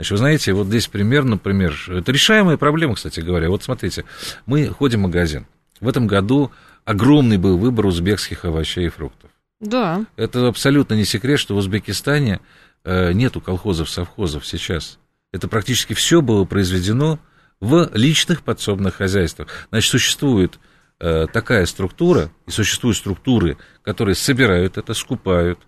Значит, 0.00 0.12
вы 0.12 0.16
знаете, 0.16 0.52
вот 0.54 0.68
здесь 0.68 0.86
пример, 0.86 1.24
например, 1.24 1.76
это 1.88 2.10
решаемая 2.10 2.56
проблема, 2.56 2.94
кстати 2.94 3.20
говоря. 3.20 3.50
Вот 3.50 3.62
смотрите, 3.62 4.06
мы 4.46 4.66
ходим 4.68 5.00
в 5.00 5.02
магазин. 5.02 5.46
В 5.78 5.86
этом 5.86 6.06
году 6.06 6.52
огромный 6.86 7.36
был 7.36 7.58
выбор 7.58 7.84
узбекских 7.84 8.46
овощей 8.46 8.86
и 8.86 8.88
фруктов. 8.88 9.30
Да. 9.60 10.06
Это 10.16 10.48
абсолютно 10.48 10.94
не 10.94 11.04
секрет, 11.04 11.38
что 11.38 11.54
в 11.54 11.58
Узбекистане 11.58 12.40
э, 12.82 13.12
нету 13.12 13.42
колхозов, 13.42 13.90
совхозов 13.90 14.46
сейчас. 14.46 14.98
Это 15.32 15.48
практически 15.48 15.92
все 15.92 16.22
было 16.22 16.46
произведено 16.46 17.18
в 17.60 17.90
личных 17.92 18.42
подсобных 18.42 18.94
хозяйствах. 18.94 19.48
Значит, 19.68 19.90
существует 19.90 20.58
э, 20.98 21.26
такая 21.30 21.66
структура, 21.66 22.30
и 22.46 22.50
существуют 22.50 22.96
структуры, 22.96 23.58
которые 23.82 24.14
собирают 24.14 24.78
это, 24.78 24.94
скупают. 24.94 25.58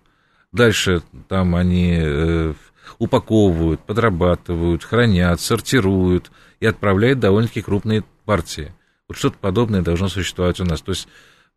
Дальше 0.51 1.03
там 1.29 1.55
они 1.55 1.99
э, 2.01 2.53
упаковывают, 2.99 3.81
подрабатывают, 3.81 4.83
хранят, 4.83 5.39
сортируют 5.41 6.31
и 6.59 6.65
отправляют 6.65 7.19
довольно-таки 7.19 7.61
крупные 7.61 8.03
партии. 8.25 8.73
Вот 9.07 9.17
что-то 9.17 9.37
подобное 9.37 9.81
должно 9.81 10.07
существовать 10.07 10.59
у 10.59 10.65
нас. 10.65 10.81
То 10.81 10.91
есть 10.91 11.07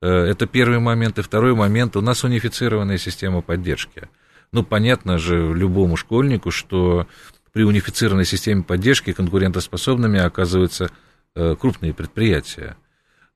э, 0.02 0.08
это 0.08 0.46
первый 0.46 0.78
момент. 0.78 1.18
И 1.18 1.22
второй 1.22 1.54
момент, 1.54 1.96
у 1.96 2.00
нас 2.00 2.24
унифицированная 2.24 2.98
система 2.98 3.40
поддержки. 3.40 4.08
Ну, 4.52 4.62
понятно 4.62 5.18
же 5.18 5.54
любому 5.54 5.96
школьнику, 5.96 6.50
что 6.50 7.06
при 7.52 7.64
унифицированной 7.64 8.24
системе 8.24 8.62
поддержки 8.62 9.12
конкурентоспособными 9.12 10.20
оказываются 10.20 10.90
э, 11.34 11.56
крупные 11.58 11.94
предприятия. 11.94 12.76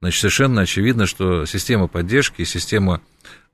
Значит, 0.01 0.21
совершенно 0.21 0.63
очевидно, 0.63 1.07
что 1.07 1.45
система 1.45 1.87
поддержки, 1.87 2.45
система 2.45 3.01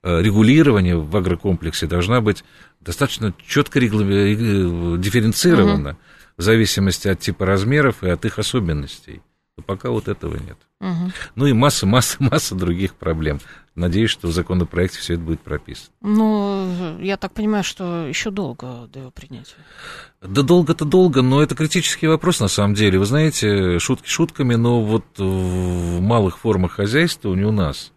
э, 0.03 0.22
регулирования 0.22 0.97
в 0.97 1.16
агрокомплексе 1.16 1.86
должна 1.86 2.20
быть 2.20 2.44
достаточно 2.80 3.32
четко 3.47 3.80
дифференцирована 3.80 5.90
угу. 5.90 5.99
в 6.36 6.42
зависимости 6.42 7.09
от 7.09 7.20
типа 7.20 7.47
размеров 7.47 8.03
и 8.03 8.09
от 8.09 8.24
их 8.24 8.38
особенностей. 8.38 9.22
Но 9.57 9.62
пока 9.62 9.90
вот 9.90 10.09
этого 10.09 10.36
нет. 10.36 10.59
Угу. 10.80 11.12
Ну 11.36 11.47
и 11.47 11.53
масса, 11.53 11.86
масса, 11.86 12.16
масса 12.20 12.55
других 12.55 12.94
проблем. 12.94 13.40
Надеюсь, 13.74 14.11
что 14.11 14.28
в 14.28 14.32
законопроекте 14.32 14.99
все 14.99 15.14
это 15.14 15.22
будет 15.22 15.40
прописано. 15.40 15.88
Ну, 16.01 16.99
я 17.01 17.16
так 17.16 17.32
понимаю, 17.32 17.64
что 17.64 18.07
еще 18.07 18.30
долго 18.30 18.88
до 18.90 19.01
его 19.01 19.11
принятия. 19.11 19.57
Да 20.22 20.42
долго-то 20.42 20.84
долго, 20.84 21.22
но 21.22 21.42
это 21.42 21.55
критический 21.55 22.07
вопрос 22.07 22.40
на 22.40 22.49
самом 22.49 22.74
деле. 22.74 22.99
Вы 22.99 23.05
знаете, 23.05 23.78
шутки 23.78 24.09
шутками, 24.09 24.55
но 24.55 24.82
вот 24.82 25.05
в 25.18 26.01
малых 26.01 26.38
формах 26.38 26.72
хозяйства 26.72 27.30
у 27.30 27.53
нас 27.53 27.92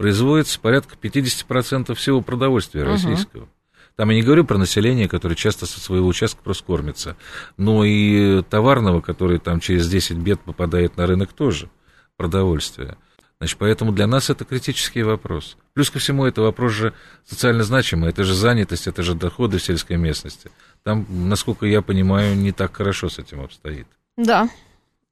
производится 0.00 0.58
порядка 0.58 0.96
50% 0.98 1.94
всего 1.94 2.22
продовольствия 2.22 2.84
угу. 2.84 2.92
российского. 2.92 3.48
Там 3.96 4.08
я 4.08 4.16
не 4.16 4.22
говорю 4.22 4.46
про 4.46 4.56
население, 4.56 5.10
которое 5.10 5.34
часто 5.34 5.66
со 5.66 5.78
своего 5.78 6.08
участка 6.08 6.40
просто 6.42 6.64
кормится, 6.64 7.18
но 7.58 7.84
и 7.84 8.40
товарного, 8.44 9.02
который 9.02 9.38
там 9.38 9.60
через 9.60 9.90
10 9.90 10.16
бед 10.16 10.40
попадает 10.40 10.96
на 10.96 11.06
рынок 11.06 11.34
тоже, 11.34 11.68
продовольствие. 12.16 12.96
Значит, 13.40 13.58
поэтому 13.58 13.92
для 13.92 14.06
нас 14.06 14.30
это 14.30 14.46
критический 14.46 15.02
вопрос. 15.02 15.58
Плюс 15.74 15.90
ко 15.90 15.98
всему, 15.98 16.24
это 16.24 16.40
вопрос 16.40 16.72
же 16.72 16.94
социально 17.26 17.62
значимый, 17.62 18.08
это 18.08 18.24
же 18.24 18.32
занятость, 18.32 18.86
это 18.86 19.02
же 19.02 19.14
доходы 19.14 19.58
в 19.58 19.62
сельской 19.62 19.98
местности. 19.98 20.50
Там, 20.82 21.04
насколько 21.28 21.66
я 21.66 21.82
понимаю, 21.82 22.38
не 22.38 22.52
так 22.52 22.74
хорошо 22.74 23.10
с 23.10 23.18
этим 23.18 23.42
обстоит. 23.42 23.86
Да, 24.16 24.48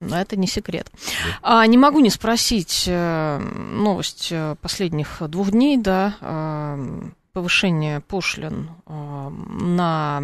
это 0.00 0.36
не 0.36 0.46
секрет. 0.46 0.90
Да. 0.92 1.60
А, 1.62 1.66
не 1.66 1.76
могу 1.76 2.00
не 2.00 2.10
спросить 2.10 2.84
э, 2.86 3.38
новость 3.38 4.28
э, 4.30 4.54
последних 4.60 5.22
двух 5.28 5.50
дней, 5.50 5.76
да, 5.76 6.16
э, 6.20 7.10
повышение 7.32 8.00
пошлин 8.00 8.70
э, 8.86 8.92
на, 8.92 10.20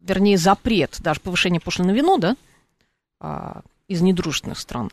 вернее, 0.00 0.38
запрет, 0.38 0.98
даже 1.00 1.20
повышение 1.20 1.60
пошлин 1.60 1.86
на 1.86 1.92
вино, 1.92 2.16
да, 2.18 2.36
э, 3.20 3.60
из 3.88 4.00
недружественных 4.00 4.58
стран, 4.58 4.90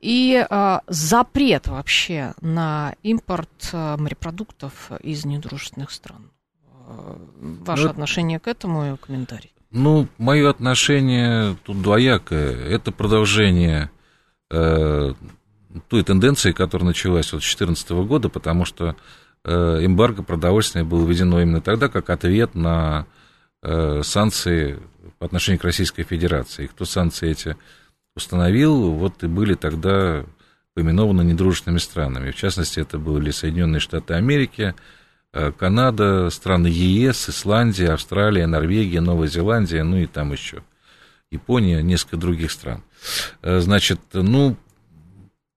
и 0.00 0.46
э, 0.48 0.78
запрет 0.86 1.66
вообще 1.66 2.34
на 2.40 2.94
импорт 3.02 3.70
морепродуктов 3.72 4.92
из 5.00 5.24
недружественных 5.24 5.90
стран. 5.90 6.30
ваше 6.86 7.84
ну, 7.84 7.90
отношение 7.90 8.38
к 8.38 8.46
этому 8.46 8.94
и 8.94 8.96
комментарий. 8.96 9.52
Ну, 9.70 10.08
мое 10.18 10.50
отношение 10.50 11.56
тут 11.64 11.80
двоякое. 11.80 12.56
Это 12.66 12.90
продолжение 12.90 13.90
э, 14.50 15.14
той 15.88 16.02
тенденции, 16.02 16.50
которая 16.52 16.88
началась 16.88 17.32
вот 17.32 17.42
с 17.42 17.54
2014 17.56 17.90
года, 17.90 18.28
потому 18.28 18.64
что 18.64 18.96
э, 19.44 19.52
эмбарго 19.84 20.24
продовольственное 20.24 20.84
было 20.84 21.06
введено 21.06 21.40
именно 21.40 21.60
тогда, 21.60 21.88
как 21.88 22.10
ответ 22.10 22.56
на 22.56 23.06
э, 23.62 24.02
санкции 24.02 24.80
по 25.18 25.26
отношению 25.26 25.60
к 25.60 25.64
Российской 25.64 26.02
Федерации. 26.02 26.66
Кто 26.66 26.84
санкции 26.84 27.30
эти 27.30 27.56
установил, 28.16 28.92
вот 28.92 29.22
и 29.22 29.28
были 29.28 29.54
тогда 29.54 30.24
поименованы 30.74 31.22
недружественными 31.22 31.78
странами. 31.78 32.32
В 32.32 32.36
частности, 32.36 32.80
это 32.80 32.98
были 32.98 33.30
Соединенные 33.30 33.80
Штаты 33.80 34.14
Америки, 34.14 34.74
Канада, 35.32 36.28
страны 36.30 36.66
ЕС, 36.66 37.28
Исландия, 37.28 37.92
Австралия, 37.92 38.46
Норвегия, 38.46 39.00
Новая 39.00 39.28
Зеландия, 39.28 39.84
ну 39.84 39.96
и 39.96 40.06
там 40.06 40.32
еще 40.32 40.62
Япония, 41.30 41.82
несколько 41.82 42.16
других 42.16 42.50
стран. 42.50 42.82
Э, 43.42 43.60
значит, 43.60 44.00
ну, 44.12 44.56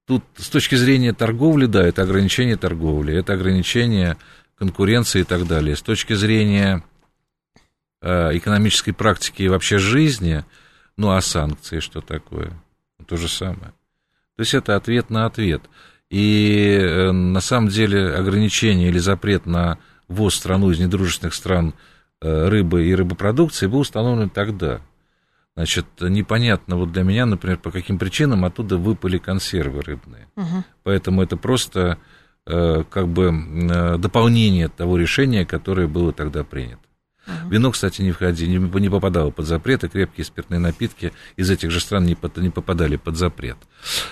тут 0.05 0.23
с 0.37 0.49
точки 0.49 0.75
зрения 0.75 1.13
торговли, 1.13 1.65
да, 1.65 1.85
это 1.85 2.03
ограничение 2.03 2.57
торговли, 2.57 3.15
это 3.15 3.33
ограничение 3.33 4.17
конкуренции 4.55 5.21
и 5.21 5.23
так 5.23 5.47
далее. 5.47 5.75
С 5.75 5.81
точки 5.81 6.13
зрения 6.13 6.83
э, 8.01 8.37
экономической 8.37 8.91
практики 8.91 9.43
и 9.43 9.49
вообще 9.49 9.79
жизни, 9.79 10.45
ну, 10.95 11.11
а 11.11 11.21
санкции 11.21 11.79
что 11.79 12.01
такое? 12.01 12.53
То 13.07 13.17
же 13.17 13.27
самое. 13.27 13.73
То 14.35 14.41
есть 14.41 14.53
это 14.53 14.75
ответ 14.75 15.09
на 15.09 15.25
ответ. 15.25 15.63
И 16.13 16.77
э, 16.79 17.11
на 17.11 17.41
самом 17.41 17.69
деле 17.69 18.13
ограничение 18.13 18.89
или 18.89 18.99
запрет 18.99 19.47
на 19.47 19.79
ввоз 20.07 20.35
в 20.35 20.37
страну 20.37 20.69
из 20.69 20.79
недружественных 20.79 21.33
стран 21.33 21.73
э, 22.21 22.49
рыбы 22.49 22.85
и 22.85 22.93
рыбопродукции 22.93 23.65
был 23.65 23.79
установлен 23.79 24.29
тогда. 24.29 24.81
Значит, 25.55 25.87
непонятно 26.01 26.75
вот 26.75 26.91
для 26.91 27.01
меня, 27.01 27.25
например, 27.25 27.57
по 27.57 27.71
каким 27.71 27.97
причинам 27.97 28.45
оттуда 28.45 28.77
выпали 28.77 29.17
консервы 29.17 29.81
рыбные. 29.81 30.27
Угу. 30.35 30.63
Поэтому 30.83 31.23
это 31.23 31.35
просто 31.35 31.97
э, 32.45 32.83
как 32.87 33.07
бы 33.07 33.97
дополнение 33.97 34.67
того 34.67 34.97
решения, 34.97 35.47
которое 35.47 35.87
было 35.87 36.13
тогда 36.13 36.43
принято. 36.43 36.82
Uh-huh. 37.25 37.49
Вино, 37.49 37.71
кстати, 37.71 38.01
не, 38.01 38.11
входи, 38.11 38.47
не, 38.47 38.57
не 38.57 38.89
попадало 38.89 39.31
под 39.31 39.45
запрет, 39.45 39.83
и 39.83 39.87
крепкие 39.87 40.25
спиртные 40.25 40.59
напитки 40.59 41.13
из 41.37 41.49
этих 41.49 41.71
же 41.71 41.79
стран 41.79 42.05
не, 42.05 42.15
под, 42.15 42.37
не 42.37 42.49
попадали 42.49 42.97
под 42.97 43.15
запрет. 43.15 43.57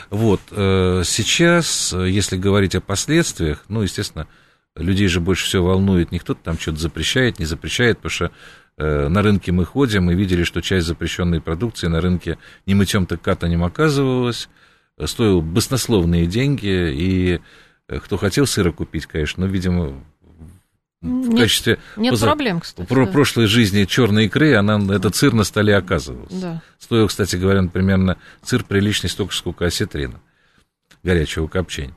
Вот, 0.09 0.41
э, 0.51 1.01
сейчас, 1.05 1.93
если 1.93 2.37
говорить 2.37 2.75
о 2.75 2.81
последствиях, 2.81 3.65
ну, 3.67 3.81
естественно, 3.81 4.27
людей 4.75 5.07
же 5.07 5.19
больше 5.19 5.45
всего 5.45 5.67
волнует, 5.67 6.11
не 6.11 6.19
кто-то 6.19 6.41
там 6.41 6.57
что-то 6.57 6.79
запрещает, 6.79 7.39
не 7.39 7.45
запрещает, 7.45 7.97
потому 7.97 8.11
что 8.11 8.31
э, 8.77 9.07
на 9.09 9.21
рынке 9.21 9.51
мы 9.51 9.65
ходим 9.65 10.09
и 10.09 10.15
видели, 10.15 10.43
что 10.43 10.61
часть 10.61 10.87
запрещенной 10.87 11.41
продукции 11.41 11.87
на 11.87 11.99
рынке 11.99 12.37
ни 12.65 12.73
мытьем 12.73 13.05
так 13.05 13.21
катанем 13.21 13.63
оказывалась, 13.63 14.47
стоил 15.05 15.41
баснословные 15.41 16.27
деньги, 16.27 16.91
и 16.93 17.41
э, 17.87 17.99
кто 17.99 18.15
хотел 18.15 18.45
сыра 18.45 18.71
купить, 18.71 19.05
конечно, 19.05 19.45
но, 19.45 19.51
видимо, 19.51 20.01
в 21.01 21.05
нет, 21.05 21.39
качестве 21.39 21.79
нет 21.97 22.11
поза... 22.11 22.27
проблем, 22.27 22.59
кстати. 22.59 22.87
Про 22.87 23.05
да. 23.07 23.11
прошлой 23.11 23.47
жизни 23.47 23.85
черной 23.85 24.25
икры, 24.25 24.53
она, 24.53 24.79
этот 24.93 25.15
сыр 25.15 25.33
на 25.33 25.43
столе 25.43 25.75
оказывался. 25.75 26.39
Да. 26.39 26.61
Стоил, 26.77 27.07
кстати 27.07 27.35
говоря, 27.37 27.63
примерно 27.63 28.17
сыр 28.43 28.63
приличный 28.63 29.09
столько, 29.09 29.33
сколько 29.33 29.65
осетрина 29.65 30.21
горячего 31.01 31.47
копчения. 31.47 31.95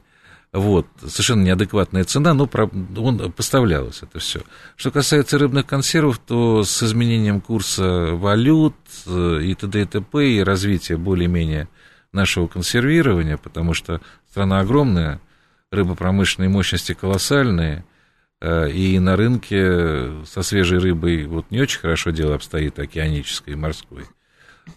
Вот, 0.52 0.86
совершенно 1.00 1.42
неадекватная 1.42 2.04
цена, 2.04 2.32
но 2.32 2.48
он 2.96 3.32
поставлялось 3.32 4.02
это 4.02 4.20
все. 4.20 4.40
Что 4.76 4.90
касается 4.90 5.36
рыбных 5.36 5.66
консервов, 5.66 6.18
то 6.18 6.62
с 6.62 6.82
изменением 6.82 7.40
курса 7.40 8.10
валют 8.12 8.76
э, 9.04 9.40
и 9.42 9.54
т.д. 9.54 9.82
и 9.82 9.84
т.п. 9.84 10.26
и 10.26 10.42
развития 10.44 10.96
более-менее 10.96 11.68
нашего 12.12 12.46
консервирования, 12.46 13.36
потому 13.36 13.74
что 13.74 14.00
страна 14.30 14.60
огромная, 14.60 15.20
рыбопромышленные 15.70 16.48
мощности 16.48 16.94
колоссальные– 16.94 17.84
и 18.42 18.98
на 18.98 19.16
рынке 19.16 20.24
со 20.26 20.42
свежей 20.42 20.78
рыбой 20.78 21.24
вот 21.26 21.50
не 21.50 21.60
очень 21.60 21.80
хорошо 21.80 22.10
дело 22.10 22.34
обстоит, 22.34 22.78
океанической 22.78 23.54
и 23.54 23.56
морской. 23.56 24.04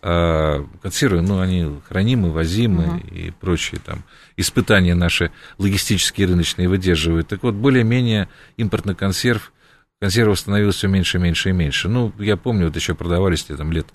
А 0.02 0.66
консервы, 0.82 1.22
ну, 1.22 1.40
они 1.40 1.80
хранимы, 1.88 2.32
возимы 2.32 2.88
угу. 2.88 3.08
и 3.08 3.32
прочие 3.32 3.80
там 3.84 4.04
испытания 4.36 4.96
наши 4.96 5.32
логистические, 5.58 6.28
рыночные 6.28 6.68
выдерживают. 6.68 7.28
Так 7.28 7.44
вот, 7.44 7.56
более-менее 7.56 8.30
импортный 8.58 8.96
консерв, 8.96 9.54
консервов 10.00 10.40
становилось 10.40 10.76
все 10.76 10.88
меньше, 10.88 11.20
меньше 11.20 11.50
и 11.50 11.54
меньше. 11.54 11.88
Ну, 11.88 12.14
я 12.20 12.38
помню, 12.38 12.66
вот 12.68 12.76
еще 12.76 12.96
продавались 12.96 13.44
там 13.44 13.72
лет 13.72 13.88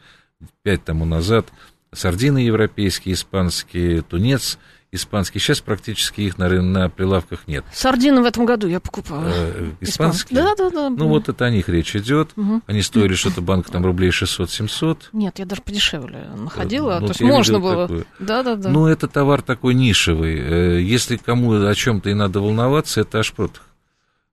пять 0.62 0.84
тому 0.84 1.04
назад 1.04 1.52
сардины 1.92 2.38
европейские, 2.38 3.14
испанские, 3.14 4.02
тунец 4.02 4.58
испанские. 4.92 5.40
Сейчас 5.40 5.60
практически 5.60 6.20
их 6.20 6.38
на, 6.38 6.48
на 6.48 6.90
прилавках 6.90 7.48
нет. 7.48 7.64
Сардины 7.72 8.20
в 8.20 8.26
этом 8.26 8.44
году 8.44 8.68
я 8.68 8.78
покупала. 8.78 9.24
Э, 9.26 9.70
испанские? 9.80 10.38
Да, 10.38 10.54
да, 10.54 10.70
да. 10.70 10.90
Ну, 10.90 11.08
вот 11.08 11.28
это 11.30 11.46
о 11.46 11.50
них 11.50 11.68
речь 11.68 11.96
идет. 11.96 12.32
Угу. 12.36 12.62
Они 12.66 12.82
стоили 12.82 13.14
что-то 13.14 13.40
банк 13.40 13.70
там 13.70 13.84
рублей 13.84 14.10
600-700. 14.10 14.98
Нет, 15.14 15.38
я 15.38 15.46
даже 15.46 15.62
подешевле 15.62 16.28
находила. 16.36 16.98
Ну, 17.00 17.06
то 17.06 17.12
есть 17.12 17.22
можно 17.22 17.58
было. 17.58 17.88
Такую. 17.88 18.06
Да, 18.18 18.42
да, 18.42 18.56
да. 18.56 18.68
Ну, 18.68 18.86
это 18.86 19.08
товар 19.08 19.40
такой 19.40 19.74
нишевый. 19.74 20.38
Э, 20.38 20.80
если 20.82 21.16
кому 21.16 21.52
о 21.52 21.74
чем-то 21.74 22.10
и 22.10 22.14
надо 22.14 22.40
волноваться, 22.40 23.00
это 23.00 23.20
ашпрот 23.20 23.62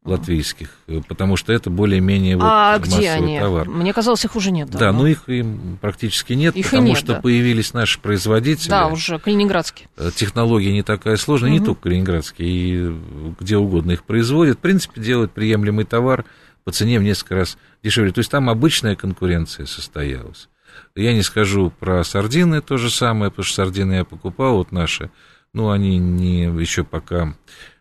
латвийских, 0.06 0.70
э, 0.88 1.02
потому 1.08 1.36
что 1.36 1.52
это 1.52 1.70
более-менее 1.70 2.38
вот 2.38 2.46
а 2.46 2.80
где 2.80 3.12
они? 3.12 3.40
товар. 3.40 3.68
Мне 3.68 3.94
казалось, 3.94 4.24
их 4.24 4.36
уже 4.36 4.52
нет. 4.52 4.70
Да, 4.70 4.80
да 4.80 4.92
но 4.94 5.08
их 5.08 5.28
им 5.28 5.78
практически 5.82 6.34
нет, 6.34 6.56
их 6.56 6.68
потому 6.68 6.88
нет, 6.88 6.98
что 6.98 7.16
да. 7.16 7.22
появились 7.22 7.74
наши 7.74 8.00
производители. 8.00 8.70
Да, 8.70 8.88
уже 8.88 9.20
калининградские. 9.20 9.90
Э, 9.98 10.10
технология 10.16 10.72
не 10.72 10.84
такая 10.84 11.18
сложная, 11.18 11.52
угу. 11.52 11.60
не 11.60 11.66
только 11.66 11.82
калининградские, 11.84 12.50
и 12.50 12.96
где 13.40 13.58
угодно 13.58 13.92
их 13.92 14.04
производят. 14.04 14.58
В 14.58 14.62
принципе, 14.62 15.02
делают 15.02 15.34
приемлемый 15.34 15.86
товар 15.86 16.26
по 16.64 16.72
цене 16.72 17.00
в 17.00 17.04
несколько 17.04 17.36
раз 17.36 17.58
дешевле. 17.84 18.12
То 18.12 18.20
есть 18.20 18.32
там 18.32 18.50
обычная 18.50 18.96
конкуренция 18.96 19.66
состоялась. 19.66 20.48
Я 20.96 21.14
не 21.14 21.24
скажу 21.24 21.72
про 21.78 22.04
сардины 22.04 22.62
то 22.62 22.78
же 22.78 22.90
самое, 22.90 23.32
потому 23.32 23.46
что 23.46 23.56
сардины 23.56 23.94
я 23.94 24.06
покупал, 24.06 24.58
вот 24.58 24.72
наши, 24.72 25.12
ну, 25.54 25.72
они 25.72 25.98
не 25.98 26.44
еще 26.44 26.84
пока 26.84 27.34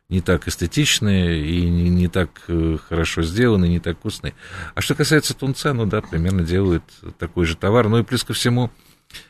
не 0.08 0.22
так 0.22 0.48
эстетичные 0.48 1.44
и 1.44 1.68
не, 1.68 1.90
не 1.90 2.08
так 2.08 2.30
э, 2.48 2.78
хорошо 2.88 3.22
сделаны, 3.22 3.68
не 3.68 3.78
так 3.78 3.98
вкусные. 3.98 4.34
А 4.74 4.80
что 4.80 4.94
касается 4.94 5.34
тунца, 5.34 5.74
ну 5.74 5.84
да, 5.84 6.00
примерно 6.00 6.42
делают 6.42 6.84
такой 7.18 7.44
же 7.44 7.56
товар. 7.56 7.88
Ну 7.88 7.98
и 7.98 8.02
плюс 8.02 8.24
ко 8.24 8.32
всему 8.32 8.70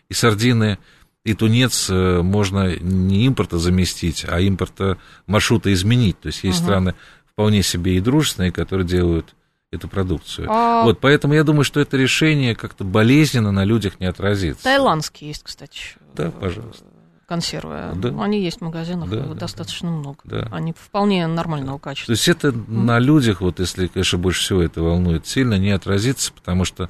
и 0.08 0.14
сардины, 0.14 0.78
и 1.24 1.34
тунец 1.34 1.90
э, 1.90 2.22
можно 2.22 2.76
не 2.76 3.26
импорта 3.26 3.58
заместить, 3.58 4.24
а 4.28 4.40
импорта 4.40 4.98
маршрута 5.26 5.72
изменить. 5.72 6.20
То 6.20 6.28
есть 6.28 6.44
есть 6.44 6.60
угу. 6.60 6.66
страны 6.66 6.94
вполне 7.32 7.62
себе 7.64 7.96
и 7.96 8.00
дружественные, 8.00 8.52
которые 8.52 8.86
делают 8.86 9.34
эту 9.72 9.88
продукцию. 9.88 10.46
А... 10.48 10.84
Вот, 10.84 11.00
поэтому 11.00 11.34
я 11.34 11.42
думаю, 11.42 11.64
что 11.64 11.80
это 11.80 11.96
решение 11.96 12.54
как-то 12.54 12.84
болезненно 12.84 13.50
на 13.50 13.64
людях 13.64 13.98
не 13.98 14.06
отразится. 14.06 14.62
Таиландский 14.62 15.26
есть, 15.26 15.42
кстати. 15.42 15.96
Да, 16.14 16.30
пожалуйста 16.30 16.84
консервы. 17.28 17.92
Да. 17.94 18.08
Они 18.22 18.42
есть 18.42 18.58
в 18.58 18.64
магазинах 18.64 19.10
да, 19.10 19.34
достаточно 19.34 19.90
да, 19.90 19.96
много. 19.96 20.18
Да. 20.24 20.48
Они 20.50 20.72
вполне 20.72 21.26
нормального 21.26 21.78
качества. 21.78 22.14
То 22.14 22.18
есть 22.18 22.28
это 22.28 22.48
mm. 22.48 22.70
на 22.70 22.98
людях, 22.98 23.42
вот 23.42 23.60
если, 23.60 23.86
конечно, 23.86 24.18
больше 24.18 24.40
всего 24.40 24.62
это 24.62 24.82
волнует, 24.82 25.26
сильно 25.26 25.58
не 25.58 25.70
отразится, 25.70 26.32
потому 26.32 26.64
что 26.64 26.88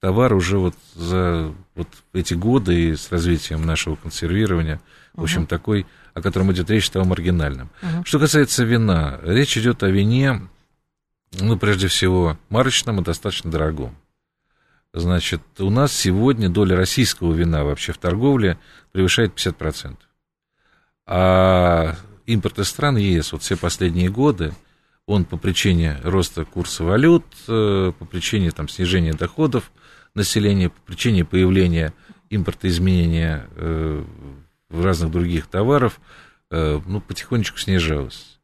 товар 0.00 0.34
уже 0.34 0.58
вот 0.58 0.74
за 0.94 1.52
вот 1.74 1.88
эти 2.12 2.34
годы 2.34 2.90
и 2.90 2.96
с 2.96 3.10
развитием 3.10 3.64
нашего 3.64 3.96
консервирования, 3.96 4.80
в 5.14 5.22
общем, 5.22 5.44
uh 5.44 5.46
такой, 5.46 5.86
о 6.14 6.20
котором 6.20 6.52
идет 6.52 6.70
речь, 6.70 6.86
стал 6.86 7.04
маргинальным. 7.06 7.70
uh 7.82 8.04
Что 8.04 8.18
касается 8.18 8.64
вина, 8.64 9.18
речь 9.22 9.56
идет 9.56 9.82
о 9.82 9.88
вине, 9.88 10.48
ну, 11.40 11.56
прежде 11.56 11.88
всего, 11.88 12.36
марочном 12.50 13.00
и 13.00 13.04
достаточно 13.04 13.50
дорогом. 13.50 13.96
Значит, 14.94 15.42
у 15.58 15.70
нас 15.70 15.92
сегодня 15.92 16.48
доля 16.48 16.76
российского 16.76 17.34
вина 17.34 17.64
вообще 17.64 17.92
в 17.92 17.98
торговле 17.98 18.58
превышает 18.92 19.34
50%. 19.36 19.96
А 21.06 21.94
импорт 22.26 22.58
из 22.58 22.68
стран 22.68 22.96
ЕС 22.96 23.32
вот 23.32 23.42
все 23.42 23.56
последние 23.56 24.10
годы, 24.10 24.54
он 25.06 25.24
по 25.24 25.36
причине 25.36 25.98
роста 26.04 26.44
курса 26.44 26.84
валют, 26.84 27.24
э, 27.48 27.92
по 27.98 28.04
причине 28.04 28.50
там, 28.50 28.68
снижения 28.68 29.12
доходов 29.12 29.70
населения, 30.14 30.70
по 30.70 30.80
причине 30.82 31.24
появления 31.24 31.92
импорта 32.30 32.68
изменения 32.68 33.46
э, 33.56 34.04
разных 34.70 35.10
других 35.10 35.46
товаров, 35.46 36.00
э, 36.50 36.80
ну, 36.86 37.00
потихонечку 37.00 37.58
снижалось. 37.58 38.38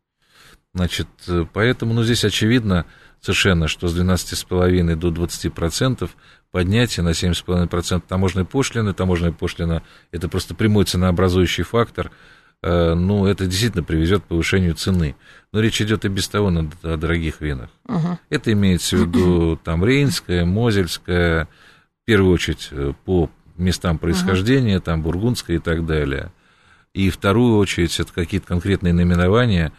Значит, 0.75 1.09
поэтому, 1.53 1.95
ну, 1.95 2.03
здесь 2.03 2.25
очевидно 2.25 2.87
совершенно, 3.25 3.69
что 3.69 3.89
с 3.89 3.99
12,5 3.99 4.97
до 4.97 5.09
20% 5.09 6.11
поднятие 6.51 7.03
на 7.03 7.11
7,5% 7.11 8.03
таможенной 8.07 8.45
пошлины. 8.45 8.93
Таможенная 8.93 9.33
пошлина– 9.33 9.83
это 10.13 10.29
просто 10.29 10.55
прямой 10.55 10.85
ценообразующий 10.85 11.65
фактор. 11.65 12.11
э, 12.63 12.95
ну, 12.95 13.27
это 13.27 13.47
действительно 13.47 13.83
приведет 13.83 14.23
к 14.23 14.27
повышению 14.27 14.75
цены. 14.75 15.17
Но 15.53 15.61
речь 15.61 15.81
идет 15.81 16.05
и 16.05 16.09
без 16.09 16.29
того 16.29 16.49
о 16.49 16.97
дорогих 16.97 17.41
винах. 17.41 17.71
Угу. 17.89 18.19
Это 18.29 18.53
имеется 18.53 18.97
в 18.97 19.01
виду 19.01 19.57
там 19.57 19.85
Рейнская, 19.85 20.45
Мозельская, 20.45 21.49
в 22.03 22.05
первую 22.05 22.35
очередь 22.35 22.69
э, 22.73 22.93
по 23.07 23.31
местам 23.57 23.99
происхождения, 23.99 24.77
угу. 24.77 24.85
там 24.85 25.03
Бургундская 25.03 25.57
и 25.57 25.61
так 25.61 25.87
далее. 25.87 26.31
И 26.93 27.11
вторую 27.11 27.57
очередь 27.57 27.99
это 27.99 28.13
какие-то 28.13 28.47
конкретные 28.47 28.93
наименования, 28.93 29.73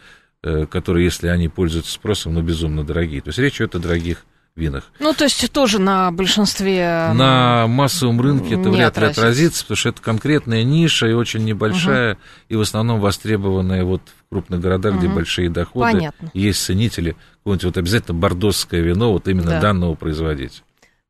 которые, 0.70 1.04
если 1.04 1.28
они 1.28 1.48
пользуются 1.48 1.92
спросом, 1.92 2.34
ну, 2.34 2.42
безумно 2.42 2.84
дорогие. 2.84 3.20
То 3.20 3.28
есть 3.28 3.38
речь 3.38 3.56
идет 3.56 3.74
о 3.74 3.78
дорогих 3.78 4.24
винах. 4.56 4.84
Ну, 4.98 5.12
то 5.12 5.24
есть 5.24 5.52
тоже 5.52 5.78
на 5.78 6.10
большинстве... 6.10 7.12
На 7.14 7.66
массовом 7.66 8.20
рынке 8.20 8.54
это 8.54 8.70
вряд 8.70 8.96
ли 8.98 9.06
отразится, 9.06 9.62
потому 9.62 9.76
что 9.76 9.88
это 9.90 10.02
конкретная 10.02 10.64
ниша 10.64 11.06
и 11.06 11.12
очень 11.12 11.44
небольшая, 11.44 12.14
угу. 12.14 12.20
и 12.48 12.56
в 12.56 12.60
основном 12.62 13.00
востребованная 13.00 13.84
вот 13.84 14.02
в 14.02 14.30
крупных 14.30 14.60
городах, 14.60 14.94
угу. 14.94 15.00
где 15.00 15.08
большие 15.08 15.50
доходы. 15.50 15.92
Понятно. 15.92 16.30
Есть 16.34 16.64
ценители, 16.64 17.16
какое-нибудь 17.38 17.64
вот 17.64 17.76
обязательно 17.76 18.18
бордосское 18.18 18.80
вино 18.80 19.12
вот 19.12 19.28
именно 19.28 19.50
да. 19.50 19.60
данного 19.60 19.94
производителя. 19.94 20.62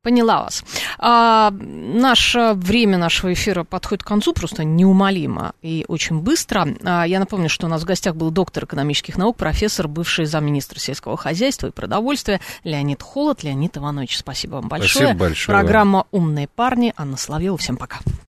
Поняла 0.06 0.44
вас. 0.44 0.62
А, 1.00 1.50
наше 1.50 2.52
время 2.54 2.96
нашего 2.96 3.32
эфира 3.32 3.64
подходит 3.64 4.04
к 4.04 4.06
концу 4.06 4.32
просто 4.32 4.62
неумолимо 4.62 5.52
и 5.62 5.84
очень 5.88 6.20
быстро. 6.20 6.68
А, 6.84 7.02
я 7.02 7.18
напомню, 7.18 7.48
что 7.48 7.66
у 7.66 7.68
нас 7.68 7.82
в 7.82 7.86
гостях 7.86 8.14
был 8.14 8.30
доктор 8.30 8.66
экономических 8.66 9.16
наук, 9.16 9.36
профессор, 9.36 9.88
бывший 9.88 10.26
замминистра 10.26 10.78
сельского 10.78 11.16
хозяйства 11.16 11.66
и 11.66 11.70
продовольствия 11.72 12.40
Леонид 12.62 13.02
Холод. 13.02 13.42
Леонид 13.42 13.78
Иванович, 13.78 14.18
спасибо 14.18 14.54
вам 14.54 14.68
большое. 14.68 15.06
Спасибо 15.06 15.18
большое. 15.18 15.58
Программа 15.58 16.06
«Умные 16.12 16.46
парни». 16.46 16.94
Анна 16.96 17.16
Соловьева. 17.16 17.58
Всем 17.58 17.76
пока. 17.76 17.98